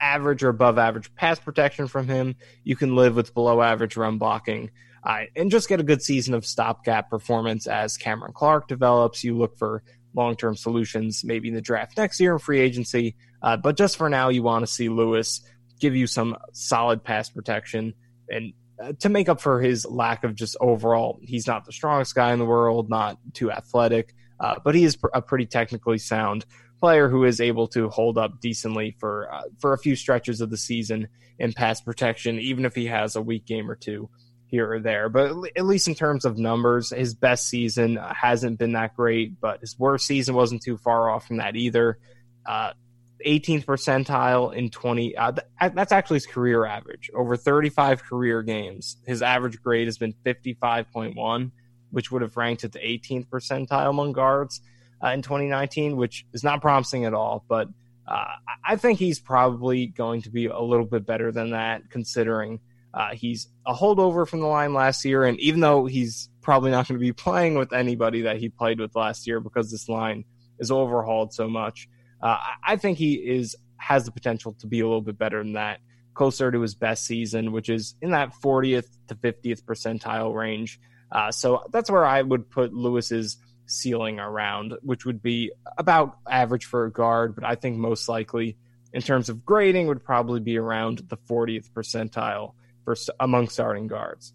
average 0.00 0.42
or 0.42 0.48
above 0.48 0.78
average 0.78 1.14
pass 1.14 1.38
protection 1.38 1.88
from 1.88 2.08
him, 2.08 2.36
you 2.64 2.76
can 2.76 2.94
live 2.94 3.16
with 3.16 3.34
below 3.34 3.62
average 3.62 3.96
run 3.96 4.18
blocking 4.18 4.70
uh, 5.04 5.22
and 5.36 5.50
just 5.50 5.68
get 5.68 5.80
a 5.80 5.84
good 5.84 6.02
season 6.02 6.34
of 6.34 6.44
stopgap 6.44 7.10
performance 7.10 7.66
as 7.66 7.96
Cameron 7.96 8.32
Clark 8.32 8.68
develops. 8.68 9.24
You 9.24 9.36
look 9.36 9.56
for 9.56 9.82
long 10.14 10.36
term 10.36 10.56
solutions 10.56 11.24
maybe 11.24 11.48
in 11.48 11.54
the 11.54 11.60
draft 11.60 11.96
next 11.96 12.20
year 12.20 12.32
in 12.32 12.38
free 12.38 12.60
agency. 12.60 13.16
Uh, 13.42 13.56
but 13.56 13.76
just 13.76 13.96
for 13.96 14.08
now, 14.08 14.28
you 14.28 14.42
want 14.42 14.62
to 14.62 14.66
see 14.66 14.88
Lewis 14.88 15.42
give 15.80 15.94
you 15.94 16.06
some 16.06 16.36
solid 16.52 17.04
pass 17.04 17.30
protection 17.30 17.94
and 18.28 18.52
uh, 18.82 18.92
to 19.00 19.08
make 19.08 19.28
up 19.28 19.40
for 19.40 19.60
his 19.60 19.84
lack 19.86 20.24
of 20.24 20.34
just 20.34 20.56
overall, 20.60 21.18
he's 21.22 21.46
not 21.46 21.64
the 21.64 21.72
strongest 21.72 22.14
guy 22.14 22.32
in 22.32 22.38
the 22.38 22.44
world, 22.44 22.88
not 22.88 23.18
too 23.32 23.50
athletic, 23.50 24.14
uh, 24.38 24.54
but 24.64 24.74
he 24.74 24.84
is 24.84 24.96
a 25.12 25.20
pretty 25.20 25.46
technically 25.46 25.98
sound 25.98 26.46
player 26.80 27.08
who 27.08 27.24
is 27.24 27.40
able 27.40 27.68
to 27.68 27.88
hold 27.88 28.18
up 28.18 28.40
decently 28.40 28.96
for 28.98 29.32
uh, 29.32 29.42
for 29.58 29.72
a 29.72 29.78
few 29.78 29.96
stretches 29.96 30.40
of 30.40 30.50
the 30.50 30.56
season 30.56 31.08
in 31.38 31.52
pass 31.52 31.80
protection, 31.80 32.38
even 32.38 32.64
if 32.64 32.74
he 32.74 32.86
has 32.86 33.16
a 33.16 33.22
weak 33.22 33.46
game 33.46 33.70
or 33.70 33.76
two 33.76 34.08
here 34.46 34.72
or 34.72 34.80
there. 34.80 35.08
But 35.08 35.32
at 35.56 35.66
least 35.66 35.88
in 35.88 35.94
terms 35.94 36.24
of 36.24 36.38
numbers, 36.38 36.90
his 36.90 37.14
best 37.14 37.48
season 37.48 37.96
hasn't 37.96 38.58
been 38.58 38.72
that 38.72 38.96
great, 38.96 39.40
but 39.40 39.60
his 39.60 39.78
worst 39.78 40.06
season 40.06 40.34
wasn't 40.34 40.62
too 40.62 40.78
far 40.78 41.10
off 41.10 41.26
from 41.26 41.36
that 41.36 41.56
either. 41.56 41.98
Uh, 42.46 42.72
18th 43.26 43.64
percentile 43.64 44.54
in 44.54 44.70
20. 44.70 45.16
Uh, 45.16 45.32
that's 45.74 45.92
actually 45.92 46.16
his 46.16 46.26
career 46.26 46.64
average. 46.64 47.10
Over 47.14 47.36
35 47.36 48.04
career 48.04 48.42
games, 48.42 48.96
his 49.06 49.22
average 49.22 49.60
grade 49.60 49.88
has 49.88 49.98
been 49.98 50.14
55.1, 50.24 51.50
which 51.90 52.10
would 52.10 52.22
have 52.22 52.36
ranked 52.36 52.64
at 52.64 52.72
the 52.72 52.78
18th 52.78 53.26
percentile 53.26 53.90
among 53.90 54.12
guards 54.12 54.60
uh, 55.02 55.08
in 55.08 55.22
2019, 55.22 55.96
which 55.96 56.26
is 56.32 56.44
not 56.44 56.60
promising 56.60 57.04
at 57.04 57.14
all. 57.14 57.44
But 57.48 57.68
uh, 58.06 58.24
I 58.66 58.76
think 58.76 58.98
he's 58.98 59.18
probably 59.18 59.86
going 59.86 60.22
to 60.22 60.30
be 60.30 60.46
a 60.46 60.60
little 60.60 60.86
bit 60.86 61.06
better 61.06 61.30
than 61.30 61.50
that, 61.50 61.90
considering 61.90 62.60
uh, 62.94 63.10
he's 63.12 63.48
a 63.66 63.74
holdover 63.74 64.26
from 64.26 64.40
the 64.40 64.46
line 64.46 64.72
last 64.72 65.04
year, 65.04 65.24
and 65.24 65.38
even 65.40 65.60
though 65.60 65.86
he's 65.86 66.30
probably 66.40 66.70
not 66.70 66.88
going 66.88 66.98
to 66.98 67.04
be 67.04 67.12
playing 67.12 67.54
with 67.54 67.72
anybody 67.72 68.22
that 68.22 68.38
he 68.38 68.48
played 68.48 68.80
with 68.80 68.96
last 68.96 69.26
year 69.26 69.40
because 69.40 69.70
this 69.70 69.88
line 69.88 70.24
is 70.58 70.70
overhauled 70.70 71.32
so 71.32 71.48
much, 71.48 71.88
uh, 72.22 72.38
I 72.66 72.76
think 72.76 72.98
he 72.98 73.14
is 73.14 73.54
has 73.76 74.04
the 74.04 74.10
potential 74.10 74.54
to 74.60 74.66
be 74.66 74.80
a 74.80 74.84
little 74.84 75.02
bit 75.02 75.18
better 75.18 75.38
than 75.38 75.52
that, 75.52 75.80
closer 76.14 76.50
to 76.50 76.60
his 76.60 76.74
best 76.74 77.04
season, 77.04 77.52
which 77.52 77.68
is 77.68 77.94
in 78.02 78.10
that 78.10 78.32
40th 78.42 78.88
to 79.08 79.14
50th 79.14 79.62
percentile 79.62 80.34
range. 80.34 80.80
Uh, 81.12 81.30
so 81.30 81.62
that's 81.70 81.90
where 81.90 82.04
I 82.04 82.22
would 82.22 82.50
put 82.50 82.72
Lewis's 82.72 83.36
ceiling 83.68 84.18
around, 84.18 84.74
which 84.82 85.04
would 85.04 85.22
be 85.22 85.52
about 85.76 86.18
average 86.28 86.64
for 86.64 86.86
a 86.86 86.90
guard, 86.90 87.34
but 87.34 87.44
I 87.44 87.54
think 87.54 87.76
most 87.76 88.08
likely 88.08 88.56
in 88.92 89.02
terms 89.02 89.28
of 89.28 89.44
grading 89.44 89.86
would 89.86 90.04
probably 90.04 90.40
be 90.40 90.58
around 90.58 91.02
the 91.08 91.16
40th 91.16 91.70
percentile 91.70 92.54
for 92.84 92.96
among 93.20 93.48
starting 93.48 93.86
guards. 93.86 94.32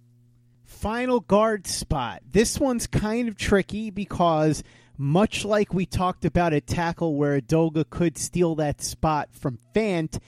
Final 0.65 1.19
guard 1.19 1.67
spot. 1.67 2.22
This 2.32 2.60
one's 2.60 2.88
kind 2.88 3.28
of 3.28 3.38
tricky 3.38 3.89
because 3.89 4.63
much 4.98 5.43
like 5.43 5.74
we 5.74 5.86
talked 5.86 6.24
about 6.24 6.54
at 6.54 6.67
tackle 6.67 7.15
where 7.15 7.39
Edoga 7.39 7.89
could 7.89 8.17
steal 8.17 8.56
that 8.56 8.82
spot 8.82 9.30
from 9.32 9.58
Fant, 9.76 10.19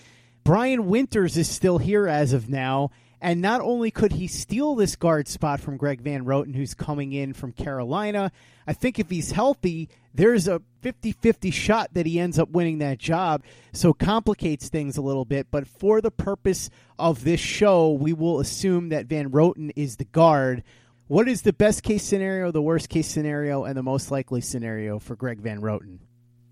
Brian 0.43 0.87
Winters 0.87 1.37
is 1.37 1.49
still 1.49 1.77
here 1.77 2.07
as 2.07 2.33
of 2.33 2.49
now, 2.49 2.91
and 3.25 3.41
not 3.41 3.59
only 3.59 3.89
could 3.89 4.11
he 4.11 4.27
steal 4.27 4.75
this 4.75 4.95
guard 4.95 5.27
spot 5.27 5.59
from 5.59 5.77
Greg 5.77 5.99
Van 6.01 6.25
Roten, 6.25 6.55
who's 6.55 6.75
coming 6.75 7.11
in 7.11 7.33
from 7.33 7.53
Carolina, 7.53 8.31
I 8.67 8.73
think 8.73 8.99
if 8.99 9.09
he's 9.09 9.31
healthy, 9.31 9.89
there's 10.13 10.47
a 10.47 10.61
50 10.81 11.13
50 11.13 11.49
shot 11.49 11.89
that 11.93 12.05
he 12.05 12.19
ends 12.19 12.38
up 12.38 12.51
winning 12.51 12.77
that 12.77 12.99
job. 12.99 13.41
So 13.73 13.93
complicates 13.93 14.69
things 14.69 14.95
a 14.95 15.01
little 15.01 15.25
bit. 15.25 15.47
But 15.49 15.65
for 15.67 16.01
the 16.01 16.11
purpose 16.11 16.69
of 16.99 17.23
this 17.23 17.39
show, 17.39 17.93
we 17.93 18.13
will 18.13 18.39
assume 18.39 18.89
that 18.89 19.07
Van 19.07 19.31
Roten 19.31 19.71
is 19.75 19.95
the 19.95 20.05
guard. 20.05 20.61
What 21.07 21.27
is 21.27 21.41
the 21.41 21.51
best 21.51 21.81
case 21.81 22.03
scenario, 22.03 22.51
the 22.51 22.61
worst 22.61 22.89
case 22.89 23.07
scenario, 23.07 23.63
and 23.63 23.75
the 23.75 23.81
most 23.81 24.11
likely 24.11 24.41
scenario 24.41 24.99
for 24.99 25.15
Greg 25.15 25.39
Van 25.39 25.61
Roten? 25.61 25.97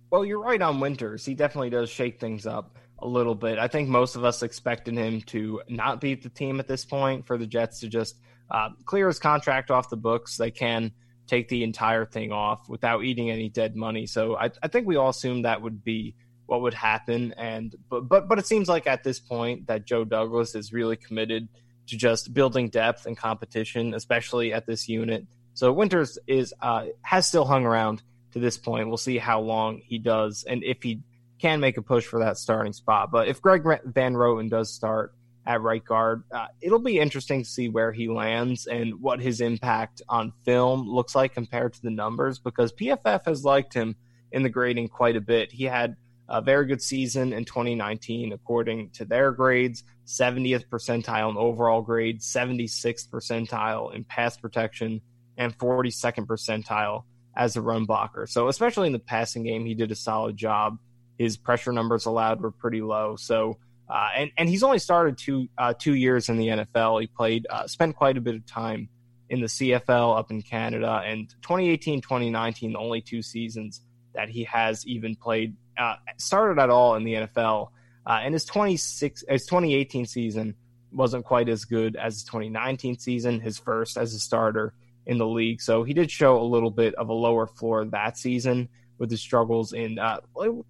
Well, 0.09 0.25
you're 0.25 0.41
right 0.41 0.61
on 0.61 0.79
Winters. 0.79 1.23
He 1.23 1.35
definitely 1.35 1.69
does 1.69 1.91
shake 1.91 2.19
things 2.19 2.47
up 2.47 2.79
a 3.03 3.07
little 3.07 3.35
bit. 3.35 3.59
I 3.59 3.67
think 3.67 3.89
most 3.89 4.15
of 4.15 4.23
us 4.23 4.41
expected 4.41 4.95
him 4.95 5.21
to 5.23 5.61
not 5.67 5.99
beat 5.99 6.23
the 6.23 6.29
team 6.29 6.59
at 6.59 6.67
this 6.67 6.85
point, 6.85 7.27
for 7.27 7.37
the 7.37 7.45
Jets 7.45 7.81
to 7.81 7.89
just 7.89 8.17
uh, 8.49 8.69
clear 8.85 9.07
his 9.07 9.19
contract 9.19 9.69
off 9.69 9.89
the 9.89 9.97
books. 9.97 10.37
They 10.37 10.51
can 10.51 10.93
take 11.27 11.49
the 11.49 11.63
entire 11.63 12.05
thing 12.05 12.31
off 12.31 12.67
without 12.69 13.03
eating 13.03 13.29
any 13.29 13.49
dead 13.49 13.75
money. 13.75 14.05
So 14.05 14.37
I, 14.37 14.51
I 14.61 14.69
think 14.69 14.87
we 14.87 14.95
all 14.95 15.09
assumed 15.09 15.45
that 15.45 15.61
would 15.61 15.83
be 15.83 16.15
what 16.45 16.61
would 16.61 16.73
happen. 16.73 17.33
And 17.37 17.75
but 17.89 18.07
but 18.07 18.27
but 18.29 18.39
it 18.39 18.47
seems 18.47 18.69
like 18.69 18.87
at 18.87 19.03
this 19.03 19.19
point 19.19 19.67
that 19.67 19.85
Joe 19.85 20.05
Douglas 20.05 20.55
is 20.55 20.71
really 20.71 20.95
committed 20.95 21.49
to 21.87 21.97
just 21.97 22.33
building 22.33 22.69
depth 22.69 23.05
and 23.05 23.17
competition, 23.17 23.93
especially 23.93 24.53
at 24.53 24.65
this 24.65 24.87
unit. 24.87 25.27
So 25.55 25.73
Winters 25.73 26.17
is 26.25 26.53
uh, 26.61 26.85
has 27.01 27.27
still 27.27 27.45
hung 27.45 27.65
around 27.65 28.01
to 28.31 28.39
this 28.39 28.57
point. 28.57 28.87
We'll 28.87 28.97
see 28.97 29.17
how 29.17 29.41
long 29.41 29.81
he 29.83 29.97
does 29.97 30.45
and 30.47 30.63
if 30.63 30.81
he 30.81 31.01
can 31.43 31.59
make 31.59 31.75
a 31.75 31.81
push 31.81 32.05
for 32.05 32.19
that 32.19 32.37
starting 32.37 32.71
spot. 32.71 33.11
But 33.11 33.27
if 33.27 33.41
Greg 33.41 33.63
Van 33.83 34.13
Roten 34.13 34.49
does 34.49 34.73
start 34.73 35.13
at 35.45 35.61
right 35.61 35.83
guard, 35.83 36.23
uh, 36.31 36.47
it'll 36.61 36.79
be 36.79 36.97
interesting 36.97 37.43
to 37.43 37.49
see 37.49 37.67
where 37.67 37.91
he 37.91 38.07
lands 38.07 38.65
and 38.65 39.01
what 39.01 39.19
his 39.19 39.41
impact 39.41 40.01
on 40.07 40.31
film 40.45 40.87
looks 40.87 41.15
like 41.15 41.33
compared 41.33 41.73
to 41.73 41.81
the 41.81 41.89
numbers 41.89 42.39
because 42.39 42.71
PFF 42.71 43.25
has 43.25 43.43
liked 43.43 43.73
him 43.73 43.97
in 44.31 44.41
the 44.41 44.49
grading 44.49 44.87
quite 44.87 45.17
a 45.17 45.21
bit. 45.21 45.51
He 45.51 45.65
had 45.65 45.97
a 46.29 46.41
very 46.41 46.65
good 46.65 46.81
season 46.81 47.33
in 47.33 47.43
2019 47.43 48.31
according 48.31 48.89
to 48.91 49.03
their 49.03 49.33
grades 49.33 49.83
70th 50.07 50.65
percentile 50.69 51.29
in 51.29 51.35
overall 51.35 51.81
grade 51.81 52.21
76th 52.21 53.09
percentile 53.09 53.93
in 53.93 54.05
pass 54.05 54.37
protection 54.37 55.01
and 55.37 55.57
42nd 55.57 56.25
percentile 56.25 57.03
as 57.35 57.57
a 57.57 57.61
run 57.61 57.83
blocker 57.83 58.25
so 58.25 58.47
especially 58.47 58.87
in 58.87 58.93
the 58.93 58.99
passing 58.99 59.43
game 59.43 59.65
he 59.65 59.73
did 59.73 59.91
a 59.91 59.95
solid 59.95 60.37
job 60.37 60.77
his 61.17 61.37
pressure 61.37 61.71
numbers 61.71 62.05
allowed 62.05 62.41
were 62.41 62.51
pretty 62.51 62.81
low 62.81 63.15
so 63.15 63.57
uh, 63.89 64.09
and 64.15 64.31
and 64.37 64.49
he's 64.49 64.63
only 64.63 64.79
started 64.79 65.17
two 65.17 65.47
uh, 65.57 65.73
two 65.77 65.93
years 65.93 66.29
in 66.29 66.37
the 66.37 66.47
NFL. 66.47 67.01
He 67.01 67.07
played 67.07 67.45
uh, 67.49 67.67
spent 67.67 67.95
quite 67.95 68.17
a 68.17 68.21
bit 68.21 68.35
of 68.35 68.45
time 68.45 68.89
in 69.29 69.41
the 69.41 69.47
CFL 69.47 70.17
up 70.17 70.31
in 70.31 70.41
Canada, 70.41 71.01
and 71.05 71.29
2018, 71.41 72.01
2019, 72.01 72.73
the 72.73 72.79
only 72.79 73.01
two 73.01 73.21
seasons 73.21 73.81
that 74.13 74.29
he 74.29 74.43
has 74.45 74.85
even 74.87 75.15
played 75.15 75.55
uh, 75.77 75.95
started 76.17 76.61
at 76.61 76.69
all 76.69 76.95
in 76.95 77.03
the 77.03 77.13
NFL. 77.13 77.69
Uh, 78.05 78.19
and 78.21 78.33
his 78.33 78.45
26 78.45 79.23
his 79.29 79.45
2018 79.45 80.05
season 80.05 80.55
wasn't 80.91 81.25
quite 81.25 81.49
as 81.49 81.65
good 81.65 81.95
as 81.95 82.15
his 82.15 82.23
2019 82.23 82.97
season, 82.99 83.39
his 83.39 83.57
first 83.57 83.97
as 83.97 84.13
a 84.13 84.19
starter 84.19 84.73
in 85.05 85.17
the 85.17 85.27
league. 85.27 85.61
So 85.61 85.83
he 85.83 85.93
did 85.93 86.09
show 86.09 86.39
a 86.39 86.43
little 86.43 86.71
bit 86.71 86.93
of 86.95 87.09
a 87.09 87.13
lower 87.13 87.47
floor 87.47 87.85
that 87.85 88.17
season 88.17 88.69
with 88.97 89.09
his 89.11 89.21
struggles 89.21 89.73
in 89.73 89.99
uh, 89.99 90.19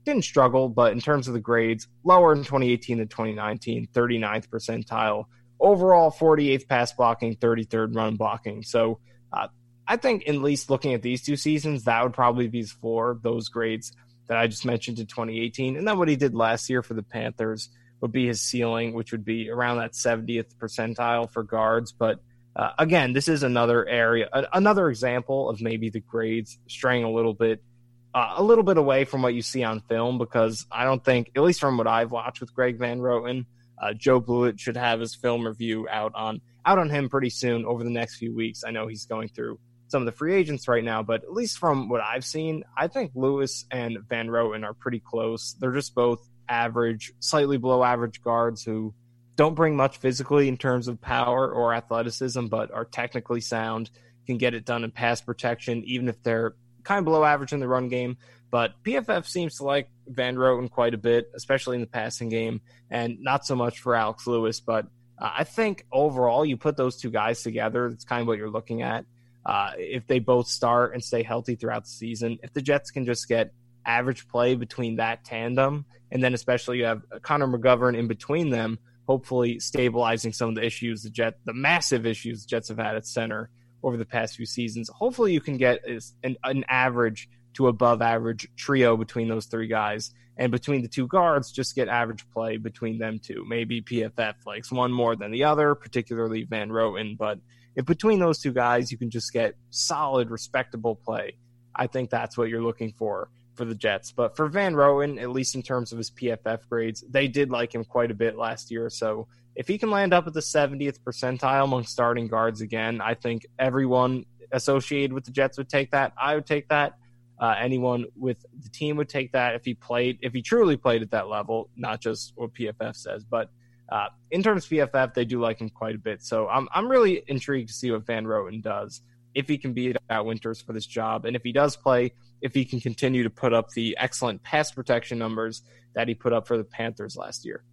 didn't 0.05 0.23
struggle, 0.23 0.69
but 0.69 0.91
in 0.91 0.99
terms 0.99 1.27
of 1.27 1.33
the 1.33 1.39
grades, 1.39 1.87
lower 2.03 2.33
in 2.33 2.39
2018 2.39 2.97
than 2.97 3.07
2019, 3.07 3.87
39th 3.93 4.47
percentile. 4.49 5.25
Overall, 5.59 6.11
48th 6.11 6.67
pass 6.67 6.91
blocking, 6.93 7.35
33rd 7.35 7.95
run 7.95 8.15
blocking. 8.15 8.63
So 8.63 8.99
uh, 9.31 9.47
I 9.87 9.97
think 9.97 10.27
at 10.27 10.35
least 10.35 10.69
looking 10.69 10.93
at 10.93 11.01
these 11.01 11.23
two 11.23 11.35
seasons, 11.35 11.83
that 11.83 12.03
would 12.03 12.13
probably 12.13 12.47
be 12.47 12.59
his 12.59 12.71
floor. 12.71 13.19
Those 13.21 13.49
grades 13.49 13.93
that 14.27 14.37
I 14.37 14.47
just 14.47 14.65
mentioned 14.65 14.99
in 14.99 15.05
2018, 15.05 15.77
and 15.77 15.87
then 15.87 15.97
what 15.97 16.07
he 16.07 16.15
did 16.15 16.33
last 16.33 16.69
year 16.69 16.81
for 16.81 16.93
the 16.93 17.03
Panthers 17.03 17.69
would 18.01 18.11
be 18.11 18.27
his 18.27 18.41
ceiling, 18.41 18.93
which 18.93 19.11
would 19.11 19.23
be 19.23 19.49
around 19.49 19.77
that 19.77 19.93
70th 19.93 20.55
percentile 20.55 21.29
for 21.29 21.43
guards. 21.43 21.91
But 21.91 22.19
uh, 22.55 22.71
again, 22.77 23.13
this 23.13 23.27
is 23.27 23.43
another 23.43 23.87
area, 23.87 24.29
another 24.51 24.89
example 24.89 25.49
of 25.49 25.61
maybe 25.61 25.89
the 25.89 26.01
grades 26.01 26.59
straying 26.67 27.03
a 27.03 27.11
little 27.11 27.33
bit 27.33 27.63
uh, 28.13 28.35
a 28.37 28.43
little 28.43 28.63
bit 28.63 28.77
away 28.77 29.05
from 29.05 29.21
what 29.21 29.33
you 29.33 29.41
see 29.41 29.63
on 29.63 29.79
film 29.81 30.17
because 30.17 30.65
I 30.71 30.83
don't 30.85 31.03
think, 31.03 31.31
at 31.35 31.41
least 31.41 31.59
from 31.59 31.77
what 31.77 31.87
I've 31.87 32.11
watched 32.11 32.41
with 32.41 32.53
Greg 32.53 32.77
Van 32.77 32.99
Roten, 32.99 33.45
uh, 33.81 33.93
Joe 33.93 34.19
Blewett 34.19 34.59
should 34.59 34.77
have 34.77 34.99
his 34.99 35.15
film 35.15 35.45
review 35.45 35.87
out 35.89 36.13
on 36.15 36.41
out 36.65 36.77
on 36.77 36.89
him 36.89 37.09
pretty 37.09 37.29
soon 37.29 37.65
over 37.65 37.83
the 37.83 37.89
next 37.89 38.17
few 38.17 38.33
weeks. 38.33 38.63
I 38.65 38.71
know 38.71 38.87
he's 38.87 39.05
going 39.05 39.27
through 39.27 39.59
some 39.87 40.01
of 40.01 40.05
the 40.05 40.11
free 40.13 40.33
agents 40.33 40.67
right 40.67 40.83
now, 40.83 41.03
but 41.03 41.23
at 41.23 41.33
least 41.33 41.57
from 41.57 41.89
what 41.89 42.01
I've 42.01 42.23
seen, 42.23 42.63
I 42.77 42.87
think 42.87 43.11
Lewis 43.15 43.65
and 43.69 43.97
Van 44.07 44.27
Roten 44.27 44.63
are 44.63 44.73
pretty 44.73 44.99
close. 44.99 45.55
They're 45.59 45.73
just 45.73 45.93
both 45.93 46.27
average, 46.47 47.11
slightly 47.19 47.57
below 47.57 47.83
average 47.83 48.21
guards 48.21 48.63
who 48.63 48.93
don't 49.35 49.55
bring 49.55 49.75
much 49.75 49.97
physically 49.97 50.47
in 50.47 50.57
terms 50.57 50.87
of 50.87 51.01
power 51.01 51.51
or 51.51 51.73
athleticism, 51.73 52.45
but 52.47 52.71
are 52.71 52.85
technically 52.85 53.41
sound, 53.41 53.89
can 54.25 54.37
get 54.37 54.53
it 54.53 54.65
done 54.65 54.83
in 54.83 54.91
pass 54.91 55.21
protection, 55.21 55.83
even 55.85 56.07
if 56.07 56.21
they're 56.23 56.55
kind 56.83 56.99
of 56.99 57.05
below 57.05 57.23
average 57.23 57.53
in 57.53 57.59
the 57.59 57.67
run 57.67 57.89
game, 57.89 58.17
but 58.51 58.73
PFF 58.83 59.25
seems 59.25 59.57
to 59.57 59.63
like 59.63 59.89
Van 60.07 60.35
Roten 60.35 60.69
quite 60.69 60.93
a 60.93 60.97
bit, 60.97 61.31
especially 61.35 61.75
in 61.75 61.81
the 61.81 61.87
passing 61.87 62.29
game, 62.29 62.61
and 62.91 63.17
not 63.19 63.45
so 63.45 63.55
much 63.55 63.79
for 63.79 63.95
Alex 63.95 64.27
Lewis. 64.27 64.59
But 64.59 64.85
uh, 65.17 65.31
I 65.37 65.43
think 65.43 65.85
overall, 65.91 66.45
you 66.45 66.55
put 66.55 66.77
those 66.77 66.97
two 66.97 67.09
guys 67.09 67.41
together, 67.41 67.89
that's 67.89 68.05
kind 68.05 68.21
of 68.21 68.27
what 68.27 68.37
you're 68.37 68.51
looking 68.51 68.81
at. 68.81 69.05
Uh, 69.45 69.71
if 69.77 70.05
they 70.07 70.19
both 70.19 70.47
start 70.47 70.93
and 70.93 71.03
stay 71.03 71.23
healthy 71.23 71.55
throughout 71.55 71.85
the 71.85 71.89
season, 71.89 72.37
if 72.43 72.53
the 72.53 72.61
Jets 72.61 72.91
can 72.91 73.05
just 73.05 73.27
get 73.27 73.51
average 73.85 74.27
play 74.27 74.55
between 74.55 74.97
that 74.97 75.23
tandem, 75.25 75.85
and 76.11 76.23
then 76.23 76.33
especially 76.33 76.77
you 76.77 76.85
have 76.85 77.01
Connor 77.23 77.47
McGovern 77.47 77.97
in 77.97 78.07
between 78.07 78.49
them, 78.51 78.77
hopefully 79.07 79.59
stabilizing 79.59 80.31
some 80.31 80.49
of 80.49 80.55
the 80.55 80.63
issues 80.63 81.03
the 81.03 81.09
Jet, 81.09 81.39
the 81.45 81.53
massive 81.53 82.05
issues 82.05 82.43
the 82.43 82.49
Jets 82.49 82.69
have 82.69 82.77
had 82.77 82.95
at 82.95 83.05
center 83.05 83.49
over 83.83 83.97
the 83.97 84.05
past 84.05 84.35
few 84.35 84.45
seasons. 84.45 84.89
Hopefully, 84.89 85.33
you 85.33 85.41
can 85.41 85.57
get 85.57 85.79
an, 86.23 86.37
an 86.43 86.63
average 86.67 87.29
to 87.55 87.67
above 87.67 88.01
average 88.01 88.47
trio 88.55 88.97
between 88.97 89.27
those 89.27 89.45
three 89.45 89.67
guys. 89.67 90.11
And 90.35 90.51
between 90.51 90.81
the 90.81 90.87
two 90.87 91.07
guards, 91.07 91.51
just 91.51 91.75
get 91.75 91.87
average 91.87 92.25
play 92.31 92.57
between 92.57 92.97
them 92.97 93.19
two. 93.19 93.45
Maybe 93.47 93.81
PFF 93.81 94.33
likes 94.47 94.71
one 94.71 94.91
more 94.91 95.15
than 95.15 95.31
the 95.31 95.43
other, 95.43 95.75
particularly 95.75 96.43
Van 96.43 96.69
Roten. 96.69 97.17
But 97.17 97.39
if 97.75 97.85
between 97.85 98.19
those 98.19 98.39
two 98.39 98.51
guys 98.51 98.91
you 98.91 98.97
can 98.97 99.11
just 99.11 99.31
get 99.31 99.55
solid, 99.69 100.31
respectable 100.31 100.95
play, 100.95 101.37
I 101.75 101.87
think 101.87 102.09
that's 102.09 102.37
what 102.37 102.49
you're 102.49 102.63
looking 102.63 102.93
for 102.97 103.29
for 103.55 103.65
the 103.65 103.75
Jets. 103.75 104.11
But 104.11 104.35
for 104.35 104.47
Van 104.47 104.73
Roten, 104.73 105.21
at 105.21 105.29
least 105.29 105.53
in 105.53 105.61
terms 105.61 105.91
of 105.91 105.99
his 105.99 106.09
PFF 106.09 106.61
grades, 106.67 107.03
they 107.07 107.27
did 107.27 107.51
like 107.51 107.73
him 107.73 107.83
quite 107.85 108.09
a 108.09 108.15
bit 108.15 108.35
last 108.35 108.71
year. 108.71 108.89
So 108.89 109.27
if 109.55 109.67
he 109.67 109.77
can 109.77 109.91
land 109.91 110.13
up 110.13 110.27
at 110.27 110.33
the 110.33 110.39
70th 110.39 110.99
percentile 110.99 111.63
among 111.63 111.85
starting 111.85 112.27
guards 112.27 112.61
again, 112.61 113.01
I 113.01 113.13
think 113.13 113.45
everyone 113.59 114.25
associated 114.51 115.13
with 115.13 115.25
the 115.25 115.31
Jets 115.31 115.57
would 115.57 115.69
take 115.69 115.91
that. 115.91 116.13
I 116.17 116.35
would 116.35 116.45
take 116.45 116.69
that. 116.69 116.97
Uh, 117.39 117.55
anyone 117.59 118.05
with 118.15 118.37
the 118.61 118.69
team 118.69 118.95
would 118.95 119.09
take 119.09 119.31
that 119.33 119.55
if 119.55 119.65
he 119.65 119.73
played, 119.73 120.19
if 120.21 120.33
he 120.33 120.41
truly 120.41 120.77
played 120.77 121.01
at 121.01 121.11
that 121.11 121.27
level, 121.27 121.69
not 121.75 121.99
just 121.99 122.33
what 122.35 122.53
PFF 122.53 122.95
says. 122.95 123.23
But 123.23 123.49
uh, 123.91 124.07
in 124.31 124.41
terms 124.41 124.65
of 124.65 124.71
PFF, 124.71 125.13
they 125.13 125.25
do 125.25 125.41
like 125.41 125.59
him 125.59 125.69
quite 125.69 125.95
a 125.95 125.99
bit. 125.99 126.23
So 126.23 126.47
I'm 126.47 126.69
I'm 126.73 126.87
really 126.87 127.23
intrigued 127.27 127.67
to 127.69 127.73
see 127.73 127.91
what 127.91 128.05
Van 128.05 128.25
Roten 128.25 128.61
does 128.61 129.01
if 129.35 129.47
he 129.47 129.57
can 129.57 129.73
beat 129.73 129.97
out 130.09 130.25
Winters 130.25 130.61
for 130.61 130.73
this 130.73 130.85
job, 130.85 131.25
and 131.25 131.35
if 131.35 131.41
he 131.43 131.51
does 131.51 131.75
play, 131.75 132.13
if 132.41 132.53
he 132.53 132.63
can 132.65 132.79
continue 132.79 133.23
to 133.23 133.29
put 133.29 133.51
up 133.51 133.69
the 133.71 133.97
excellent 133.99 134.43
pass 134.43 134.71
protection 134.71 135.17
numbers 135.17 135.63
that 135.95 136.07
he 136.07 136.13
put 136.13 136.33
up 136.33 136.47
for 136.47 136.57
the 136.57 136.63
Panthers 136.63 137.17
last 137.17 137.43
year. 137.43 137.63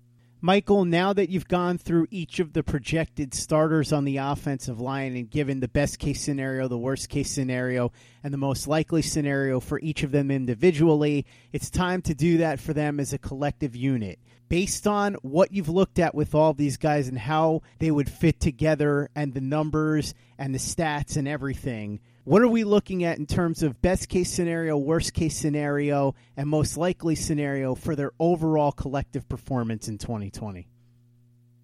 Michael, 0.42 0.87
now 0.87 1.12
that 1.12 1.29
you've 1.29 1.48
gone 1.48 1.76
through 1.76 2.07
each 2.11 2.40
of 2.40 2.55
the 2.55 2.62
projected 2.62 3.35
starters 3.35 3.92
on 3.92 4.07
the 4.07 4.16
offensive 4.16 4.81
line 4.81 5.14
and 5.14 5.29
given 5.29 5.61
the 5.61 5.68
best 5.68 5.98
case 5.98 6.22
scenario, 6.22 6.66
the 6.66 6.79
worst 6.79 7.11
case 7.11 7.31
scenario, 7.31 7.92
and 8.24 8.33
the 8.33 8.38
most 8.38 8.66
likely 8.66 9.03
scenario 9.03 9.61
for 9.61 9.79
each 9.81 10.03
of 10.03 10.12
them 10.12 10.31
individually, 10.31 11.26
it's 11.53 11.68
time 11.68 12.00
to 12.00 12.14
do 12.14 12.38
that 12.38 12.59
for 12.59 12.72
them 12.72 12.98
as 12.98 13.12
a 13.12 13.18
collective 13.18 13.76
unit. 13.76 14.18
Based 14.48 14.87
on 14.87 15.14
what 15.20 15.53
you've 15.53 15.68
looked 15.68 15.98
at 15.98 16.14
with 16.14 16.35
all 16.35 16.55
these 16.55 16.79
guys 16.79 17.07
and 17.07 17.18
how 17.18 17.61
they 17.79 17.90
would 17.90 18.11
fit 18.11 18.40
together 18.40 19.11
and 19.14 19.35
the 19.35 19.42
numbers 19.42 20.14
and 20.38 20.55
the 20.55 20.59
stats 20.59 21.18
and 21.18 21.29
everything, 21.29 22.00
what 22.25 22.43
are 22.43 22.49
we 22.49 22.65
looking 22.65 23.05
at 23.05 23.19
in 23.19 23.27
terms 23.27 23.63
of 23.63 23.81
best 23.81 24.09
case 24.09 24.31
scenario, 24.31 24.77
worst 24.77 25.15
case 25.15 25.37
scenario, 25.37 26.15
and 26.37 26.49
most 26.49 26.77
likely 26.77 27.15
scenario 27.15 27.75
for 27.75 27.97
their 27.97 28.13
overall 28.19 28.73
collective 28.73 29.29
performance 29.29 29.89
in 29.89 29.99
2020? 29.99 30.69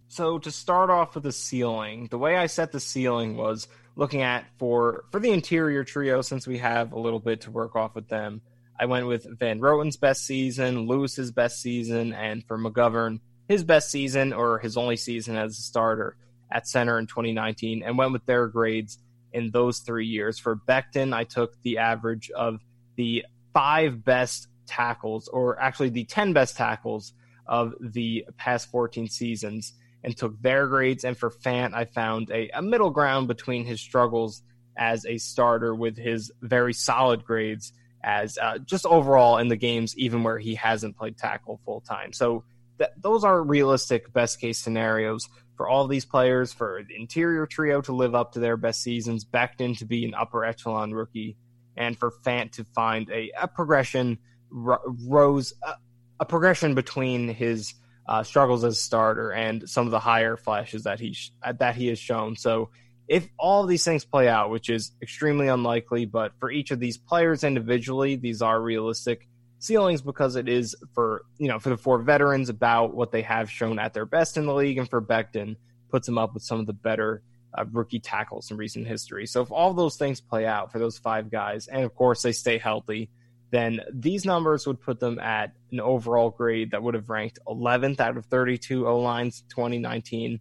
So 0.08 0.38
to 0.38 0.50
start 0.50 0.88
off 0.88 1.14
with 1.14 1.24
the 1.24 1.32
ceiling, 1.32 2.08
the 2.10 2.18
way 2.18 2.36
I 2.36 2.46
set 2.46 2.72
the 2.72 2.80
ceiling 2.80 3.36
was 3.36 3.68
looking 3.96 4.22
at 4.22 4.46
for 4.58 5.04
for 5.10 5.20
the 5.20 5.30
interior 5.30 5.84
trio 5.84 6.22
since 6.22 6.46
we 6.46 6.58
have 6.58 6.92
a 6.92 6.98
little 6.98 7.20
bit 7.20 7.42
to 7.42 7.50
work 7.50 7.76
off 7.76 7.94
with 7.94 8.08
them. 8.08 8.40
I 8.78 8.86
went 8.86 9.06
with 9.06 9.26
Van 9.38 9.60
Roten's 9.60 9.96
best 9.96 10.24
season, 10.24 10.86
Lewis's 10.86 11.32
best 11.32 11.60
season, 11.60 12.12
and 12.12 12.44
for 12.46 12.58
McGovern, 12.58 13.20
his 13.48 13.64
best 13.64 13.90
season 13.90 14.32
or 14.32 14.58
his 14.58 14.76
only 14.76 14.96
season 14.96 15.36
as 15.36 15.58
a 15.58 15.62
starter 15.62 16.16
at 16.50 16.68
center 16.68 16.98
in 16.98 17.06
2019, 17.06 17.82
and 17.82 17.98
went 17.98 18.12
with 18.12 18.24
their 18.26 18.46
grades 18.46 18.98
in 19.36 19.50
those 19.50 19.80
three 19.80 20.06
years. 20.06 20.38
For 20.38 20.56
Becton, 20.56 21.14
I 21.14 21.24
took 21.24 21.60
the 21.62 21.78
average 21.78 22.30
of 22.30 22.60
the 22.96 23.26
five 23.52 24.02
best 24.02 24.48
tackles, 24.66 25.28
or 25.28 25.60
actually 25.60 25.90
the 25.90 26.04
10 26.04 26.32
best 26.32 26.56
tackles 26.56 27.12
of 27.46 27.74
the 27.80 28.24
past 28.38 28.70
14 28.70 29.08
seasons, 29.08 29.74
and 30.02 30.16
took 30.16 30.40
their 30.40 30.66
grades. 30.66 31.04
And 31.04 31.16
for 31.16 31.30
Fant, 31.30 31.74
I 31.74 31.84
found 31.84 32.30
a, 32.30 32.48
a 32.54 32.62
middle 32.62 32.90
ground 32.90 33.28
between 33.28 33.66
his 33.66 33.80
struggles 33.80 34.42
as 34.76 35.04
a 35.04 35.18
starter 35.18 35.74
with 35.74 35.98
his 35.98 36.32
very 36.40 36.72
solid 36.72 37.24
grades 37.24 37.72
as 38.02 38.38
uh, 38.38 38.58
just 38.58 38.86
overall 38.86 39.36
in 39.36 39.48
the 39.48 39.56
games, 39.56 39.96
even 39.98 40.22
where 40.22 40.38
he 40.38 40.54
hasn't 40.54 40.96
played 40.96 41.18
tackle 41.18 41.60
full 41.64 41.82
time. 41.82 42.12
So 42.12 42.44
th- 42.78 42.90
those 42.96 43.22
are 43.22 43.42
realistic 43.42 44.12
best 44.12 44.40
case 44.40 44.58
scenarios 44.58 45.28
for 45.56 45.68
all 45.68 45.86
these 45.86 46.04
players, 46.04 46.52
for 46.52 46.82
the 46.86 46.96
interior 46.96 47.46
trio 47.46 47.80
to 47.82 47.92
live 47.92 48.14
up 48.14 48.32
to 48.32 48.40
their 48.40 48.56
best 48.56 48.82
seasons, 48.82 49.24
Becton 49.24 49.76
to 49.78 49.84
be 49.84 50.04
an 50.04 50.14
upper 50.14 50.44
echelon 50.44 50.92
rookie, 50.92 51.36
and 51.76 51.98
for 51.98 52.12
Fant 52.24 52.52
to 52.52 52.64
find 52.64 53.10
a, 53.10 53.30
a 53.40 53.48
progression, 53.48 54.18
ro- 54.50 54.78
rose, 55.06 55.54
a, 55.62 55.74
a, 56.20 56.24
progression 56.24 56.74
between 56.74 57.28
his 57.28 57.74
uh, 58.08 58.22
struggles 58.22 58.64
as 58.64 58.74
a 58.74 58.80
starter 58.80 59.30
and 59.30 59.68
some 59.68 59.86
of 59.86 59.90
the 59.90 60.00
higher 60.00 60.36
flashes 60.36 60.84
that 60.84 61.00
he 61.00 61.12
sh- 61.12 61.32
that 61.58 61.74
he 61.74 61.88
has 61.88 61.98
shown. 61.98 62.36
So 62.36 62.70
if 63.08 63.28
all 63.38 63.62
of 63.62 63.68
these 63.68 63.84
things 63.84 64.04
play 64.04 64.28
out, 64.28 64.50
which 64.50 64.68
is 64.68 64.92
extremely 65.00 65.48
unlikely, 65.48 66.06
but 66.06 66.32
for 66.38 66.50
each 66.50 66.70
of 66.70 66.80
these 66.80 66.98
players 66.98 67.44
individually, 67.44 68.16
these 68.16 68.42
are 68.42 68.60
realistic 68.60 69.28
ceilings 69.58 70.02
because 70.02 70.36
it 70.36 70.48
is 70.48 70.76
for 70.94 71.22
you 71.38 71.48
know 71.48 71.58
for 71.58 71.70
the 71.70 71.76
four 71.76 71.98
veterans 71.98 72.48
about 72.48 72.94
what 72.94 73.12
they 73.12 73.22
have 73.22 73.50
shown 73.50 73.78
at 73.78 73.94
their 73.94 74.06
best 74.06 74.36
in 74.36 74.46
the 74.46 74.54
league, 74.54 74.78
and 74.78 74.88
for 74.88 75.00
Becton 75.00 75.56
puts 75.90 76.06
them 76.06 76.18
up 76.18 76.34
with 76.34 76.42
some 76.42 76.60
of 76.60 76.66
the 76.66 76.72
better 76.72 77.22
uh, 77.56 77.64
rookie 77.72 78.00
tackles 78.00 78.50
in 78.50 78.56
recent 78.56 78.86
history. 78.86 79.26
So 79.26 79.40
if 79.42 79.50
all 79.50 79.72
those 79.72 79.96
things 79.96 80.20
play 80.20 80.46
out 80.46 80.72
for 80.72 80.78
those 80.78 80.98
five 80.98 81.30
guys, 81.30 81.68
and 81.68 81.84
of 81.84 81.94
course 81.94 82.22
they 82.22 82.32
stay 82.32 82.58
healthy, 82.58 83.08
then 83.50 83.80
these 83.92 84.24
numbers 84.24 84.66
would 84.66 84.80
put 84.80 85.00
them 85.00 85.18
at 85.18 85.52
an 85.70 85.80
overall 85.80 86.30
grade 86.30 86.72
that 86.72 86.82
would 86.82 86.94
have 86.94 87.08
ranked 87.08 87.38
11th 87.46 88.00
out 88.00 88.16
of 88.16 88.26
32 88.26 88.86
O 88.86 88.98
lines 88.98 89.44
2019, 89.48 90.40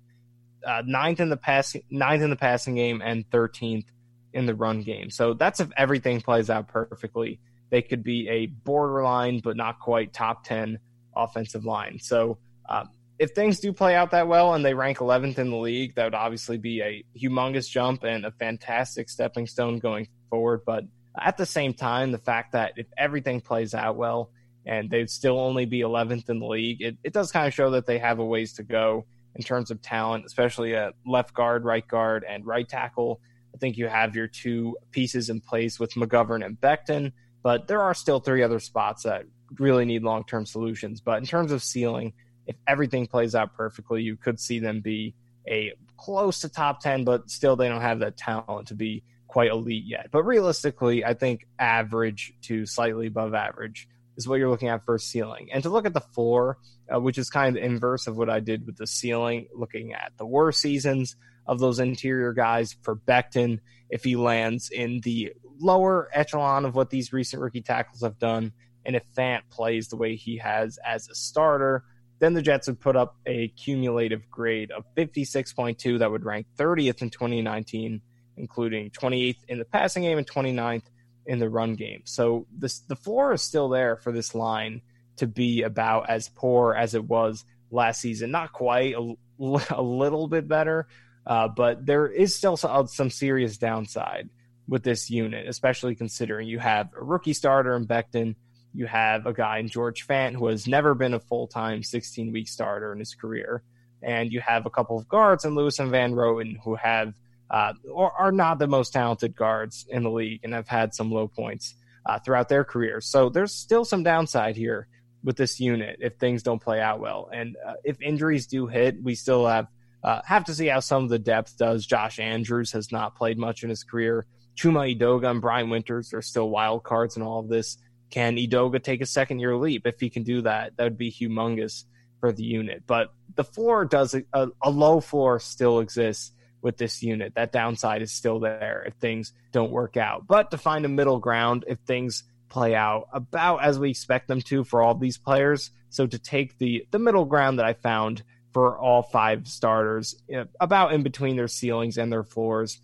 uh, 0.65 0.81
ninth 0.85 1.19
in 1.19 1.29
the 1.29 1.37
passing 1.37 1.83
ninth 1.89 2.23
in 2.23 2.29
the 2.29 2.35
passing 2.35 2.75
game, 2.75 3.01
and 3.03 3.29
13th 3.29 3.85
in 4.33 4.45
the 4.45 4.55
run 4.55 4.81
game. 4.81 5.09
So 5.09 5.33
that's 5.33 5.59
if 5.59 5.69
everything 5.77 6.19
plays 6.21 6.49
out 6.49 6.67
perfectly 6.67 7.39
they 7.75 7.81
could 7.81 8.03
be 8.03 8.29
a 8.29 8.45
borderline 8.45 9.41
but 9.43 9.57
not 9.57 9.81
quite 9.81 10.13
top 10.13 10.45
10 10.45 10.79
offensive 11.13 11.65
line. 11.65 11.99
So 11.99 12.37
um, 12.69 12.87
if 13.19 13.31
things 13.31 13.59
do 13.59 13.73
play 13.73 13.95
out 13.95 14.11
that 14.11 14.29
well 14.29 14.53
and 14.53 14.63
they 14.63 14.73
rank 14.73 14.99
11th 14.99 15.39
in 15.39 15.49
the 15.49 15.57
league, 15.57 15.93
that 15.95 16.05
would 16.05 16.15
obviously 16.15 16.57
be 16.57 16.81
a 16.81 17.03
humongous 17.19 17.69
jump 17.69 18.05
and 18.05 18.25
a 18.25 18.31
fantastic 18.31 19.09
stepping 19.09 19.45
stone 19.45 19.79
going 19.79 20.07
forward. 20.29 20.61
But 20.65 20.85
at 21.21 21.35
the 21.35 21.45
same 21.45 21.73
time, 21.73 22.13
the 22.13 22.17
fact 22.17 22.53
that 22.53 22.75
if 22.77 22.87
everything 22.97 23.41
plays 23.41 23.73
out 23.73 23.97
well 23.97 24.31
and 24.65 24.89
they'd 24.89 25.09
still 25.09 25.37
only 25.37 25.65
be 25.65 25.81
11th 25.81 26.29
in 26.29 26.39
the 26.39 26.47
league, 26.47 26.81
it, 26.81 26.95
it 27.03 27.11
does 27.11 27.29
kind 27.29 27.45
of 27.45 27.53
show 27.53 27.71
that 27.71 27.85
they 27.85 27.97
have 27.97 28.19
a 28.19 28.25
ways 28.25 28.53
to 28.53 28.63
go 28.63 29.05
in 29.35 29.43
terms 29.43 29.69
of 29.69 29.81
talent, 29.81 30.23
especially 30.23 30.77
at 30.77 30.93
left 31.05 31.33
guard, 31.33 31.65
right 31.65 31.85
guard, 31.85 32.23
and 32.25 32.45
right 32.45 32.69
tackle. 32.69 33.19
I 33.53 33.57
think 33.57 33.75
you 33.75 33.87
have 33.89 34.15
your 34.15 34.27
two 34.27 34.77
pieces 34.91 35.29
in 35.29 35.41
place 35.41 35.77
with 35.77 35.91
McGovern 35.95 36.45
and 36.45 36.55
Becton. 36.61 37.11
But 37.45 37.67
there 37.67 37.83
are 37.83 37.93
still 37.93 38.19
three 38.19 38.41
other 38.41 38.59
spots 38.59 39.03
that 39.03 39.25
really 39.59 39.85
need 39.85 40.01
long 40.01 40.23
term 40.23 40.47
solutions. 40.47 40.99
But 40.99 41.19
in 41.19 41.27
terms 41.27 41.51
of 41.51 41.61
ceiling, 41.61 42.13
if 42.47 42.55
everything 42.67 43.05
plays 43.05 43.35
out 43.35 43.53
perfectly, 43.53 44.01
you 44.01 44.15
could 44.15 44.39
see 44.39 44.57
them 44.57 44.81
be 44.81 45.13
a 45.47 45.73
close 45.95 46.39
to 46.39 46.49
top 46.49 46.79
10, 46.79 47.03
but 47.03 47.29
still 47.29 47.55
they 47.55 47.69
don't 47.69 47.83
have 47.83 47.99
that 47.99 48.17
talent 48.17 48.69
to 48.69 48.73
be 48.73 49.03
quite 49.27 49.51
elite 49.51 49.85
yet. 49.85 50.07
But 50.11 50.23
realistically, 50.23 51.05
I 51.05 51.13
think 51.13 51.45
average 51.59 52.33
to 52.45 52.65
slightly 52.65 53.05
above 53.05 53.35
average 53.35 53.87
is 54.17 54.27
what 54.27 54.39
you're 54.39 54.49
looking 54.49 54.69
at 54.69 54.83
for 54.83 54.97
ceiling. 54.97 55.49
And 55.53 55.61
to 55.61 55.69
look 55.69 55.85
at 55.85 55.93
the 55.93 56.01
floor, 56.01 56.57
uh, 56.91 56.99
which 56.99 57.19
is 57.19 57.29
kind 57.29 57.49
of 57.49 57.61
the 57.61 57.63
inverse 57.63 58.07
of 58.07 58.17
what 58.17 58.27
I 58.27 58.39
did 58.39 58.65
with 58.65 58.77
the 58.77 58.87
ceiling, 58.87 59.49
looking 59.53 59.93
at 59.93 60.13
the 60.17 60.25
worst 60.25 60.61
seasons 60.61 61.15
of 61.45 61.59
those 61.59 61.77
interior 61.77 62.33
guys 62.33 62.75
for 62.81 62.95
Becton, 62.95 63.59
if 63.95 64.03
he 64.03 64.17
lands 64.17 64.69
in 64.71 64.99
the 65.05 65.31
lower 65.57 66.09
echelon 66.11 66.65
of 66.65 66.75
what 66.75 66.89
these 66.89 67.13
recent 67.13 67.41
rookie 67.41 67.61
tackles 67.61 68.01
have 68.01 68.19
done. 68.19 68.51
And 68.85 68.93
if 68.93 69.03
Fant 69.17 69.43
plays 69.49 69.87
the 69.87 69.95
way 69.95 70.17
he 70.17 70.37
has 70.37 70.77
as 70.85 71.07
a 71.07 71.15
starter, 71.15 71.85
then 72.19 72.33
the 72.33 72.41
Jets 72.41 72.67
would 72.67 72.81
put 72.81 72.97
up 72.97 73.15
a 73.25 73.47
cumulative 73.47 74.29
grade 74.29 74.69
of 74.71 74.83
56.2 74.97 75.99
that 75.99 76.11
would 76.11 76.25
rank 76.25 76.45
30th 76.57 77.01
in 77.01 77.09
2019, 77.09 78.01
including 78.35 78.89
28th 78.89 79.45
in 79.47 79.59
the 79.59 79.65
passing 79.65 80.03
game 80.03 80.17
and 80.17 80.29
29th 80.29 80.83
in 81.25 81.39
the 81.39 81.49
run 81.49 81.75
game. 81.75 82.01
So 82.03 82.47
this, 82.51 82.79
the 82.79 82.97
floor 82.97 83.31
is 83.31 83.41
still 83.41 83.69
there 83.69 83.95
for 83.95 84.11
this 84.11 84.35
line 84.35 84.81
to 85.15 85.25
be 85.25 85.61
about 85.61 86.09
as 86.09 86.27
poor 86.27 86.73
as 86.73 86.95
it 86.95 87.05
was 87.05 87.45
last 87.71 88.01
season. 88.01 88.29
Not 88.29 88.51
quite, 88.51 88.93
a, 88.93 89.13
a 89.73 89.81
little 89.81 90.27
bit 90.27 90.49
better, 90.49 90.89
uh, 91.25 91.47
but 91.47 91.85
there 91.85 92.07
is 92.07 92.35
still 92.35 92.57
some, 92.57 92.87
some 92.87 93.09
serious 93.09 93.57
downside 93.57 94.29
with 94.67 94.83
this 94.83 95.09
unit, 95.09 95.47
especially 95.47 95.95
considering 95.95 96.47
you 96.47 96.59
have 96.59 96.89
a 96.97 97.03
rookie 97.03 97.33
starter 97.33 97.75
in 97.75 97.87
Becton. 97.87 98.35
You 98.73 98.87
have 98.87 99.25
a 99.25 99.33
guy 99.33 99.59
in 99.59 99.67
George 99.67 100.05
Fant 100.07 100.35
who 100.35 100.47
has 100.47 100.67
never 100.67 100.93
been 100.93 101.13
a 101.13 101.19
full 101.19 101.47
time 101.47 101.83
16 101.83 102.31
week 102.31 102.47
starter 102.47 102.91
in 102.91 102.99
his 102.99 103.15
career. 103.15 103.63
And 104.01 104.31
you 104.31 104.41
have 104.41 104.65
a 104.65 104.69
couple 104.69 104.97
of 104.97 105.07
guards 105.07 105.45
in 105.45 105.55
Lewis 105.55 105.79
and 105.79 105.91
Van 105.91 106.13
Roten 106.13 106.57
who 106.63 106.75
have 106.75 107.13
uh, 107.49 107.73
or 107.91 108.11
are 108.11 108.31
not 108.31 108.59
the 108.59 108.67
most 108.67 108.91
talented 108.91 109.35
guards 109.35 109.85
in 109.89 110.03
the 110.03 110.09
league 110.09 110.41
and 110.43 110.53
have 110.53 110.67
had 110.67 110.93
some 110.93 111.11
low 111.11 111.27
points 111.27 111.75
uh, 112.05 112.19
throughout 112.19 112.49
their 112.49 112.63
careers. 112.63 113.05
So 113.05 113.29
there's 113.29 113.53
still 113.53 113.85
some 113.85 114.03
downside 114.03 114.55
here 114.55 114.87
with 115.23 115.37
this 115.37 115.59
unit 115.59 115.97
if 116.01 116.15
things 116.15 116.43
don't 116.43 116.61
play 116.61 116.81
out 116.81 116.99
well. 116.99 117.29
And 117.33 117.55
uh, 117.65 117.73
if 117.83 118.01
injuries 118.01 118.47
do 118.47 118.67
hit, 118.67 119.01
we 119.01 119.15
still 119.15 119.47
have 119.47 119.67
uh, 120.05 120.21
have 120.23 120.45
to 120.45 120.53
see 120.53 120.67
how 120.67 120.79
some 120.79 121.03
of 121.03 121.09
the 121.09 121.17
depth 121.17 121.57
does. 121.57 121.83
Josh 121.83 122.19
Andrews 122.19 122.71
has 122.73 122.91
not 122.91 123.15
played 123.15 123.39
much 123.39 123.63
in 123.63 123.69
his 123.69 123.83
career. 123.83 124.27
Chuma 124.55 124.95
Edoga 124.95 125.31
and 125.31 125.41
Brian 125.41 125.71
Winters 125.71 126.13
are 126.13 126.21
still 126.21 126.47
wild 126.47 126.83
cards 126.83 127.17
in 127.17 127.23
all 127.23 127.39
of 127.39 127.49
this. 127.49 127.77
Can 128.11 128.35
Edoga 128.35 128.81
take 128.81 129.01
a 129.01 129.07
second 129.07 129.39
year 129.39 129.57
leap? 129.57 129.87
If 129.87 129.99
he 129.99 130.11
can 130.11 130.21
do 130.21 130.43
that, 130.43 130.77
that 130.77 130.83
would 130.83 130.97
be 130.97 131.11
humongous 131.11 131.85
for 132.19 132.31
the 132.31 132.43
unit. 132.43 132.83
But 132.85 133.11
the 133.33 133.43
floor 133.43 133.83
does 133.83 134.13
a, 134.31 134.49
a 134.61 134.69
low 134.69 134.99
floor 134.99 135.39
still 135.39 135.79
exists 135.79 136.31
with 136.61 136.77
this 136.77 137.01
unit. 137.01 137.33
That 137.35 137.51
downside 137.51 138.03
is 138.03 138.11
still 138.11 138.39
there 138.39 138.83
if 138.85 138.93
things 138.95 139.33
don't 139.51 139.71
work 139.71 139.97
out. 139.97 140.27
But 140.27 140.51
to 140.51 140.59
find 140.59 140.85
a 140.85 140.89
middle 140.89 141.19
ground, 141.19 141.65
if 141.67 141.79
things 141.79 142.23
play 142.47 142.75
out 142.75 143.07
about 143.11 143.63
as 143.63 143.79
we 143.79 143.89
expect 143.89 144.27
them 144.27 144.41
to 144.41 144.63
for 144.63 144.83
all 144.83 144.93
these 144.93 145.17
players, 145.17 145.71
so 145.89 146.05
to 146.05 146.19
take 146.19 146.59
the 146.59 146.85
the 146.91 146.99
middle 146.99 147.25
ground 147.25 147.57
that 147.57 147.65
I 147.65 147.73
found 147.73 148.23
for 148.55 148.79
all 148.79 149.03
five 149.03 149.49
starters, 149.49 150.15
about 150.61 150.93
in 150.93 151.03
between 151.03 151.35
their 151.35 151.49
ceilings 151.49 151.97
and 151.97 152.09
their 152.09 152.23
floors, 152.23 152.79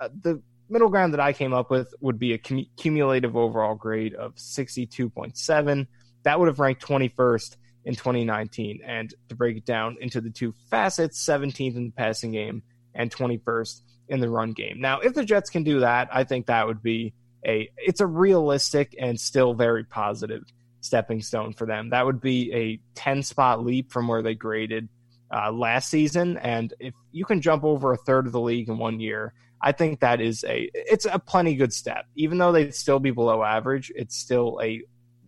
uh, 0.00 0.08
the 0.22 0.40
middle 0.70 0.88
ground 0.88 1.12
that 1.12 1.20
I 1.20 1.34
came 1.34 1.52
up 1.52 1.70
with 1.70 1.92
would 2.00 2.18
be 2.18 2.32
a 2.32 2.38
cum- 2.38 2.64
cumulative 2.78 3.36
overall 3.36 3.74
grade 3.74 4.14
of 4.14 4.36
62.7. 4.36 5.86
That 6.22 6.40
would 6.40 6.48
have 6.48 6.58
ranked 6.58 6.82
21st 6.86 7.56
in 7.84 7.96
2019. 7.96 8.80
And 8.82 9.12
to 9.28 9.34
break 9.34 9.58
it 9.58 9.66
down 9.66 9.98
into 10.00 10.22
the 10.22 10.30
two 10.30 10.54
facets, 10.70 11.22
17th 11.22 11.76
in 11.76 11.84
the 11.84 11.92
passing 11.92 12.32
game 12.32 12.62
and 12.94 13.14
21st 13.14 13.82
in 14.08 14.20
the 14.20 14.30
run 14.30 14.52
game. 14.52 14.80
Now, 14.80 15.00
if 15.00 15.12
the 15.12 15.26
Jets 15.26 15.50
can 15.50 15.64
do 15.64 15.80
that, 15.80 16.08
I 16.10 16.24
think 16.24 16.46
that 16.46 16.66
would 16.66 16.82
be 16.82 17.12
a 17.46 17.68
it's 17.76 18.00
a 18.00 18.06
realistic 18.06 18.94
and 18.98 19.20
still 19.20 19.52
very 19.52 19.84
positive 19.84 20.44
stepping 20.80 21.20
stone 21.20 21.52
for 21.52 21.66
them. 21.66 21.90
That 21.90 22.06
would 22.06 22.22
be 22.22 22.54
a 22.54 22.80
10 22.94 23.22
spot 23.22 23.62
leap 23.62 23.92
from 23.92 24.08
where 24.08 24.22
they 24.22 24.34
graded 24.34 24.88
uh, 25.34 25.52
last 25.52 25.90
season. 25.90 26.36
And 26.38 26.72
if 26.78 26.94
you 27.12 27.24
can 27.24 27.40
jump 27.40 27.64
over 27.64 27.92
a 27.92 27.96
third 27.96 28.26
of 28.26 28.32
the 28.32 28.40
league 28.40 28.68
in 28.68 28.78
one 28.78 29.00
year, 29.00 29.32
I 29.62 29.72
think 29.72 30.00
that 30.00 30.20
is 30.20 30.44
a 30.44 30.70
it's 30.74 31.06
a 31.06 31.18
plenty 31.18 31.54
good 31.54 31.72
step. 31.72 32.06
Even 32.16 32.38
though 32.38 32.52
they'd 32.52 32.74
still 32.74 32.98
be 32.98 33.10
below 33.10 33.42
average, 33.42 33.92
it's 33.94 34.16
still 34.16 34.58
a 34.62 34.82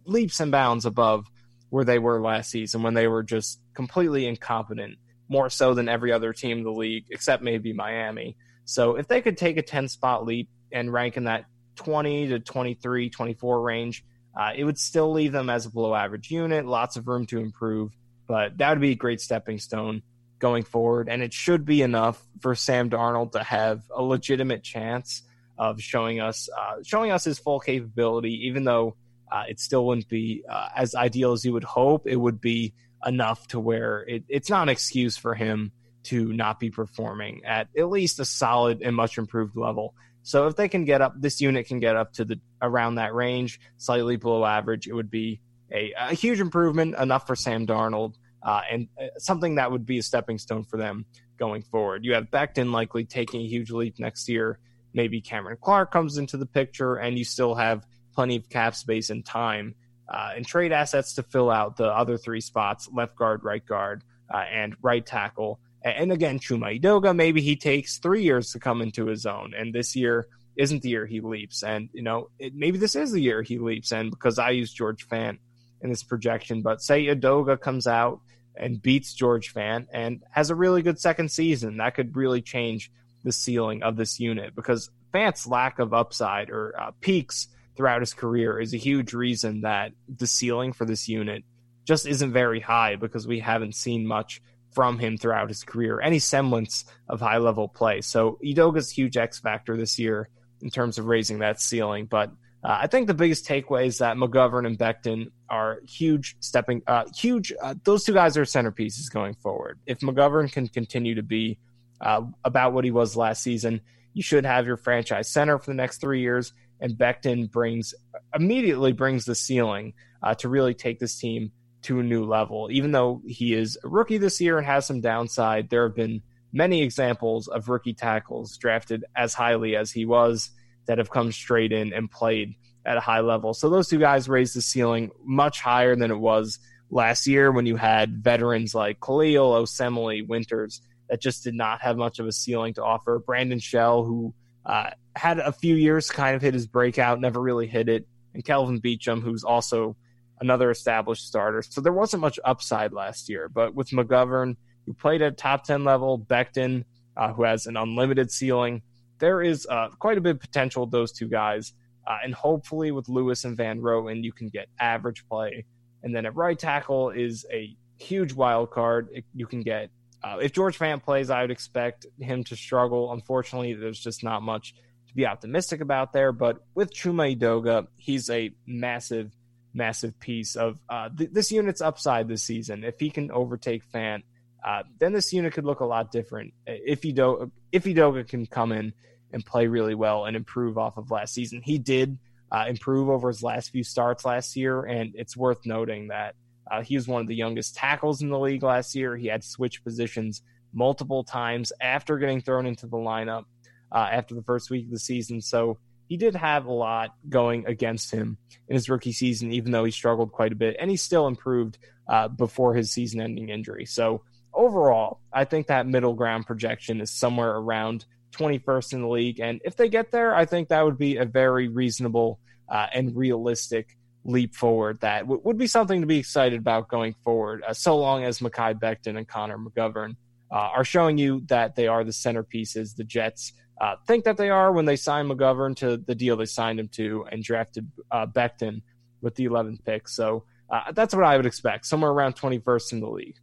leaps 0.04 0.40
and 0.40 0.50
bounds 0.50 0.86
above 0.86 1.26
where 1.68 1.84
they 1.84 1.98
were 1.98 2.20
last 2.20 2.50
season 2.50 2.82
when 2.82 2.94
they 2.94 3.08
were 3.08 3.22
just 3.22 3.60
completely 3.74 4.26
incompetent, 4.26 4.96
more 5.28 5.48
so 5.48 5.74
than 5.74 5.88
every 5.88 6.12
other 6.12 6.32
team 6.32 6.58
in 6.58 6.64
the 6.64 6.70
league, 6.70 7.04
except 7.10 7.42
maybe 7.42 7.72
Miami. 7.72 8.36
So 8.64 8.96
if 8.96 9.08
they 9.08 9.22
could 9.22 9.36
take 9.36 9.56
a 9.56 9.62
10 9.62 9.88
spot 9.88 10.24
leap 10.24 10.48
and 10.70 10.92
rank 10.92 11.16
in 11.16 11.24
that 11.24 11.46
20 11.76 12.28
to 12.28 12.40
23, 12.40 13.10
24 13.10 13.62
range, 13.62 14.04
uh, 14.38 14.52
it 14.54 14.64
would 14.64 14.78
still 14.78 15.12
leave 15.12 15.32
them 15.32 15.50
as 15.50 15.66
a 15.66 15.70
below 15.70 15.94
average 15.94 16.30
unit, 16.30 16.66
lots 16.66 16.96
of 16.96 17.08
room 17.08 17.26
to 17.26 17.38
improve, 17.38 17.90
but 18.32 18.56
that 18.56 18.70
would 18.70 18.80
be 18.80 18.92
a 18.92 18.94
great 18.94 19.20
stepping 19.20 19.58
stone 19.58 20.00
going 20.38 20.62
forward, 20.62 21.10
and 21.10 21.22
it 21.22 21.34
should 21.34 21.66
be 21.66 21.82
enough 21.82 22.18
for 22.40 22.54
Sam 22.54 22.88
Darnold 22.88 23.32
to 23.32 23.42
have 23.42 23.82
a 23.94 24.02
legitimate 24.02 24.62
chance 24.62 25.20
of 25.58 25.82
showing 25.82 26.18
us 26.18 26.48
uh, 26.58 26.76
showing 26.82 27.10
us 27.10 27.24
his 27.24 27.38
full 27.38 27.60
capability. 27.60 28.46
Even 28.46 28.64
though 28.64 28.96
uh, 29.30 29.42
it 29.48 29.60
still 29.60 29.84
wouldn't 29.84 30.08
be 30.08 30.44
uh, 30.48 30.68
as 30.74 30.94
ideal 30.94 31.32
as 31.32 31.44
you 31.44 31.52
would 31.52 31.62
hope, 31.62 32.06
it 32.06 32.16
would 32.16 32.40
be 32.40 32.72
enough 33.04 33.46
to 33.48 33.60
where 33.60 34.02
it, 34.08 34.24
it's 34.30 34.48
not 34.48 34.62
an 34.62 34.70
excuse 34.70 35.18
for 35.18 35.34
him 35.34 35.70
to 36.04 36.32
not 36.32 36.58
be 36.58 36.70
performing 36.70 37.42
at 37.44 37.68
at 37.76 37.90
least 37.90 38.18
a 38.18 38.24
solid 38.24 38.80
and 38.80 38.96
much 38.96 39.18
improved 39.18 39.58
level. 39.58 39.94
So 40.22 40.46
if 40.46 40.56
they 40.56 40.68
can 40.68 40.86
get 40.86 41.02
up, 41.02 41.12
this 41.20 41.42
unit 41.42 41.66
can 41.66 41.80
get 41.80 41.96
up 41.96 42.14
to 42.14 42.24
the 42.24 42.40
around 42.62 42.94
that 42.94 43.12
range, 43.12 43.60
slightly 43.76 44.16
below 44.16 44.42
average, 44.42 44.86
it 44.88 44.94
would 44.94 45.10
be 45.10 45.42
a, 45.70 45.92
a 45.98 46.14
huge 46.14 46.40
improvement, 46.40 46.94
enough 46.98 47.26
for 47.26 47.36
Sam 47.36 47.66
Darnold 47.66 48.14
uh, 48.44 48.62
and 48.70 48.88
uh, 49.00 49.06
something 49.18 49.56
that 49.56 49.70
would 49.70 49.86
be 49.86 49.98
a 49.98 50.02
stepping 50.02 50.38
stone 50.38 50.64
for 50.64 50.76
them 50.76 51.04
going 51.38 51.62
forward. 51.62 52.04
You 52.04 52.14
have 52.14 52.30
Becton 52.30 52.72
likely 52.72 53.04
taking 53.04 53.40
a 53.42 53.46
huge 53.46 53.70
leap 53.70 53.98
next 53.98 54.28
year. 54.28 54.58
Maybe 54.94 55.20
Cameron 55.20 55.58
Clark 55.60 55.90
comes 55.90 56.18
into 56.18 56.36
the 56.36 56.46
picture, 56.46 56.96
and 56.96 57.18
you 57.18 57.24
still 57.24 57.54
have 57.54 57.86
plenty 58.14 58.36
of 58.36 58.48
cap 58.48 58.74
space 58.74 59.10
and 59.10 59.24
time 59.24 59.74
uh, 60.08 60.32
and 60.36 60.46
trade 60.46 60.72
assets 60.72 61.14
to 61.14 61.22
fill 61.22 61.50
out 61.50 61.76
the 61.76 61.86
other 61.86 62.16
three 62.18 62.40
spots 62.40 62.88
left 62.92 63.16
guard, 63.16 63.42
right 63.44 63.64
guard, 63.64 64.02
uh, 64.32 64.44
and 64.52 64.76
right 64.82 65.04
tackle. 65.04 65.58
And 65.84 66.12
again, 66.12 66.38
Chuma 66.38 66.80
Edoga, 66.80 67.14
maybe 67.16 67.40
he 67.40 67.56
takes 67.56 67.98
three 67.98 68.22
years 68.22 68.52
to 68.52 68.60
come 68.60 68.82
into 68.82 69.06
his 69.06 69.26
own. 69.26 69.52
And 69.56 69.74
this 69.74 69.96
year 69.96 70.28
isn't 70.56 70.82
the 70.82 70.90
year 70.90 71.06
he 71.06 71.20
leaps. 71.20 71.62
And, 71.62 71.88
you 71.92 72.02
know, 72.02 72.28
it, 72.38 72.54
maybe 72.54 72.78
this 72.78 72.94
is 72.94 73.10
the 73.10 73.20
year 73.20 73.42
he 73.42 73.58
leaps. 73.58 73.90
And 73.90 74.10
because 74.10 74.38
I 74.38 74.50
use 74.50 74.72
George 74.72 75.08
Fant 75.08 75.38
in 75.82 75.90
this 75.90 76.02
projection, 76.02 76.62
but 76.62 76.80
say 76.82 77.06
Edoga 77.06 77.60
comes 77.60 77.86
out 77.86 78.20
and 78.56 78.80
beats 78.80 79.14
George 79.14 79.52
Fant 79.52 79.86
and 79.92 80.22
has 80.30 80.50
a 80.50 80.54
really 80.54 80.82
good 80.82 80.98
second 80.98 81.30
season, 81.30 81.78
that 81.78 81.94
could 81.94 82.16
really 82.16 82.42
change 82.42 82.90
the 83.24 83.32
ceiling 83.32 83.82
of 83.82 83.96
this 83.96 84.18
unit 84.20 84.54
because 84.54 84.90
Fant's 85.12 85.46
lack 85.46 85.78
of 85.78 85.92
upside 85.94 86.50
or 86.50 86.74
uh, 86.78 86.90
peaks 87.00 87.48
throughout 87.76 88.00
his 88.00 88.14
career 88.14 88.58
is 88.58 88.74
a 88.74 88.78
huge 88.78 89.12
reason 89.12 89.62
that 89.62 89.92
the 90.08 90.26
ceiling 90.26 90.72
for 90.72 90.84
this 90.84 91.08
unit 91.08 91.44
just 91.84 92.06
isn't 92.06 92.32
very 92.32 92.60
high 92.60 92.96
because 92.96 93.26
we 93.26 93.40
haven't 93.40 93.74
seen 93.74 94.06
much 94.06 94.40
from 94.72 94.98
him 94.98 95.16
throughout 95.16 95.48
his 95.48 95.64
career, 95.64 96.00
any 96.00 96.18
semblance 96.18 96.84
of 97.08 97.20
high 97.20 97.38
level 97.38 97.68
play. 97.68 98.00
So 98.00 98.38
Edoga's 98.42 98.90
huge 98.90 99.16
X 99.16 99.38
factor 99.38 99.76
this 99.76 99.98
year 99.98 100.28
in 100.60 100.70
terms 100.70 100.98
of 100.98 101.06
raising 101.06 101.40
that 101.40 101.60
ceiling. 101.60 102.06
But 102.06 102.30
uh, 102.64 102.78
I 102.82 102.86
think 102.86 103.08
the 103.08 103.14
biggest 103.14 103.46
takeaway 103.46 103.86
is 103.86 103.98
that 103.98 104.16
McGovern 104.16 104.66
and 104.66 104.78
Becton 104.78 105.30
are 105.48 105.80
huge 105.88 106.36
stepping, 106.40 106.82
uh, 106.86 107.04
huge. 107.16 107.52
Uh, 107.60 107.74
those 107.82 108.04
two 108.04 108.12
guys 108.12 108.36
are 108.36 108.44
centerpieces 108.44 109.10
going 109.10 109.34
forward. 109.34 109.80
If 109.86 109.98
McGovern 110.00 110.50
can 110.50 110.68
continue 110.68 111.16
to 111.16 111.22
be 111.22 111.58
uh, 112.00 112.22
about 112.44 112.72
what 112.72 112.84
he 112.84 112.92
was 112.92 113.16
last 113.16 113.42
season, 113.42 113.80
you 114.14 114.22
should 114.22 114.44
have 114.44 114.66
your 114.66 114.76
franchise 114.76 115.28
center 115.28 115.58
for 115.58 115.70
the 115.70 115.74
next 115.74 116.00
three 116.00 116.20
years. 116.20 116.52
And 116.80 116.94
Becton 116.94 117.50
brings 117.50 117.94
immediately 118.34 118.92
brings 118.92 119.24
the 119.24 119.34
ceiling 119.34 119.94
uh, 120.22 120.34
to 120.36 120.48
really 120.48 120.74
take 120.74 121.00
this 121.00 121.16
team 121.16 121.52
to 121.82 121.98
a 121.98 122.02
new 122.02 122.24
level. 122.24 122.68
Even 122.70 122.92
though 122.92 123.22
he 123.26 123.54
is 123.54 123.76
a 123.82 123.88
rookie 123.88 124.18
this 124.18 124.40
year 124.40 124.58
and 124.58 124.66
has 124.66 124.86
some 124.86 125.00
downside, 125.00 125.68
there 125.68 125.84
have 125.84 125.96
been 125.96 126.22
many 126.52 126.82
examples 126.82 127.48
of 127.48 127.68
rookie 127.68 127.94
tackles 127.94 128.56
drafted 128.56 129.04
as 129.16 129.34
highly 129.34 129.74
as 129.74 129.90
he 129.90 130.04
was 130.04 130.50
that 130.86 130.98
have 130.98 131.10
come 131.10 131.32
straight 131.32 131.72
in 131.72 131.92
and 131.92 132.10
played 132.10 132.54
at 132.84 132.96
a 132.96 133.00
high 133.00 133.20
level. 133.20 133.54
So 133.54 133.70
those 133.70 133.88
two 133.88 133.98
guys 133.98 134.28
raised 134.28 134.56
the 134.56 134.62
ceiling 134.62 135.10
much 135.24 135.60
higher 135.60 135.94
than 135.94 136.10
it 136.10 136.18
was 136.18 136.58
last 136.90 137.26
year 137.26 137.50
when 137.50 137.66
you 137.66 137.76
had 137.76 138.22
veterans 138.22 138.74
like 138.74 139.00
Kalil, 139.00 139.52
Osemele, 139.52 140.26
Winters 140.26 140.82
that 141.08 141.20
just 141.20 141.44
did 141.44 141.54
not 141.54 141.82
have 141.82 141.96
much 141.96 142.18
of 142.18 142.26
a 142.26 142.32
ceiling 142.32 142.74
to 142.74 142.82
offer. 142.82 143.18
Brandon 143.18 143.58
Shell, 143.58 144.04
who 144.04 144.34
uh, 144.64 144.90
had 145.14 145.38
a 145.38 145.52
few 145.52 145.74
years 145.74 146.10
kind 146.10 146.34
of 146.34 146.42
hit 146.42 146.54
his 146.54 146.66
breakout, 146.66 147.20
never 147.20 147.40
really 147.40 147.66
hit 147.66 147.88
it, 147.88 148.06
and 148.34 148.44
Kelvin 148.44 148.80
Beachum, 148.80 149.22
who's 149.22 149.44
also 149.44 149.96
another 150.40 150.70
established 150.70 151.26
starter. 151.26 151.62
So 151.62 151.80
there 151.80 151.92
wasn't 151.92 152.20
much 152.20 152.38
upside 152.44 152.92
last 152.92 153.28
year. 153.28 153.48
But 153.48 153.74
with 153.74 153.90
McGovern, 153.90 154.56
who 154.86 154.92
played 154.92 155.22
at 155.22 155.38
top 155.38 155.64
10 155.64 155.84
level, 155.84 156.18
Becton, 156.18 156.84
uh, 157.16 157.32
who 157.32 157.44
has 157.44 157.66
an 157.66 157.76
unlimited 157.76 158.30
ceiling, 158.30 158.82
there 159.22 159.40
is 159.40 159.68
uh, 159.70 159.88
quite 160.00 160.18
a 160.18 160.20
bit 160.20 160.34
of 160.34 160.40
potential 160.40 160.82
with 160.82 160.90
those 160.90 161.12
two 161.12 161.28
guys. 161.28 161.72
Uh, 162.04 162.16
and 162.24 162.34
hopefully 162.34 162.90
with 162.90 163.08
Lewis 163.08 163.44
and 163.44 163.56
Van 163.56 163.80
Roten, 163.80 164.24
you 164.24 164.32
can 164.32 164.48
get 164.48 164.66
average 164.80 165.24
play. 165.28 165.64
And 166.02 166.14
then 166.14 166.26
at 166.26 166.34
right 166.34 166.58
tackle 166.58 167.10
is 167.10 167.46
a 167.50 167.76
huge 168.00 168.32
wild 168.32 168.72
card. 168.72 169.08
It, 169.12 169.24
you 169.32 169.46
can 169.46 169.62
get, 169.62 169.90
uh, 170.24 170.38
if 170.42 170.52
George 170.52 170.76
Fant 170.76 171.04
plays, 171.04 171.30
I 171.30 171.42
would 171.42 171.52
expect 171.52 172.04
him 172.18 172.42
to 172.44 172.56
struggle. 172.56 173.12
Unfortunately, 173.12 173.74
there's 173.74 174.00
just 174.00 174.24
not 174.24 174.42
much 174.42 174.74
to 175.06 175.14
be 175.14 175.24
optimistic 175.24 175.80
about 175.80 176.12
there. 176.12 176.32
But 176.32 176.58
with 176.74 176.92
Chuma 176.92 177.38
Edoga, 177.38 177.86
he's 177.96 178.28
a 178.28 178.50
massive 178.66 179.30
massive 179.74 180.18
piece 180.18 180.56
of 180.56 180.78
uh, 180.90 181.08
th- 181.16 181.30
this 181.32 181.52
unit's 181.52 181.80
upside 181.80 182.26
this 182.26 182.42
season. 182.42 182.82
If 182.82 182.98
he 182.98 183.08
can 183.08 183.30
overtake 183.30 183.88
Fant, 183.90 184.22
uh, 184.66 184.82
then 184.98 185.12
this 185.12 185.32
unit 185.32 185.54
could 185.54 185.64
look 185.64 185.80
a 185.80 185.86
lot 185.86 186.10
different. 186.10 186.52
If 186.66 187.02
Edoga, 187.02 187.50
if 187.70 187.84
Edoga 187.84 188.28
can 188.28 188.46
come 188.46 188.72
in 188.72 188.92
and 189.32 189.44
play 189.44 189.66
really 189.66 189.94
well 189.94 190.24
and 190.24 190.36
improve 190.36 190.78
off 190.78 190.96
of 190.96 191.10
last 191.10 191.34
season, 191.34 191.62
he 191.62 191.78
did 191.78 192.18
uh, 192.50 192.66
improve 192.68 193.08
over 193.08 193.28
his 193.28 193.42
last 193.42 193.70
few 193.70 193.82
starts 193.82 194.24
last 194.24 194.56
year, 194.56 194.82
and 194.84 195.14
it's 195.14 195.36
worth 195.36 195.64
noting 195.64 196.08
that 196.08 196.34
uh, 196.70 196.82
he 196.82 196.94
was 196.94 197.08
one 197.08 197.22
of 197.22 197.28
the 197.28 197.34
youngest 197.34 197.74
tackles 197.74 198.22
in 198.22 198.28
the 198.28 198.38
league 198.38 198.62
last 198.62 198.94
year. 198.94 199.16
He 199.16 199.26
had 199.26 199.42
switched 199.42 199.84
positions 199.84 200.42
multiple 200.72 201.24
times 201.24 201.72
after 201.80 202.18
getting 202.18 202.40
thrown 202.40 202.66
into 202.66 202.86
the 202.86 202.96
lineup 202.96 203.44
uh, 203.90 204.08
after 204.10 204.34
the 204.34 204.42
first 204.42 204.70
week 204.70 204.86
of 204.86 204.90
the 204.90 204.98
season. 204.98 205.40
So 205.40 205.78
he 206.08 206.16
did 206.16 206.34
have 206.34 206.66
a 206.66 206.72
lot 206.72 207.14
going 207.28 207.66
against 207.66 208.10
him 208.10 208.36
in 208.68 208.74
his 208.74 208.88
rookie 208.88 209.12
season, 209.12 209.52
even 209.52 209.72
though 209.72 209.84
he 209.84 209.90
struggled 209.90 210.32
quite 210.32 210.52
a 210.52 210.56
bit, 210.56 210.76
and 210.78 210.90
he 210.90 210.96
still 210.96 211.26
improved 211.26 211.78
uh, 212.08 212.28
before 212.28 212.74
his 212.74 212.90
season-ending 212.90 213.48
injury. 213.48 213.86
So 213.86 214.22
overall, 214.52 215.20
I 215.32 215.44
think 215.44 215.68
that 215.68 215.86
middle 215.86 216.14
ground 216.14 216.46
projection 216.46 217.00
is 217.00 217.10
somewhere 217.10 217.56
around 217.56 218.04
21st 218.32 218.92
in 218.94 219.02
the 219.02 219.08
league, 219.08 219.40
and 219.40 219.60
if 219.64 219.76
they 219.76 219.88
get 219.88 220.10
there, 220.10 220.34
I 220.34 220.44
think 220.44 220.68
that 220.68 220.84
would 220.84 220.98
be 220.98 221.16
a 221.16 221.24
very 221.24 221.68
reasonable 221.68 222.38
uh, 222.68 222.86
and 222.92 223.14
realistic 223.16 223.96
leap 224.24 224.54
forward 224.54 225.00
that 225.00 225.20
w- 225.20 225.40
would 225.44 225.58
be 225.58 225.66
something 225.66 226.00
to 226.00 226.06
be 226.06 226.18
excited 226.18 226.58
about 226.58 226.88
going 226.88 227.14
forward, 227.24 227.62
uh, 227.66 227.72
so 227.72 227.96
long 227.96 228.24
as 228.24 228.38
Mekhi 228.38 228.78
Becton 228.78 229.16
and 229.16 229.26
Connor 229.26 229.58
McGovern 229.58 230.16
uh, 230.50 230.54
are 230.54 230.84
showing 230.84 231.18
you 231.18 231.42
that 231.46 231.76
they 231.76 231.86
are 231.86 232.04
the 232.04 232.12
centerpieces 232.12 232.96
the 232.96 233.04
Jets 233.04 233.52
uh, 233.82 233.96
think 234.06 234.24
that 234.24 234.36
they 234.36 234.48
are 234.48 234.72
when 234.72 234.84
they 234.84 234.94
signed 234.94 235.28
McGovern 235.28 235.74
to 235.76 235.96
the 235.96 236.14
deal 236.14 236.36
they 236.36 236.46
signed 236.46 236.78
him 236.78 236.88
to 236.88 237.26
and 237.32 237.42
drafted 237.42 237.90
uh, 238.12 238.26
Becton 238.26 238.80
with 239.20 239.34
the 239.34 239.46
11th 239.46 239.84
pick. 239.84 240.08
So 240.08 240.44
uh, 240.70 240.92
that's 240.92 241.14
what 241.14 241.24
I 241.24 241.36
would 241.36 241.46
expect, 241.46 241.86
somewhere 241.86 242.12
around 242.12 242.36
21st 242.36 242.92
in 242.92 243.00
the 243.00 243.10
league. 243.10 243.36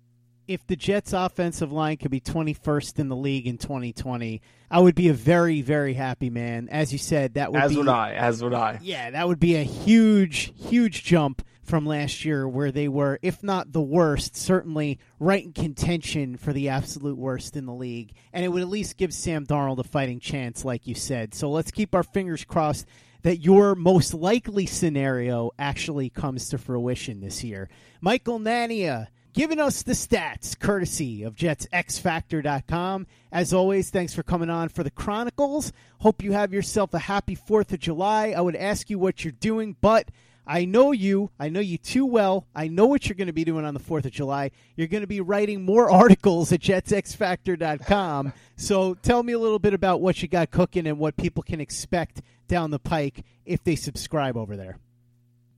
If 0.50 0.66
the 0.66 0.76
Jets' 0.76 1.14
offensive 1.14 1.72
line 1.72 1.98
could 1.98 2.10
be 2.10 2.20
21st 2.20 2.98
in 2.98 3.08
the 3.08 3.16
league 3.16 3.46
in 3.46 3.60
2020, 3.60 4.42
I 4.72 4.80
would 4.80 4.96
be 4.96 5.10
a 5.10 5.14
very, 5.14 5.62
very 5.62 5.94
happy 5.94 6.32
man. 6.32 6.70
As 6.70 6.92
you 6.92 6.98
said, 6.98 7.36
that 7.36 7.52
would 7.52 7.62
as 7.62 7.70
be, 7.70 7.78
would 7.78 7.88
I. 7.88 8.14
As 8.14 8.42
would 8.42 8.56
I. 8.56 8.80
Yeah, 8.82 9.12
that 9.12 9.28
would 9.28 9.40
be 9.40 9.58
a 9.58 9.64
huge, 9.64 10.52
huge 10.58 11.04
jump 11.04 11.46
from 11.62 11.86
last 11.86 12.26
year 12.26 12.48
where 12.48 12.72
they 12.72 12.88
were, 12.88 13.20
if 13.22 13.44
not 13.44 13.74
the 13.74 13.82
worst, 13.82 14.36
certainly 14.36 14.98
right 15.20 15.44
in 15.44 15.54
contention 15.54 16.36
for 16.36 16.52
the 16.52 16.70
absolute 16.70 17.20
worst 17.20 17.56
in 17.56 17.68
the 17.68 17.74
league. 17.74 18.16
And 18.34 18.44
it 18.44 18.48
would 18.48 18.64
at 18.64 18.70
least 18.70 18.98
give 18.98 19.14
Sam 19.14 19.46
Darnold 19.46 19.78
a 19.78 19.84
fighting 19.84 20.20
chance, 20.20 20.66
like 20.66 20.88
you 20.88 20.96
said. 20.96 21.36
So 21.36 21.52
let's 21.52 21.70
keep 21.70 21.94
our 21.94 22.02
fingers 22.02 22.44
crossed 22.44 22.88
that 23.22 23.38
your 23.38 23.76
most 23.76 24.16
likely 24.16 24.66
scenario 24.66 25.52
actually 25.60 26.10
comes 26.10 26.50
to 26.50 26.58
fruition 26.58 27.22
this 27.22 27.44
year. 27.44 27.70
Michael 28.02 28.40
Nania 28.40 29.10
giving 29.40 29.58
us 29.58 29.84
the 29.84 29.94
stats 29.94 30.60
courtesy 30.60 31.24
of 31.24 31.34
jetsxfactor.com 31.34 33.08
as 33.32 33.54
always 33.54 33.90
thanks 33.90 34.14
for 34.14 34.22
coming 34.22 34.50
on 34.50 34.68
for 34.68 34.84
the 34.84 34.92
chronicles 34.92 35.72
hope 36.00 36.22
you 36.22 36.34
have 36.34 36.52
yourself 36.52 36.94
a 36.94 37.00
happy 37.00 37.38
4th 37.38 37.72
of 37.72 37.80
july 37.80 38.34
i 38.36 38.42
would 38.42 38.58
ask 38.58 38.90
you 38.90 39.00
what 39.00 39.24
you're 39.24 39.32
doing 39.32 39.78
but 39.80 40.10
I 40.52 40.66
know 40.66 40.92
you. 40.92 41.30
I 41.40 41.50
know 41.50 41.60
you 41.60 41.78
too 41.78 42.08
well. 42.08 42.48
I 42.56 42.70
know 42.70 42.88
what 42.88 43.08
you're 43.08 43.16
going 43.16 43.28
to 43.28 43.34
be 43.34 43.44
doing 43.44 43.66
on 43.66 43.76
the 43.76 43.80
4th 43.80 44.06
of 44.06 44.12
July. 44.12 44.50
You're 44.76 44.88
going 44.88 45.02
to 45.02 45.08
be 45.08 45.22
writing 45.22 45.64
more 45.64 45.92
articles 45.92 46.52
at 46.52 46.60
jetsxfactor.com. 46.60 48.34
so 48.56 48.96
tell 48.96 49.22
me 49.22 49.34
a 49.34 49.38
little 49.38 49.60
bit 49.60 49.76
about 49.76 50.02
what 50.02 50.24
you 50.24 50.28
got 50.28 50.50
cooking 50.50 50.88
and 50.88 50.98
what 50.98 51.18
people 51.18 51.44
can 51.44 51.62
expect 51.62 52.24
down 52.48 52.72
the 52.72 52.80
pike 52.80 53.24
if 53.46 53.64
they 53.64 53.76
subscribe 53.76 54.36
over 54.36 54.58
there. 54.58 54.80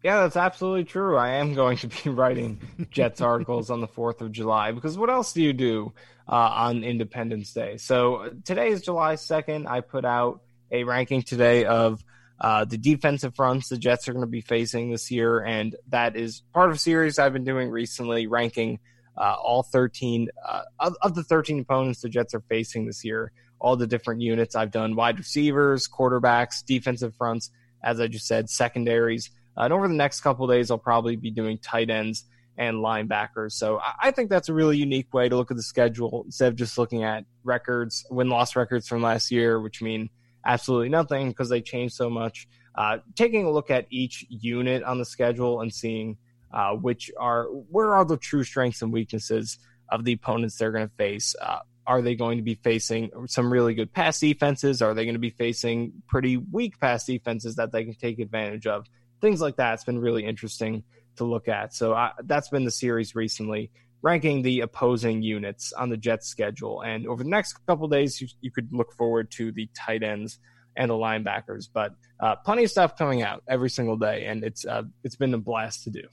Yeah, 0.03 0.21
that's 0.21 0.35
absolutely 0.35 0.85
true. 0.85 1.15
I 1.15 1.35
am 1.35 1.53
going 1.53 1.77
to 1.77 1.87
be 1.87 2.09
writing 2.09 2.59
Jets 2.89 3.21
articles 3.21 3.69
on 3.69 3.81
the 3.81 3.87
4th 3.87 4.21
of 4.21 4.31
July 4.31 4.71
because 4.71 4.97
what 4.97 5.09
else 5.09 5.33
do 5.33 5.41
you 5.41 5.53
do 5.53 5.93
uh, 6.27 6.33
on 6.35 6.83
Independence 6.83 7.53
Day? 7.53 7.77
So 7.77 8.33
today 8.43 8.69
is 8.69 8.81
July 8.81 9.15
2nd. 9.15 9.67
I 9.67 9.81
put 9.81 10.05
out 10.05 10.41
a 10.71 10.83
ranking 10.85 11.21
today 11.21 11.65
of 11.65 12.03
uh, 12.39 12.65
the 12.65 12.77
defensive 12.77 13.35
fronts 13.35 13.69
the 13.69 13.77
Jets 13.77 14.07
are 14.07 14.13
going 14.13 14.25
to 14.25 14.27
be 14.27 14.41
facing 14.41 14.89
this 14.89 15.11
year, 15.11 15.43
and 15.43 15.75
that 15.89 16.15
is 16.15 16.41
part 16.53 16.71
of 16.71 16.77
a 16.77 16.79
series 16.79 17.19
I've 17.19 17.33
been 17.33 17.43
doing 17.43 17.69
recently, 17.69 18.25
ranking 18.25 18.79
uh, 19.15 19.35
all 19.35 19.61
13 19.61 20.29
uh, 20.47 20.61
of, 20.79 20.95
of, 21.03 21.13
the 21.13 21.23
13 21.23 21.59
opponents 21.59 22.01
the 22.01 22.09
Jets 22.09 22.33
are 22.33 22.41
facing 22.49 22.87
this 22.87 23.05
year. 23.05 23.31
All 23.59 23.75
the 23.75 23.85
different 23.85 24.21
units 24.21 24.55
I've 24.55 24.71
done: 24.71 24.95
wide 24.95 25.19
receivers, 25.19 25.87
quarterbacks, 25.87 26.65
defensive 26.65 27.13
fronts, 27.15 27.51
as 27.83 27.99
I 27.99 28.07
just 28.07 28.25
said, 28.25 28.49
secondaries. 28.49 29.29
Uh, 29.57 29.61
and 29.61 29.73
over 29.73 29.87
the 29.87 29.93
next 29.93 30.21
couple 30.21 30.47
days, 30.47 30.71
I'll 30.71 30.77
probably 30.77 31.15
be 31.15 31.31
doing 31.31 31.57
tight 31.57 31.89
ends 31.89 32.25
and 32.57 32.77
linebackers. 32.77 33.53
So 33.53 33.79
I, 34.01 34.11
think 34.11 34.29
that's 34.29 34.49
a 34.49 34.53
really 34.53 34.77
unique 34.77 35.13
way 35.13 35.29
to 35.29 35.35
look 35.35 35.51
at 35.51 35.57
the 35.57 35.63
schedule 35.63 36.23
instead 36.25 36.49
of 36.49 36.55
just 36.55 36.77
looking 36.77 37.03
at 37.03 37.25
records, 37.43 38.05
win 38.09 38.29
loss 38.29 38.55
records 38.55 38.87
from 38.87 39.01
last 39.01 39.31
year, 39.31 39.59
which 39.59 39.81
mean 39.81 40.09
absolutely 40.45 40.89
nothing 40.89 41.29
because 41.29 41.49
they 41.49 41.61
changed 41.61 41.95
so 41.95 42.09
much. 42.09 42.47
Uh, 42.75 42.97
taking 43.15 43.45
a 43.45 43.51
look 43.51 43.71
at 43.71 43.85
each 43.89 44.25
unit 44.29 44.83
on 44.83 44.97
the 44.97 45.05
schedule 45.05 45.61
and 45.61 45.73
seeing 45.73 46.17
uh, 46.53 46.73
which 46.73 47.09
are 47.17 47.45
where 47.45 47.95
are 47.95 48.05
the 48.05 48.17
true 48.17 48.43
strengths 48.43 48.81
and 48.81 48.91
weaknesses 48.91 49.57
of 49.89 50.03
the 50.03 50.13
opponents 50.13 50.57
they're 50.57 50.71
going 50.71 50.87
to 50.87 50.95
face. 50.95 51.35
Uh, 51.41 51.59
are 51.87 52.01
they 52.01 52.15
going 52.15 52.37
to 52.37 52.43
be 52.43 52.55
facing 52.55 53.09
some 53.27 53.51
really 53.51 53.73
good 53.73 53.91
pass 53.91 54.19
defenses? 54.19 54.81
Are 54.81 54.93
they 54.93 55.03
going 55.03 55.15
to 55.15 55.19
be 55.19 55.31
facing 55.31 55.93
pretty 56.07 56.37
weak 56.37 56.79
pass 56.79 57.05
defenses 57.05 57.55
that 57.55 57.71
they 57.71 57.83
can 57.83 57.95
take 57.95 58.19
advantage 58.19 58.67
of? 58.67 58.85
Things 59.21 59.41
like 59.41 59.57
that. 59.57 59.75
It's 59.75 59.83
been 59.83 59.99
really 59.99 60.25
interesting 60.25 60.83
to 61.17 61.23
look 61.23 61.47
at. 61.47 61.73
So 61.73 61.93
I, 61.93 62.11
that's 62.23 62.49
been 62.49 62.65
the 62.65 62.71
series 62.71 63.15
recently, 63.15 63.71
ranking 64.01 64.41
the 64.41 64.61
opposing 64.61 65.21
units 65.21 65.73
on 65.73 65.89
the 65.89 65.97
Jets 65.97 66.27
schedule. 66.27 66.81
And 66.81 67.07
over 67.07 67.23
the 67.23 67.29
next 67.29 67.53
couple 67.67 67.87
days, 67.87 68.19
you, 68.19 68.27
you, 68.41 68.51
could 68.51 68.69
look 68.71 68.91
forward 68.93 69.31
to 69.31 69.51
the 69.51 69.69
tight 69.75 70.03
ends 70.03 70.39
and 70.75 70.89
the 70.89 70.95
linebackers. 70.95 71.67
But 71.71 71.95
uh, 72.19 72.35
plenty 72.37 72.63
of 72.63 72.71
stuff 72.71 72.97
coming 72.97 73.21
out 73.21 73.43
every 73.47 73.69
single 73.69 73.97
day, 73.97 74.25
and 74.25 74.43
it's 74.43 74.65
uh, 74.65 74.83
it's 75.03 75.15
been 75.15 75.33
a 75.33 75.37
blast 75.37 75.83
to 75.83 75.89
do. 75.89 76.03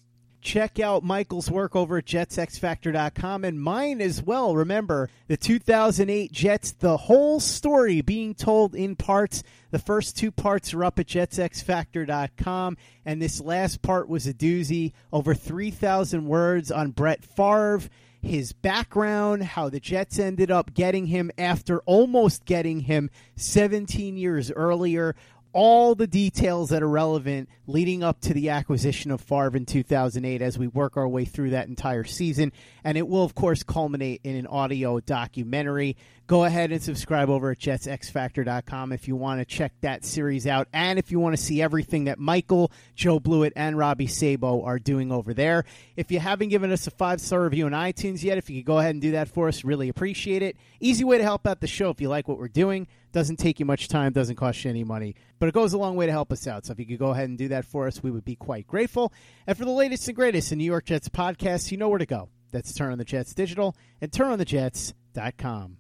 Check 0.40 0.78
out 0.78 1.02
Michael's 1.02 1.50
work 1.50 1.74
over 1.74 1.98
at 1.98 2.04
jetsxfactor.com 2.06 3.44
and 3.44 3.60
mine 3.60 4.00
as 4.00 4.22
well. 4.22 4.54
Remember, 4.54 5.10
the 5.26 5.36
2008 5.36 6.30
Jets, 6.30 6.72
the 6.72 6.96
whole 6.96 7.40
story 7.40 8.00
being 8.00 8.34
told 8.34 8.74
in 8.74 8.94
parts. 8.94 9.42
The 9.70 9.80
first 9.80 10.16
two 10.16 10.30
parts 10.30 10.72
are 10.72 10.84
up 10.84 10.98
at 10.98 11.06
jetsxfactor.com, 11.06 12.76
and 13.04 13.20
this 13.20 13.40
last 13.40 13.82
part 13.82 14.08
was 14.08 14.26
a 14.26 14.32
doozy. 14.32 14.92
Over 15.12 15.34
3,000 15.34 16.24
words 16.26 16.70
on 16.70 16.92
Brett 16.92 17.24
Favre, 17.24 17.82
his 18.22 18.52
background, 18.52 19.42
how 19.42 19.68
the 19.68 19.80
Jets 19.80 20.18
ended 20.18 20.50
up 20.50 20.72
getting 20.72 21.06
him 21.06 21.30
after 21.36 21.80
almost 21.80 22.44
getting 22.44 22.80
him 22.80 23.10
17 23.36 24.16
years 24.16 24.50
earlier 24.52 25.14
all 25.58 25.96
the 25.96 26.06
details 26.06 26.68
that 26.68 26.84
are 26.84 26.88
relevant 26.88 27.48
leading 27.66 28.04
up 28.04 28.20
to 28.20 28.32
the 28.32 28.50
acquisition 28.50 29.10
of 29.10 29.20
Favre 29.20 29.56
in 29.56 29.66
2008 29.66 30.40
as 30.40 30.56
we 30.56 30.68
work 30.68 30.96
our 30.96 31.08
way 31.08 31.24
through 31.24 31.50
that 31.50 31.66
entire 31.66 32.04
season. 32.04 32.52
And 32.84 32.96
it 32.96 33.08
will, 33.08 33.24
of 33.24 33.34
course, 33.34 33.64
culminate 33.64 34.20
in 34.22 34.36
an 34.36 34.46
audio 34.46 35.00
documentary. 35.00 35.96
Go 36.28 36.44
ahead 36.44 36.70
and 36.70 36.80
subscribe 36.80 37.28
over 37.28 37.50
at 37.50 37.58
jetsxfactor.com 37.58 38.92
if 38.92 39.08
you 39.08 39.16
want 39.16 39.40
to 39.40 39.44
check 39.44 39.72
that 39.80 40.04
series 40.04 40.46
out 40.46 40.68
and 40.72 40.96
if 40.96 41.10
you 41.10 41.18
want 41.18 41.36
to 41.36 41.42
see 41.42 41.60
everything 41.60 42.04
that 42.04 42.20
Michael, 42.20 42.70
Joe 42.94 43.18
Blewett, 43.18 43.52
and 43.56 43.76
Robby 43.76 44.06
Sabo 44.06 44.62
are 44.62 44.78
doing 44.78 45.10
over 45.10 45.34
there. 45.34 45.64
If 45.96 46.12
you 46.12 46.20
haven't 46.20 46.50
given 46.50 46.70
us 46.70 46.86
a 46.86 46.92
five 46.92 47.20
star 47.20 47.42
review 47.42 47.66
on 47.66 47.72
iTunes 47.72 48.22
yet, 48.22 48.38
if 48.38 48.48
you 48.48 48.60
could 48.60 48.66
go 48.66 48.78
ahead 48.78 48.94
and 48.94 49.02
do 49.02 49.10
that 49.10 49.26
for 49.26 49.48
us, 49.48 49.64
really 49.64 49.88
appreciate 49.88 50.42
it. 50.44 50.56
Easy 50.78 51.02
way 51.02 51.18
to 51.18 51.24
help 51.24 51.48
out 51.48 51.60
the 51.60 51.66
show 51.66 51.90
if 51.90 52.00
you 52.00 52.08
like 52.08 52.28
what 52.28 52.38
we're 52.38 52.46
doing. 52.46 52.86
Doesn't 53.12 53.36
take 53.36 53.58
you 53.58 53.64
much 53.64 53.88
time, 53.88 54.12
doesn't 54.12 54.36
cost 54.36 54.64
you 54.64 54.70
any 54.70 54.84
money, 54.84 55.14
but 55.38 55.48
it 55.48 55.54
goes 55.54 55.72
a 55.72 55.78
long 55.78 55.96
way 55.96 56.06
to 56.06 56.12
help 56.12 56.30
us 56.30 56.46
out. 56.46 56.66
So 56.66 56.72
if 56.72 56.78
you 56.78 56.86
could 56.86 56.98
go 56.98 57.10
ahead 57.10 57.28
and 57.28 57.38
do 57.38 57.48
that 57.48 57.64
for 57.64 57.86
us, 57.86 58.02
we 58.02 58.10
would 58.10 58.24
be 58.24 58.36
quite 58.36 58.66
grateful. 58.66 59.12
And 59.46 59.56
for 59.56 59.64
the 59.64 59.70
latest 59.70 60.06
and 60.08 60.16
greatest 60.16 60.52
in 60.52 60.58
New 60.58 60.64
York 60.64 60.84
Jets 60.84 61.08
podcasts, 61.08 61.70
you 61.70 61.78
know 61.78 61.88
where 61.88 61.98
to 61.98 62.06
go. 62.06 62.28
That's 62.50 62.72
Turn 62.74 62.92
on 62.92 62.98
the 62.98 63.04
Jets 63.04 63.34
Digital 63.34 63.74
and 64.00 64.10
turnonthejets.com. 64.10 65.77